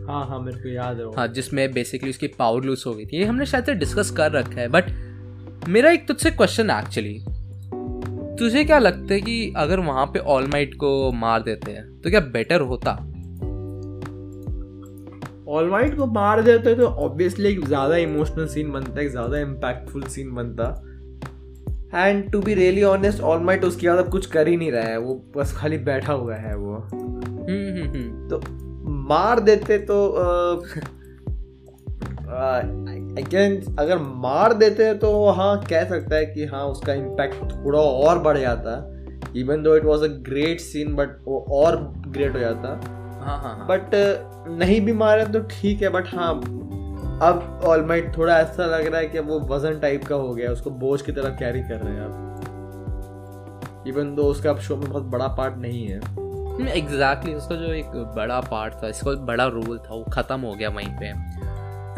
हाँ 0.07 0.25
हाँ 0.27 0.39
मेरे 0.39 0.57
को 0.57 0.69
याद 0.69 0.99
है 0.99 1.05
हाँ 1.15 1.27
जिसमें 1.27 1.71
बेसिकली 1.73 2.09
उसकी 2.09 2.27
पावर 2.39 2.63
लूज 2.63 2.83
हो 2.87 2.93
गई 2.93 3.05
थी। 3.05 3.17
ये 3.17 3.25
हमने 3.25 3.45
शायद 3.45 3.65
से 3.65 3.73
डिस्कस 3.75 4.11
कर 4.11 4.31
रखा 4.31 4.59
है 4.61 4.67
बट 4.67 4.91
मेरा 5.69 5.91
एक 5.91 6.07
तुझसे 6.07 6.31
क्वेश्चन 6.31 6.69
है 6.69 6.79
एक्चुअली 6.81 7.19
तुझे 8.39 8.63
क्या 8.63 8.77
लगता 8.79 9.13
है 9.13 9.19
कि 9.21 9.53
अगर 9.57 9.79
वहाँ 9.79 10.05
पे 10.05 10.19
ऑल 10.29 10.47
माइट 10.47 10.73
को 10.73 11.11
मार 11.11 11.41
देते 11.43 11.71
हैं 11.71 11.85
तो 12.01 12.09
क्या 12.09 12.19
बेटर 12.33 12.61
होता? 12.61 12.91
ऑल 15.49 15.69
माइट 15.69 15.95
को 15.97 16.05
मार 16.05 16.41
देते 16.41 16.75
तो 16.75 16.85
ऑब्वियसली 16.85 17.49
एक 17.49 17.65
ज़्यादा 17.65 17.95
इमोशनल 17.97 18.47
सीन 18.47 18.71
बनता 18.71 18.99
है 18.99 19.07
ज़्यादा 19.09 19.39
इम्पैक्टफुल 19.39 20.03
सीन 20.05 20.33
बनता। 20.35 20.65
And 21.95 22.29
to 22.31 22.39
be 22.41 22.53
really 22.53 22.83
honest 22.83 23.21
All 23.21 23.39
Might 23.39 23.63
उसके 23.65 23.87
बाद 23.89 23.97
अब 23.97 24.09
कुछ 24.11 24.25
कर 24.25 24.47
ही 24.47 24.55
नहीं 24.57 24.71
रहा 24.71 24.83
है 24.83 24.97
वो 24.99 25.13
बस 25.37 25.53
खाली 25.57 25.77
बैठा 25.85 26.13
हुआ 26.13 26.35
है 26.35 26.55
वो। 26.55 26.73
हम्म, 26.73 27.77
हम्म, 27.77 27.89
हम्म। 27.89 28.27
तो 28.29 28.41
मार 28.87 29.39
देते 29.39 29.77
तो 29.77 30.05
अगेन 33.17 33.75
अगर 33.79 33.97
मार 33.97 34.53
देते 34.53 34.93
तो 34.93 35.29
हाँ 35.29 35.57
कह 35.69 35.83
सकता 35.89 36.15
है 36.15 36.25
कि 36.25 36.45
हाँ 36.45 36.65
उसका 36.65 36.93
इम्पैक्ट 36.93 37.51
थोड़ा 37.53 37.79
और 37.79 38.19
बढ़ 38.19 38.37
जाता। 38.37 38.93
Even 39.35 39.63
though 39.63 39.75
it 39.75 39.85
was 39.85 40.03
a 40.03 40.07
great 40.07 40.59
scene 40.59 40.95
but 40.95 41.17
वो 41.25 41.39
और 41.51 41.75
ग्रेट 42.07 42.33
हो 42.33 42.39
जाता। 42.39 42.69
हाँ 43.25 43.37
हाँ 43.41 43.67
बट 43.69 43.95
हाँ. 43.95 44.57
नहीं 44.57 44.79
भी 44.81 44.93
मारे 44.93 45.25
तो 45.25 45.39
ठीक 45.51 45.81
है 45.81 45.89
बट 45.89 46.07
हाँ 46.07 46.33
अब 47.21 47.61
ऑलमाइट 47.65 48.17
थोड़ा 48.17 48.39
ऐसा 48.39 48.65
लग 48.65 48.85
रहा 48.85 48.99
है 48.99 49.07
कि 49.07 49.19
वो 49.19 49.39
वज़न 49.39 49.79
टाइप 49.79 50.03
का 50.03 50.15
हो 50.15 50.33
गया 50.33 50.51
उसको 50.51 50.69
बोझ 50.69 51.01
की 51.01 51.11
तरफ़ 51.11 51.39
कैरी 51.39 51.61
कर 51.61 51.75
रहे 51.75 51.93
हैं 51.93 52.01
अब 52.01 53.83
इवन 53.87 54.15
दो 54.15 54.23
उसका 54.23 54.49
अब 54.49 54.59
शो 54.59 54.75
में 54.75 54.89
बहुत 54.89 55.03
बड़ा 55.03 55.27
पार्ट 55.27 55.57
नहीं 55.57 55.87
है। 55.87 55.99
एग्जैक्टली 56.59 57.31
exactly, 57.31 57.35
उसका 57.35 57.55
जो 57.55 57.73
एक 57.73 57.91
बड़ा 58.15 58.39
पार्ट 58.41 58.73
था 58.73 58.87
इसका 58.87 59.11
बड़ा 59.25 59.45
रोल 59.45 59.77
था 59.79 59.93
वो 59.93 60.03
ख़त्म 60.13 60.39
हो 60.41 60.53
गया 60.53 60.69
वहीं 60.69 60.95
पे। 60.99 61.05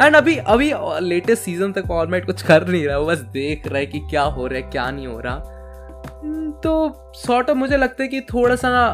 एंड 0.03 0.15
अभी 0.15 0.35
अभी 0.37 0.71
लेटेस्ट 0.99 1.43
सीज़न 1.43 1.71
तक 1.73 1.91
ऑलमेट 1.91 2.25
कुछ 2.25 2.41
कर 2.41 2.67
नहीं 2.67 2.85
रहा 2.85 2.99
बस 2.99 3.19
देख 3.33 3.67
रहा 3.67 3.77
है 3.77 3.85
कि 3.85 3.99
क्या 3.99 4.21
हो 4.21 4.47
रहा 4.47 4.59
है 4.59 4.69
क्या 4.71 4.89
नहीं 4.91 5.07
हो 5.07 5.19
रहा। 5.19 5.33
हम्म, 6.23 6.51
तो 6.51 7.13
सॉर्ट 7.15 7.49
ऑफ़ 7.49 7.57
मुझे 7.57 7.77
लगता 7.77 8.03
है 8.03 8.09
कि 8.09 8.21
थोड़ा 8.33 8.55
सा 8.55 8.69
ना 8.69 8.85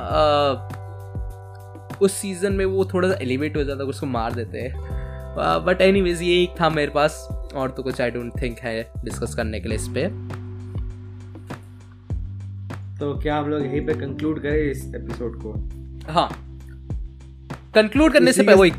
उस 2.01 2.13
सीज़न 2.13 2.53
में 2.53 2.65
वो 2.65 2.85
थोड़ा 2.85 3.09
सा 3.09 3.17
एलिवेट 3.21 3.57
हो 3.57 3.63
जाता 3.63 3.83
है 3.83 3.89
उसको 3.89 4.05
मार 4.05 4.33
देते 4.33 4.61
हैं। 4.61 4.73
बट 5.65 5.81
एनी 5.81 6.01
वेज 6.01 6.21
ये 6.21 6.41
एक 6.43 6.55
था 6.61 6.69
मेरे 6.69 6.91
पास 6.91 7.27
और 7.55 7.71
तो 7.71 7.83
कुछ 7.83 8.01
आई 8.01 8.11
डोंट 8.11 8.41
थिंक 8.41 8.59
है 8.59 8.81
डिस्कस 9.03 9.35
करने 9.35 9.59
के 9.59 9.69
लिए 9.69 9.77
इस 9.77 9.87
पर 9.87 10.43
तो 12.99 13.13
क्या 13.19 13.37
हम 13.37 13.49
लोग 13.49 13.65
यहीं 13.65 13.85
पे 13.85 13.93
कंक्लूड 13.93 14.41
करें 14.41 14.69
इस 14.71 14.83
एपिसोड 14.95 15.41
को? 15.41 15.51
हाँ। 16.11 16.29
कंक्लूड 17.75 18.13
करने 18.13 18.33
से 18.33 18.43
पहले 18.43 18.57
वही 18.57 18.69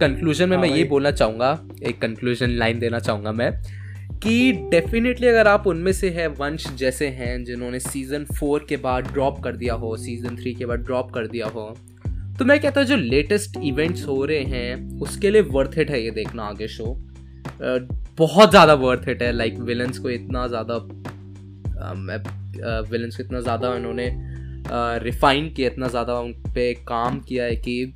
कंक्लूजन 0.00 0.48
में 0.48 0.56
हाँ, 0.56 0.66
मैं 0.66 0.76
ये 0.76 0.84
बोलना 0.84 1.10
चाहूँगा 1.10 1.50
एक 1.82 2.00
कंक्लूजन 2.00 2.50
लाइन 2.50 2.78
देना 2.78 2.98
चाहूँगा 2.98 3.32
मैं 3.32 3.50
कि 4.22 4.52
डेफिनेटली 4.70 5.26
अगर 5.26 5.48
आप 5.48 5.66
उनमें 5.66 5.92
से 5.92 6.10
है 6.10 6.26
वंश 6.28 6.66
जैसे 6.74 7.08
हैं 7.08 7.44
जिन्होंने 7.44 7.80
सीज़न 7.80 8.24
फोर 8.38 8.66
के 8.68 8.76
बाद 8.76 9.12
ड्रॉप 9.12 9.42
कर 9.44 9.56
दिया 9.56 9.74
हो 9.74 9.96
सीज़न 9.96 10.36
थ्री 10.36 10.54
के 10.54 10.66
बाद 10.66 10.80
ड्रॉप 10.80 11.12
कर 11.14 11.26
दिया 11.26 11.46
हो 11.46 11.74
तो 12.38 12.44
मैं 12.44 12.58
कहता 12.60 12.80
हूँ 12.80 12.88
जो 12.88 12.96
लेटेस्ट 12.96 13.56
इवेंट्स 13.56 14.06
हो 14.06 14.24
रहे 14.24 14.42
हैं 14.46 15.00
उसके 15.00 15.30
लिए 15.30 15.42
वर्थ 15.50 15.78
इट 15.78 15.90
है 15.90 16.02
ये 16.04 16.10
देखना 16.10 16.42
आगे 16.42 16.68
शो 16.68 16.96
बहुत 18.18 18.50
ज़्यादा 18.50 18.74
वर्थ 18.74 19.08
इट 19.08 19.22
है 19.22 19.32
लाइक 19.32 19.58
विलन्स 19.60 19.98
को 19.98 20.10
इतना 20.10 20.46
ज़्यादा 20.46 20.78
विलन्स 22.90 23.16
को 23.16 23.22
इतना 23.22 23.40
ज़्यादा 23.40 23.70
उन्होंने 23.70 24.10
रिफाइन 25.04 25.48
किया, 25.50 25.68
इतना 25.68 25.88
ज़्यादा 25.88 26.14
उन 26.14 26.32
पर 26.32 26.72
काम 26.88 27.20
किया 27.20 27.44
है 27.44 27.56
कि 27.56 27.92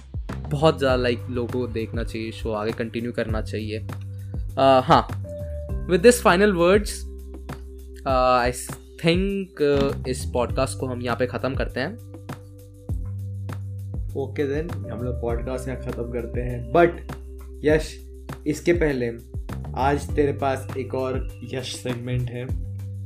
बहुत 0.50 0.78
ज़्यादा 0.78 0.96
लाइक 0.96 1.26
लोगों 1.30 1.60
को 1.60 1.66
देखना 1.72 2.04
चाहिए 2.04 2.30
शो 2.32 2.52
आगे 2.52 2.72
कंटिन्यू 2.72 3.12
करना 3.12 3.40
चाहिए। 3.42 3.78
हाँ 4.56 5.06
with 5.88 6.00
this 6.00 6.22
final 6.22 6.52
words 6.54 7.00
I 8.06 8.52
think 9.04 10.04
इस 10.08 10.24
पॉडकास्ट 10.34 10.78
को 10.80 10.86
हम 10.86 11.02
यहाँ 11.02 11.16
पे 11.16 11.26
ख़त्म 11.26 11.54
करते 11.54 11.80
हैं। 11.80 11.94
ओके 14.16 14.46
देन 14.46 14.70
हम 14.90 15.02
लोग 15.02 15.20
पॉडकास्ट 15.22 15.68
यहाँ 15.68 15.80
ख़त्म 15.82 16.10
करते 16.12 16.40
हैं। 16.40 16.72
बट 16.72 17.00
यश, 17.64 17.94
इसके 18.46 18.72
पहले, 18.74 19.10
आज 19.78 20.08
तेरे 20.16 20.32
पास 20.38 20.66
एक 20.78 20.94
और 20.94 21.28
यश 21.52 21.74
सेगमेंट 21.76 22.30
है। 22.30 22.46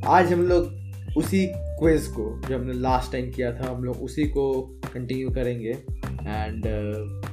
आज 0.07 0.32
हम 0.32 0.42
लोग 0.42 0.72
उसी 1.16 1.46
क्विज 1.57 2.07
को 2.07 2.42
जो 2.49 2.59
हमने 2.59 2.72
लास्ट 2.72 3.12
टाइम 3.12 3.30
किया 3.30 3.53
था 3.53 3.70
हम 3.70 3.84
लोग 3.84 3.96
उसी 3.96 4.24
को 4.24 4.62
कंटिन्यू 4.94 5.30
करेंगे 5.30 5.70
एंड 5.70 6.62
uh, 6.64 7.28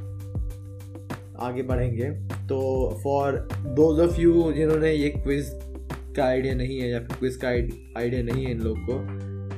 आगे 1.39 1.63
बढ़ेंगे। 1.63 2.09
तो 2.47 2.89
फॉर 3.03 3.47
दोज 3.57 3.99
ऑफ़ 3.99 4.21
यू 4.21 4.53
जिन्होंने 4.53 4.93
ये 4.93 5.09
क्विज 5.09 5.51
का 6.17 6.25
आइडिया 6.25 6.55
नहीं 6.55 6.79
है 6.79 6.89
या 6.89 6.99
फिर 6.99 7.17
क्विज 7.17 7.35
का 7.35 7.47
आइडिया 7.47 8.23
नहीं 8.23 8.45
है 8.45 8.51
इन 8.51 8.59
लोग 8.59 8.77
को 8.79 8.99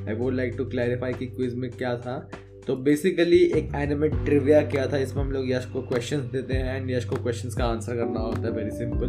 I 0.09 0.15
would 0.15 0.33
like 0.33 0.55
to 0.57 0.65
clarify 0.65 1.13
कि 1.13 1.25
क्विज 1.25 1.55
में 1.55 1.71
क्या 1.71 1.97
था। 1.97 2.29
तो 2.67 2.75
बेसिकली 2.75 3.37
एक 3.37 3.69
एनिमेट 3.75 4.15
ट्रिविया 4.15 4.61
क्या 4.61 4.87
था 4.87 4.97
इसमें 4.97 5.23
हम 5.23 5.31
लोग 5.31 5.49
यश 5.49 5.65
को 5.65 5.81
क्वेश्चंस 5.81 6.31
देते 6.31 6.53
हैं 6.53 6.75
एंड 6.75 6.91
यश 6.91 7.05
को 7.05 7.15
क्वेश्चंस 7.15 7.55
का 7.55 7.65
आंसर 7.65 7.95
करना 7.95 8.19
होता 8.19 8.41
है 8.41 8.51
वेरी 8.51 8.71
सिंपल 8.71 9.07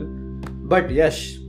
बट 0.68 0.88
यश 0.92 1.48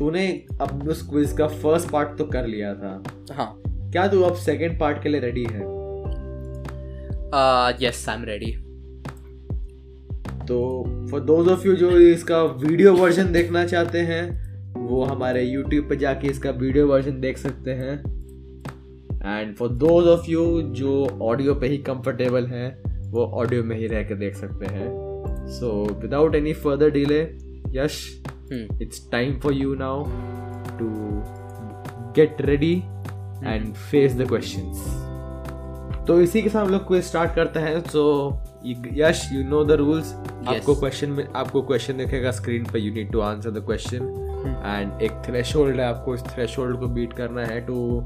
तूने 0.00 0.26
अब 0.60 0.88
उस 0.88 1.02
क्विज 1.08 1.32
का 1.38 1.46
फ़र्स्ट 1.46 1.90
पार्ट 1.90 2.16
तो 2.18 2.24
कर 2.26 2.46
लिया 2.46 2.74
था। 2.74 3.02
हाँ। 3.32 3.52
क्या 3.66 4.06
तू 4.08 4.20
अब 4.22 4.34
सेकंड 4.38 4.78
पार्ट 4.80 5.02
के 5.02 5.08
लिए 5.08 5.20
रेडी 5.20 5.44
है? 5.44 5.60
यस 7.80 8.08
आई 8.08 8.16
एम 8.16 8.24
रेडी 8.24 8.52
तो 10.46 10.58
फॉर 11.10 11.20
दोज 11.22 11.48
ऑफ़ 11.48 11.66
यू 11.66 11.74
जो 11.76 11.90
इसका 11.98 12.42
वीडियो 12.42 12.94
वर्जन 12.94 13.32
देखना 13.32 13.64
चाहते 13.66 13.98
हैं 13.98 14.22
वो 14.76 15.02
हमारे 15.04 15.42
यूट्यूब 15.42 15.88
पे 15.88 15.96
जाके 15.96 16.28
इसका 16.28 16.50
वीडियो 16.52 16.86
वर्जन 16.86 17.20
देख 17.20 17.38
सकते 17.38 17.70
हैं। 17.72 17.94
And 19.24 19.54
for 19.56 19.68
those 19.68 20.06
of 20.08 20.30
you 20.30 20.44
जो 20.74 20.94
ऑडियो 21.22 21.54
पे 21.54 21.66
ही 21.66 21.78
कंफर्टेबल 21.86 22.46
हैं 22.46 23.10
वो 23.10 23.26
ऑडियो 23.34 23.64
में 23.64 23.76
ही 23.76 23.86
रह 23.86 24.02
के 24.02 24.14
देख 24.16 24.36
सकते 24.36 24.74
हैं। 24.74 24.88
So 25.50 25.72
without 26.02 26.34
any 26.34 26.52
further 26.54 26.90
delay 26.90 27.20
Yash 27.74 28.00
it's 28.52 29.08
time 29.12 29.38
for 29.40 29.52
you 29.54 29.74
now 29.74 30.04
to 30.78 30.88
get 32.16 32.40
ready 32.42 32.74
and 33.44 33.72
face 33.74 34.16
the 34.16 34.28
questions 34.28 35.06
तो 36.06 36.20
इसी 36.20 36.42
के 36.42 36.48
साथ 36.48 36.64
हम 36.64 36.70
लोग 36.70 36.86
क्विज 36.86 37.04
स्टार्ट 37.04 37.34
करते 37.34 37.60
हैं. 37.60 37.80
So 37.80 38.42
Yash 38.96 39.28
you 39.32 39.42
know 39.48 39.64
the 39.64 39.72
rules 39.80 40.12
आपको 40.48 40.74
क्वेश्चन 40.74 41.10
में 41.10 41.26
आपको 41.26 41.62
क्वेश्चन 41.62 41.96
दिखेगा 41.96 42.30
स्क्रीन 42.30 42.64
पर 42.64 42.78
you 42.78 42.92
need 42.94 43.12
to 43.12 43.20
answer 43.20 43.50
the 43.50 43.64
question 43.66 44.02
and 44.64 45.02
एक 45.02 45.22
थ्रेशोल्ड 45.26 45.80
है 45.80 45.86
आपको. 45.86 46.14
इस 46.14 46.22
थ्रेशोल्ड 46.24 46.78
को 46.80 46.86
बीट 46.88 47.12
करना 47.12 47.44
है 47.46 47.60
टू 47.66 48.00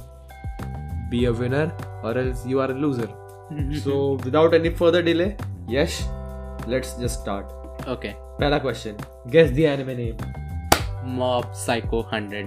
बी 1.10 1.24
अ 1.24 1.30
विनर 1.40 1.70
और 2.04 2.18
else 2.18 2.46
you 2.46 2.58
are 2.58 2.70
a 2.70 2.76
loser 2.76 3.08
so 3.84 3.94
without 4.24 4.54
any 4.54 4.70
further 4.80 5.02
delay 5.02 5.34
Yash 5.70 6.00
let's 6.68 6.98
just 7.00 7.20
start 7.20 7.62
okay 7.92 8.08
पहला 8.38 8.58
question 8.58 8.96
guess 9.32 9.50
the 9.50 9.58
anime 9.70 9.94
name 9.94 10.14
Mob 11.16 11.52
Psycho 11.62 11.98
100 12.14 12.42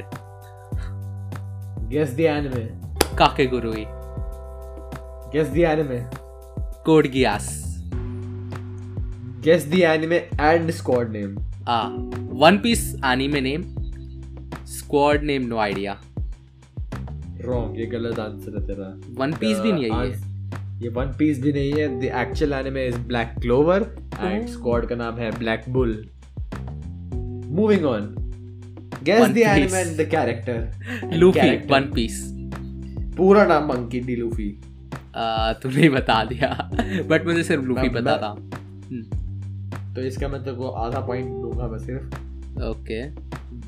guess 1.89 2.15
the 2.15 2.19
anime 2.31 2.63
Kakegurui 3.17 3.85
guess 5.33 5.47
the 5.49 5.57
anime 5.71 5.99
Code 6.85 7.07
Geass 7.13 7.49
guess 9.45 9.67
the 9.69 9.81
anime 9.93 10.17
and 10.41 10.71
squad 10.79 11.11
name 11.11 11.37
ah 11.69 11.79
One 12.43 12.57
Piece 12.63 12.83
anime 13.05 13.41
name 13.41 13.61
squad 14.77 15.23
name 15.31 15.47
no 15.47 15.57
idea 15.67 15.93
wrong 17.45 17.79
ये 17.79 17.85
गलत 17.85 18.19
answer 18.19 18.57
है 18.57 18.65
तेरा. 18.67 18.87
One 19.19 19.33
piece 19.41 19.59
भी 19.59 19.71
नहीं 19.71 19.83
है 19.83 19.89
ये. 19.89 20.13
ये 20.81 20.89
one 20.89 21.13
piece 21.19 21.39
भी 21.41 21.51
नहीं 21.53 21.71
है 21.73 21.87
the 21.99 22.03
actual 22.21 22.53
anime 22.53 22.85
is 22.87 22.97
Black 23.07 23.33
Clover 23.41 23.85
and 24.19 24.47
squad 24.47 24.85
का 24.87 24.95
नाम 24.95 25.17
है 25.17 25.29
Black 25.37 25.63
Bull 25.69 25.93
moving 27.51 27.85
on 27.85 28.15
guess 29.03 29.27
the. 29.27 29.37
Anime 29.37 29.79
and 29.79 29.97
the 29.97 30.09
character 30.09 31.13
Luffy 31.13 31.49
One 31.71 31.91
Piece 31.95 32.23
पूरा 33.17 33.45
नाम 33.45 33.67
मंकी 33.69 33.99
डी 33.99 34.15
लूफी 34.15 34.49
तुमने 35.61 35.89
बता 35.89 36.23
दिया। 36.25 36.49
बट 37.09 37.25
मुझे 37.25 37.43
सिर्फ़ 37.43 37.63
लूफी 37.65 37.89
पता 37.89 38.17
था। 38.17 38.33
तो 39.95 40.01
इसका 40.01 40.27
मैं 40.27 40.43
तेरे 40.43 40.55
को 40.57 40.67
आधा 40.83 40.99
पॉइंट 41.07 41.27
दूँगा 41.31 41.67
मैं 41.67 41.79
सिर्फ़। 41.79 42.63
Okay 42.63 43.01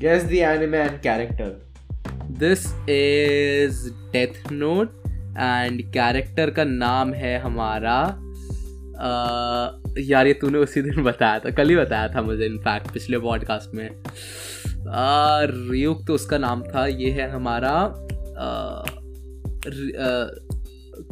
guess 0.00 0.24
the 0.24 0.32
anime 0.32 0.78
and 0.78 1.00
character 1.00 1.50
this 2.38 2.66
is 2.90 3.88
Death 4.12 4.52
Note 4.52 4.99
and 5.38 5.82
character 5.92 6.50
का 6.50 6.64
नाम 6.64 7.12
है 7.14 7.38
हमारा 7.38 7.96
uh, 9.00 9.98
यार 9.98 10.26
ये 10.26 10.32
तूने 10.32 10.58
उसी 10.58 10.82
दिन 10.82 11.02
बताया 11.02 11.38
था 11.38 11.50
कल 11.50 11.68
ही 11.68 11.76
बताया 11.76 12.08
था 12.08 12.22
मुझे 12.22 12.46
इनफैक्ट 12.46 12.92
पिछले 12.92 13.18
पॉडकास्ट 13.18 13.74
में। 13.74 13.88
uh, 13.88 15.70
रियुक 15.70 16.06
तो 16.06 16.14
उसका 16.14 16.38
नाम 16.38 16.62
था 16.62 16.86
ये 16.86 17.10
है 17.10 17.30
हमारा 17.30 17.72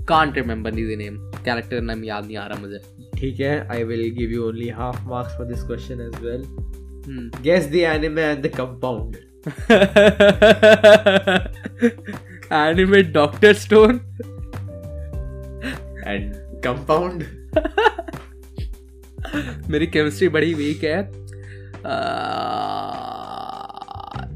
can't 0.08 0.36
remember 0.36 0.70
the 0.70 0.96
name 0.96 1.16
character 1.44 1.80
नाम 1.80 2.04
याद 2.04 2.24
नहीं 2.26 2.36
आ 2.36 2.46
रहा 2.46 2.60
मुझे। 2.60 2.78
ठीक 3.18 3.40
है 3.40 3.68
I 3.70 3.84
will 3.84 4.08
give 4.18 4.30
you 4.30 4.48
only 4.48 4.68
half 4.68 5.02
marks 5.08 5.36
for 5.38 5.46
this 5.46 5.62
question 5.62 6.00
as 6.00 6.20
well. 6.24 6.42
Guess 7.42 7.68
the 7.72 7.74
anime 7.74 8.22
and 8.22 8.42
the 8.42 8.50
compound 8.56 9.16
anime 12.52 13.02
Doctor 13.12 13.52
Stone 13.54 14.00
and 16.06 16.32
compound 16.64 17.24
मेरी 19.70 19.86
केमिस्ट्री 19.86 20.28
बड़ी 20.28 20.54
वीक 20.54 20.84
है. 20.84 20.98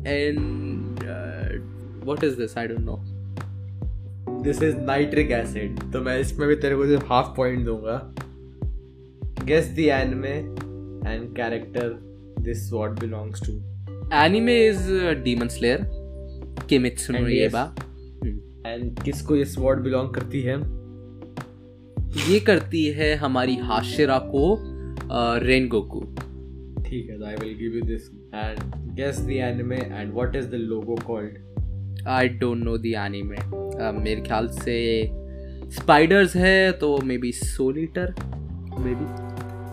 And 0.07 0.39
what 2.05 2.25
is 2.25 2.37
this 2.37 2.57
I 2.59 2.67
don't 2.67 2.81
know 2.81 2.97
this 4.43 4.63
is 4.63 4.77
nitric 4.77 5.31
acid 5.33 5.81
तो 5.93 6.01
मैं 6.01 6.19
इसमें 6.21 6.49
भी 6.49 6.57
तेरे 6.57 6.77
को 6.77 6.87
सिर्फ़ 6.87 7.05
हाफ़ 7.09 7.35
पॉइंट 7.37 7.65
दूँगा. 7.67 7.97
Guess 9.45 9.71
the 9.77 9.79
anime 9.93 10.35
and 11.09 11.35
character 11.37 11.89
this 12.41 12.73
what 12.73 13.01
belongs 13.01 13.47
to 13.47 13.53
anime 14.17 14.59
is 14.67 14.91
Demon 15.25 15.49
Slayer 15.49 15.87
Kimetsu 16.69 17.13
no. 17.13 17.29
Yaiba 17.29 17.65
and 18.67 19.03
किसको 19.05 19.37
ये 19.37 19.45
स्वॉर्ड 19.45 19.81
बिलोंग 19.81 20.15
करती 20.15 20.41
है? 20.43 20.57
ये 22.29 22.39
करती 22.41 22.85
है 22.93 23.15
हमारी 23.17 23.57
हाशिरा 23.69 24.19
को 24.35 24.45
रेन 25.45 25.69
गोकू 25.69 26.01
ठीक 26.85 27.09
है 27.11 27.17
I 27.27 27.35
will 27.35 27.57
give 27.59 27.77
you 27.77 27.83
this 27.87 28.11
and 28.35 28.59
guess 28.97 29.21
the 29.21 29.31
anime 29.47 29.77
and 29.77 30.13
what 30.15 30.37
is 30.37 30.47
the 30.47 30.55
logo 30.71 30.97
called 31.07 32.07
I 32.09 32.29
don't 32.29 32.65
know 32.65 32.77
the 32.79 32.93
anime 32.99 33.37
मेरे 34.01 34.21
ख्याल 34.21 34.49
से 34.59 34.79
स्पाइडर्स 35.73 36.37
है 36.37 36.73
तो 36.81 36.97
may 37.05 37.19
be 37.19 37.33
solitaire 37.33 38.15
may 38.79 38.95
be 38.95 39.07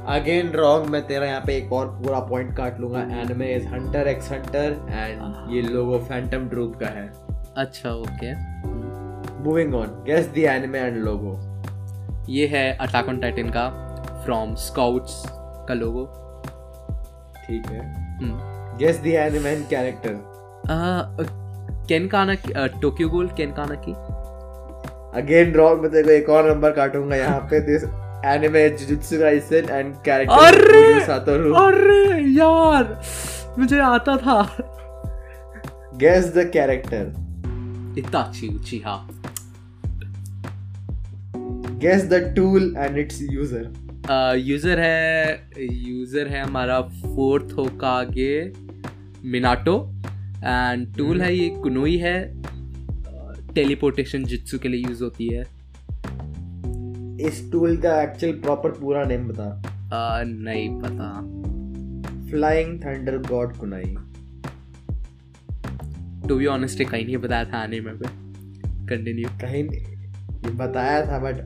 again 0.09 0.51
wrong 0.51 0.87
मैं 0.89 1.01
तेरा 1.07 1.25
यहाँ 1.25 1.41
पे 1.47 1.57
एक 1.57 1.73
और 1.73 1.87
पूरा 1.97 2.19
पॉइंट 2.29 2.55
काट 2.57 2.79
लूँगा। 2.81 3.01
Anime 3.21 3.53
is 3.55 3.67
Hunter 3.67 4.07
x 4.07 4.31
Hunter 4.31 4.77
and 4.89 5.55
ये 5.55 5.61
लोगो 5.61 5.99
फैंटम 6.05 6.47
ट्रूप 6.49 6.75
का 6.75 6.87
है। 6.87 7.07
अच्छा 7.57 7.91
okay 7.91 8.33
moving 9.43 9.75
on 9.75 9.87
guess 10.07 10.27
the 10.35 10.37
anime 10.37 10.79
and 10.79 10.97
logo 11.03 11.37
ये 12.29 12.47
है 12.47 12.71
अटैक 12.77 13.07
ऑन 13.09 13.19
टाइटन 13.19 13.49
का 13.49 13.67
फ्रॉम 14.25 14.55
स्काउट्स 14.55 15.23
का 15.67 15.73
लोगो 15.73 16.05
ठीक 17.47 17.65
है। 17.65 17.81
Guess 18.79 18.99
the 19.03 19.07
anime 19.07 19.49
and 19.49 19.67
character 19.69 20.17
Ken 21.89 22.07
Kaneki 22.35 22.53
Tokyo 22.81 23.09
गोल 23.09 23.27
केन 23.37 23.51
काना 23.51 23.75
की 23.87 23.93
अगेन 25.21 25.53
रॉन्ग 25.53 25.81
मैं 25.81 25.91
तेरे 25.91 26.03
को 26.03 26.11
एक 26.11 26.29
और 26.29 26.49
नंबर 26.49 26.71
काटूँगा 26.71 27.15
यहाँ 27.15 27.39
पे. 27.51 27.59
This 27.59 27.83
anime 28.25 28.69
Jujutsu 28.69 29.19
Kaisen 29.19 29.69
and 29.69 29.93
अरे! 29.93 30.01
कैरेक्टर 30.05 31.05
सातोरू 31.05 31.53
अरे 31.55 32.19
यार! 32.33 33.01
मुझे 33.59 33.79
आता 33.79 34.15
था। 34.17 34.41
Guess 35.97 36.33
the 36.35 36.49
character 36.53 37.05
Itachi 37.97 38.47
Uchiha 38.55 38.95
guess 41.81 42.03
the 42.09 42.13
tool 42.35 42.73
and 42.77 42.97
it's 42.97 43.21
user 43.21 43.71
user 44.37 44.79
है 44.79 45.65
यूज़र 45.71 46.27
है 46.27 46.41
हमारा 46.43 46.81
fourth 46.81 47.51
Hokage 47.57 48.51
Minato 49.25 49.75
and 50.43 50.95
tool 50.97 51.21
है 51.21 51.35
ये 51.35 51.49
कुनोई 51.63 51.97
है. 51.97 52.17
टेलीपोर्टेशन 53.55 54.23
जित्सु 54.23 54.59
के 54.59 54.69
लिए 54.69 54.81
यूज़ 54.81 55.03
होती 55.03 55.27
है. 55.27 55.41
इस 57.27 57.41
टूल 57.51 57.77
का 57.77 58.01
एक्चुअल 58.01 58.33
प्रॉपर 58.41 58.71
पूरा 58.71 59.03
नेम 59.03 59.27
बता। 59.27 59.47
आ, 59.93 60.23
नहीं 60.23 60.69
पता। 60.81 61.09
Flying 62.29 62.79
thunder 62.79 63.17
god 63.29 63.55
kunai 63.57 63.95
to 66.29 66.37
be 66.37 66.45
honest 66.45 66.83
कहीं 66.83 67.05
नहीं 67.05 67.17
बताया 67.17 67.45
था 67.45 67.57
आने 67.57 67.79
में 67.79 67.93
कंटिन्यू 67.95 69.29
कहीं 69.29 69.63
ये 70.39 70.51
बताया 70.55 71.01
था 71.05 71.19
but 71.19 71.37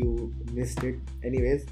you 0.00 0.32
missed 0.52 0.84
it 0.84 1.24
anyways 1.24 1.68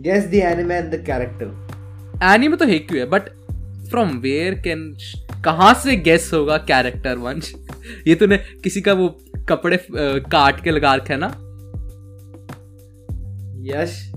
guess 0.00 0.26
the 0.26 0.34
anime 0.34 0.74
and 0.74 0.94
the 0.94 1.04
character 1.06 2.26
anime 2.34 2.56
तो 2.56 2.66
हेक्यू 2.66 2.98
है 2.98 3.06
बट 3.06 3.22
फ्रॉम 3.90 4.18
वेयर 4.18 4.54
कैन 4.54 4.96
कहाँ 5.44 5.74
से 5.74 5.96
गेस 5.96 6.30
होगा 6.34 6.56
कैरेक्टर 6.56 7.16
वंश 7.16 7.54
ये 8.06 8.14
तूने 8.14 8.36
किसी 8.36 8.80
का 8.80 8.92
वो 8.92 9.08
कपड़े 9.48 9.76
uh, 9.76 10.30
काट 10.30 10.62
के 10.64 10.70
लगा 10.70 10.94
रखा 10.94 11.14
है 11.14 11.20
ना? 11.20 11.28
यश 13.74 14.12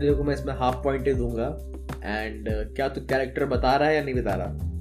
तेरे 0.00 0.14
को 0.14 0.24
मैं 0.24 0.34
इसमें 0.34 0.54
हाफ़ 0.54 0.76
पॉइंट 0.76 1.16
दूँगा। 1.16 1.46
एंड 2.04 2.48
uh, 2.48 2.76
क्या 2.76 2.88
तू 2.88 3.00
कैरेक्टर 3.00 3.44
बता 3.44 3.76
रहा 3.76 3.88
है 3.88 3.96
या 3.96 4.04
नहीं 4.04 4.14
बता 4.14 4.34
रहा? 4.34 4.73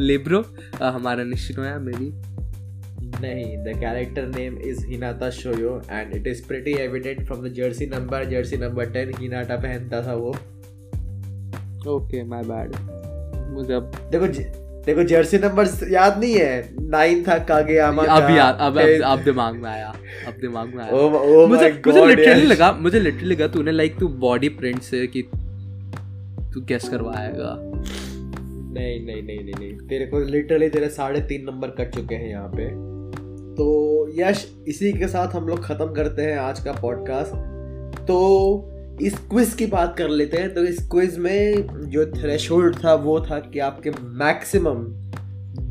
लिब्रो 0.00 0.44
हमारा 0.82 1.24
निश्चित 1.24 1.58
है 1.58 1.78
मेरी। 1.82 2.12
नहीं 3.20 3.56
the 3.58 3.72
character 3.80 4.26
name 4.28 4.58
is 4.64 4.84
Hinata 4.86 5.30
Shoyo 5.30 5.80
and 5.90 6.14
it 6.16 6.26
is 6.26 6.46
pretty 6.48 6.72
evident 6.82 7.24
from 7.26 7.48
the 7.48 7.52
jersey 7.54 7.86
number 7.86 8.24
jersey 8.30 8.56
number 8.56 8.90
ten 8.92 9.12
Hinata 9.18 9.56
पहनता 9.56 10.02
था 10.06 10.14
वो। 10.14 10.30
ओके 11.88 12.22
माय 12.24 12.42
बैड 12.44 12.76
मुझे 13.50 13.74
अब 13.74 13.92
देखो 14.12 14.26
देखो 14.86 15.02
जर्सी 15.04 15.38
नंबर 15.38 15.68
याद 15.90 16.18
नहीं 16.20 16.34
है। 16.34 16.76
नाइन 16.90 17.22
था 17.24 17.38
कागेयामा 17.44 18.02
अब 18.02 18.30
याद 18.30 18.58
अब 18.60 18.78
अब 18.78 19.02
अब 19.04 19.24
दिमाग 19.24 19.54
में 19.54 19.68
आया 19.70 19.88
अब 20.28 20.34
दिमाग 20.40 20.74
में 20.74 20.82
आया। 20.84 20.92
Oh, 20.92 21.08
oh 21.14 21.48
मुझे 21.48 21.70
मुझे 21.86 22.04
लिटरली 22.06 22.46
लगा 22.46 22.70
मुझे 22.72 23.00
लिटरली 23.00 23.34
लगा 23.34 23.46
तूने 23.48 23.72
लाइक 23.72 23.98
तू 23.98 24.08
बॉडी 24.24 24.48
प्रिंट 24.60 24.80
से 24.82 25.06
कि 25.06 25.22
तू 26.52 26.60
गेस 26.68 26.88
करवाएगा। 26.88 27.50
नहीं 28.78 29.00
नहीं 29.06 29.22
नहीं 29.22 29.38
नहीं 29.38 29.54
नहीं। 29.58 29.88
तेरे 29.88 30.06
को 30.06 30.18
लिटरली 30.20 30.68
तेरे 30.68 30.88
साढ़े 30.88 31.20
तीन 31.20 31.44
नंबर 31.44 31.70
कट 31.78 31.94
चुके 31.94 32.14
हैं 32.14 32.28
यहाँ 32.30 32.48
पे। 32.48 32.68
तो 33.54 33.66
यश, 34.14 34.46
इसी 34.68 34.92
के 34.92 35.08
साथ 35.08 35.34
हम 35.34 35.48
लोग 35.48 35.64
ख़त्म 35.64 35.92
करते 35.94 36.22
हैं 36.22 36.36
आज 36.38 36.60
का 36.60 36.72
पॉडकास्ट 36.72 37.46
तो 38.06 38.18
इस 39.02 39.18
क्विज 39.30 39.54
की 39.54 39.66
बात 39.66 39.94
कर 39.98 40.08
लेते 40.08 40.36
हैं। 40.36 40.52
तो 40.54 40.64
इस 40.64 40.78
क्विज 40.88 41.18
में 41.18 41.66
जो 41.90 42.06
थ्रेशोल्ड 42.12 42.76
था, 42.84 42.94
वो 42.94 43.20
था 43.20 43.38
कि 43.40 43.58
आपके 43.58 43.90
मैक्सिमम 43.90 44.84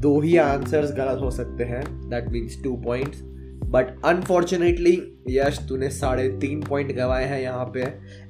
दो 0.02 0.20
ही 0.22 0.36
आंसर्स 0.38 0.92
गलत 0.92 1.22
हो 1.22 1.32
सकते 1.32 1.64
हैं। 1.64 1.84
That 2.10 2.30
means 2.30 2.62
two 2.64 2.76
points 2.76 3.24
but 3.72 3.88
unfortunately 4.06 4.96
Yash 5.30 5.60
तूने 5.70 5.90
साढ़े 5.90 6.28
तीन 6.42 6.62
पॉइंट 6.62 6.92
गवाए 6.96 7.26
हैं 7.26 7.40
यहाँ 7.42 7.66
पे 7.74 7.82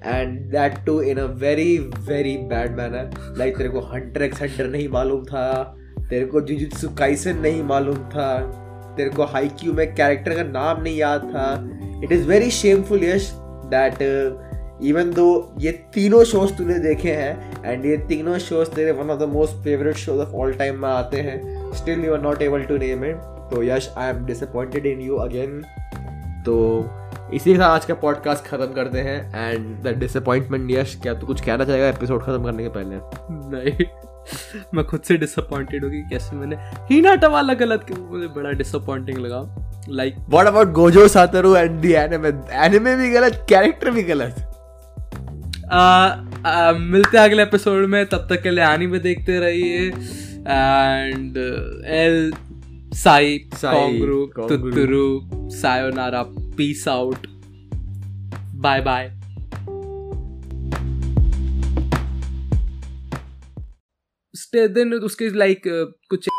and 0.06 0.40
that 0.52 0.78
too 0.86 1.02
in 1.02 1.18
a 1.18 1.26
very 1.42 1.78
very 2.08 2.36
bad 2.52 2.78
manner 2.78 3.36
like 3.38 3.58
तेरे 3.58 3.70
को 3.70 3.82
हंटर 3.94 4.24
एक्स 4.24 4.42
हंटर 4.42 4.68
नहीं 4.68 4.88
मालूम 4.90 5.24
था, 5.26 5.64
तेरे 6.10 6.26
को 6.26 6.42
जुजुत्सु 6.42 6.90
काइसन 6.90 7.38
नहीं 7.42 7.64
मालूम 7.64 7.98
था, 8.10 8.30
तेरे 8.98 9.10
को 9.10 9.24
हाईक्यू 9.26 9.74
में 9.74 9.94
कैरेक्टर 9.96 10.36
का 10.36 10.44
नाम 10.44 10.82
नहीं 10.82 10.98
याद 10.98 11.30
था. 11.36 11.48
It 12.04 12.12
is 12.12 12.28
very 12.28 12.52
shameful 12.52 13.04
Yash 13.04 13.32
that 13.74 14.02
even 14.86 15.12
though 15.14 15.56
ये 15.60 15.72
तीनों 15.94 16.24
शोज़ 16.24 16.54
तूने 16.58 16.80
देखे 16.80 17.12
हैं 17.12 17.64
एंड 17.66 17.86
ये 17.86 17.98
तीनों 18.10 18.38
शोज़ 18.40 18.70
तेरे 18.70 18.92
one 18.92 19.10
of 19.10 19.20
the 19.20 19.30
most 19.30 19.64
favourite 19.64 19.96
shows 19.98 20.22
of 20.22 20.36
all 20.36 20.54
time 20.54 20.82
में 20.82 20.90
आते 20.90 21.22
हैं 21.22 21.40
still 21.76 22.06
you 22.06 22.14
are 22.14 22.22
not 22.22 22.42
able 22.42 22.64
to 22.64 22.78
name 22.78 23.06
it 23.06 23.37
तो 23.52 23.64
Yash 23.64 23.94
I 23.98 24.10
am 24.10 24.26
disappointed 24.26 24.86
in 24.86 25.02
you 25.02 25.16
again 25.16 25.64
तो 26.46 26.90
इसी 27.34 27.52
के 27.52 27.58
साथ 27.58 27.70
आज 27.70 27.86
का 27.86 27.94
पॉडकास्ट 27.94 28.46
खत्म 28.46 28.66
करते 28.66 29.00
हैं 29.00 29.50
एंड 29.52 29.84
द 29.84 29.88
डिसअपॉइंटमेंट 29.88 30.72
यश 30.72 31.00
क्या 31.02 31.14
तू 31.14 31.20
तो 31.20 31.28
कुछ 31.28 31.42
कहना 31.42 31.66
चाहेगा 31.66 31.88
एपिसोड 31.88 32.22
खत्म 32.22 32.44
करने 32.44 32.64
के 32.64 32.70
पहले? 32.70 32.96
नहीं। 33.32 33.86
मैं 34.74 34.86
खुद 34.86 35.02
से 35.02 35.18
डिसअपॉइंटेड 35.18 35.84
हो 35.84 35.90
गई 35.90 36.02
कैसे 36.02 36.36
मैंने 36.36 36.56
हिनाटा 36.94 37.28
वाला 37.28 37.54
गलत 37.54 37.84
क्यों 37.84 38.12
मुझे 38.12 38.28
बड़ा 38.28 38.52
डिसअपॉइंटिंग 38.52 39.18
लगा। 39.18 39.42
Like 39.90 40.16
what 40.30 40.48
about 40.48 40.72
Gojo 40.72 41.08
Satoru 41.08 41.56
and 41.56 41.82
the 41.82 41.86
anime 41.86 42.30
anime 42.52 42.96
भी 42.96 43.10
गलत 43.10 43.46
कैरेक्टर 43.50 43.92
भी 43.92 44.04
गलत। 44.04 44.54
आ, 45.72 45.80
आ, 46.46 46.72
मिलते 46.72 47.18
हैं 47.18 47.26
अगले 47.26 47.44
एपिसोड 47.44 47.86
में 47.86 48.06
तब 48.06 48.28
तक 48.30 48.42
के 48.42 48.50
लिए 48.50 48.64
आनी 48.64 48.88
में 48.88 49.02
देखते 49.02 49.40
रहिए 49.40 49.88
and 50.48 51.38
El 51.88 52.34
Psy 52.98 53.38
Kongroo 53.54 54.26
tuturu 54.38 55.06
sayonara 55.56 56.24
peace 56.58 56.88
out 56.88 57.28
bye 58.66 58.82
bye 58.82 59.12
then 64.68 64.94
उसके 64.94 65.30
लाइक 65.38 65.62
कुछ 66.10 66.30